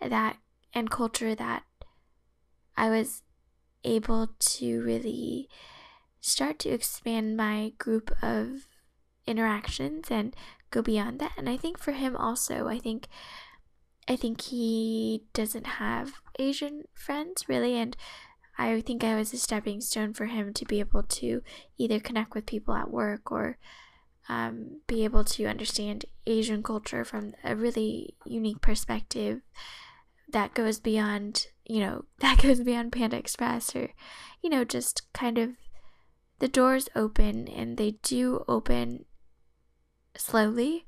that 0.00 0.38
and 0.72 0.90
culture 0.90 1.34
that 1.34 1.64
I 2.76 2.90
was 2.90 3.22
able 3.84 4.30
to 4.38 4.82
really 4.82 5.48
start 6.20 6.58
to 6.60 6.70
expand 6.70 7.36
my 7.36 7.72
group 7.78 8.10
of 8.22 8.66
interactions 9.26 10.10
and 10.10 10.34
go 10.74 10.82
beyond 10.82 11.20
that. 11.20 11.32
And 11.36 11.48
I 11.48 11.56
think 11.56 11.78
for 11.78 11.92
him 11.92 12.16
also, 12.16 12.66
I 12.68 12.78
think 12.78 13.06
I 14.06 14.16
think 14.16 14.42
he 14.42 15.22
doesn't 15.32 15.66
have 15.66 16.12
Asian 16.38 16.82
friends 16.92 17.48
really, 17.48 17.74
and 17.78 17.96
I 18.58 18.80
think 18.82 19.02
I 19.02 19.14
was 19.14 19.32
a 19.32 19.38
stepping 19.38 19.80
stone 19.80 20.12
for 20.12 20.26
him 20.26 20.52
to 20.52 20.64
be 20.64 20.80
able 20.80 21.02
to 21.02 21.42
either 21.78 22.00
connect 22.00 22.34
with 22.34 22.46
people 22.46 22.74
at 22.74 22.90
work 22.90 23.32
or 23.32 23.56
um, 24.28 24.80
be 24.86 25.04
able 25.04 25.24
to 25.24 25.46
understand 25.46 26.04
Asian 26.26 26.62
culture 26.62 27.04
from 27.04 27.34
a 27.42 27.56
really 27.56 28.14
unique 28.24 28.60
perspective 28.60 29.40
that 30.30 30.54
goes 30.54 30.78
beyond, 30.80 31.48
you 31.64 31.80
know, 31.80 32.04
that 32.20 32.42
goes 32.42 32.60
beyond 32.60 32.92
Panda 32.92 33.16
Express 33.16 33.74
or, 33.74 33.90
you 34.42 34.50
know, 34.50 34.64
just 34.64 35.12
kind 35.12 35.38
of 35.38 35.50
the 36.40 36.48
doors 36.48 36.88
open 36.94 37.48
and 37.48 37.76
they 37.76 37.92
do 38.02 38.44
open 38.48 39.04
slowly 40.16 40.84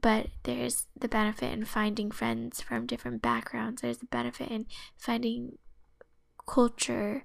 but 0.00 0.28
there's 0.42 0.86
the 0.98 1.08
benefit 1.08 1.52
in 1.52 1.64
finding 1.64 2.10
friends 2.10 2.60
from 2.60 2.86
different 2.86 3.22
backgrounds. 3.22 3.82
There's 3.82 3.98
the 3.98 4.06
benefit 4.06 4.50
in 4.50 4.66
finding 4.96 5.58
culture 6.46 7.24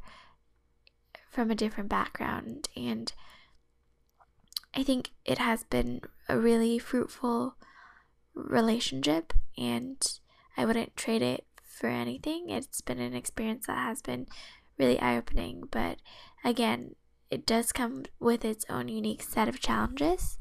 from 1.29 1.51
a 1.51 1.55
different 1.55 1.89
background. 1.89 2.69
And 2.75 3.11
i 4.73 4.83
think 4.83 5.11
it 5.25 5.37
has 5.37 5.65
been 5.65 5.99
a 6.29 6.37
really 6.37 6.79
fruitful 6.79 7.55
relationship 8.33 9.33
and 9.57 10.19
i 10.55 10.63
wouldn't 10.63 10.95
trade 10.95 11.21
it 11.21 11.45
for 11.61 11.87
anything. 11.87 12.49
It's 12.49 12.79
been 12.81 12.99
an 12.99 13.13
experience 13.13 13.67
that 13.67 13.77
has 13.77 14.01
been 14.01 14.27
really 14.77 14.99
eye-opening 14.99 15.63
but 15.71 15.97
again 16.43 16.95
it 17.29 17.45
does 17.45 17.71
come 17.71 18.05
with 18.19 18.45
its 18.45 18.65
own 18.69 18.87
unique 18.87 19.21
set 19.21 19.47
of 19.49 19.59
challenges 19.59 20.37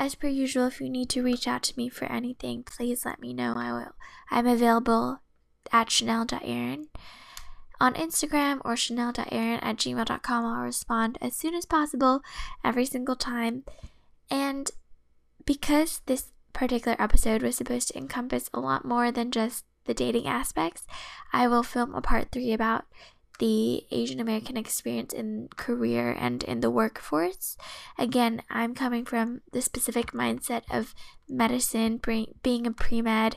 as 0.00 0.14
per 0.14 0.28
usual, 0.28 0.66
if 0.66 0.80
you 0.80 0.88
need 0.88 1.10
to 1.10 1.22
reach 1.22 1.46
out 1.46 1.62
to 1.64 1.74
me 1.76 1.90
for 1.90 2.06
anything, 2.06 2.62
please 2.62 3.04
let 3.04 3.20
me 3.20 3.34
know. 3.34 3.52
I 3.54 3.70
will. 3.70 3.94
I'm 4.30 4.46
available 4.46 5.20
at 5.70 5.90
chanel.airen 5.90 6.86
on 7.78 7.94
Instagram 7.94 8.62
or 8.64 8.76
chanel.airen 8.76 9.58
at 9.62 9.76
gmail.com. 9.76 10.44
I'll 10.46 10.64
respond 10.64 11.18
as 11.20 11.36
soon 11.36 11.54
as 11.54 11.66
possible 11.66 12.22
every 12.64 12.86
single 12.86 13.14
time. 13.14 13.64
And 14.30 14.70
because 15.44 16.00
this 16.06 16.32
particular 16.54 16.96
episode 16.98 17.42
was 17.42 17.56
supposed 17.56 17.88
to 17.88 17.98
encompass 17.98 18.48
a 18.54 18.60
lot 18.60 18.86
more 18.86 19.12
than 19.12 19.30
just 19.30 19.66
the 19.84 19.92
dating 19.92 20.26
aspects, 20.26 20.86
I 21.30 21.46
will 21.46 21.62
film 21.62 21.94
a 21.94 22.00
part 22.00 22.32
three 22.32 22.54
about 22.54 22.86
the 23.40 23.86
Asian 23.90 24.20
American 24.20 24.58
experience 24.58 25.14
in 25.14 25.48
career 25.56 26.14
and 26.16 26.42
in 26.44 26.60
the 26.60 26.70
workforce. 26.70 27.56
Again, 27.98 28.42
I'm 28.50 28.74
coming 28.74 29.06
from 29.06 29.40
the 29.50 29.62
specific 29.62 30.12
mindset 30.12 30.62
of 30.70 30.94
medicine, 31.26 32.00
being 32.42 32.66
a 32.66 32.70
pre 32.70 33.00
med, 33.00 33.36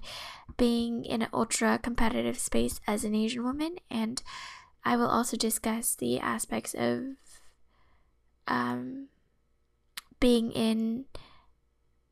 being 0.58 1.06
in 1.06 1.22
an 1.22 1.30
ultra 1.34 1.80
competitive 1.80 2.38
space 2.38 2.82
as 2.86 3.06
an 3.06 3.16
Asian 3.16 3.46
woman, 3.46 3.78
and 3.90 4.22
I 4.84 4.98
will 4.98 5.08
also 5.08 5.38
discuss 5.38 5.96
the 5.96 6.20
aspects 6.20 6.76
of 6.78 7.16
um, 8.46 9.08
being 10.20 10.52
in 10.52 11.06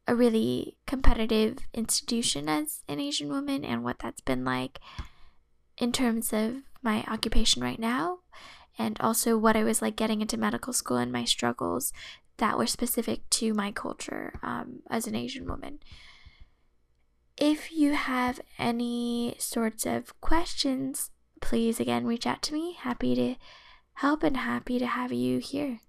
a 0.08 0.16
really 0.16 0.78
competitive 0.88 1.58
institution 1.74 2.48
as 2.48 2.84
an 2.88 3.02
Asian 3.02 3.28
woman 3.28 3.66
and 3.66 3.84
what 3.84 4.00
that's 4.00 4.22
been 4.22 4.46
like 4.46 4.80
in 5.78 5.92
terms 5.92 6.32
of 6.32 6.64
my 6.82 7.04
occupation 7.08 7.62
right 7.62 7.80
now 7.80 8.20
and 8.78 9.00
also 9.00 9.38
what 9.38 9.56
I 9.56 9.64
was 9.64 9.82
like 9.82 9.96
getting 9.96 10.22
into 10.22 10.38
medical 10.38 10.74
school 10.74 10.98
and 10.98 11.12
my 11.12 11.26
struggles 11.26 11.94
that 12.38 12.58
were 12.58 12.68
specific 12.68 13.30
to 13.30 13.54
my 13.54 13.72
culture 13.72 14.40
um, 14.42 14.80
as 14.90 15.08
an 15.08 15.16
Asian 15.16 15.46
woman. 15.46 15.80
If 17.38 17.72
you 17.72 17.94
have 17.94 18.40
any 18.58 19.36
sorts 19.38 19.86
of 19.86 20.20
questions, 20.22 21.12
please 21.42 21.80
again 21.80 22.06
reach 22.06 22.26
out 22.26 22.42
to 22.44 22.54
me. 22.54 22.74
Happy 22.80 23.16
to 23.16 23.36
help 23.96 24.24
and 24.24 24.38
happy 24.38 24.80
to 24.80 24.88
have 24.88 25.12
you 25.12 25.40
here. 25.40 25.80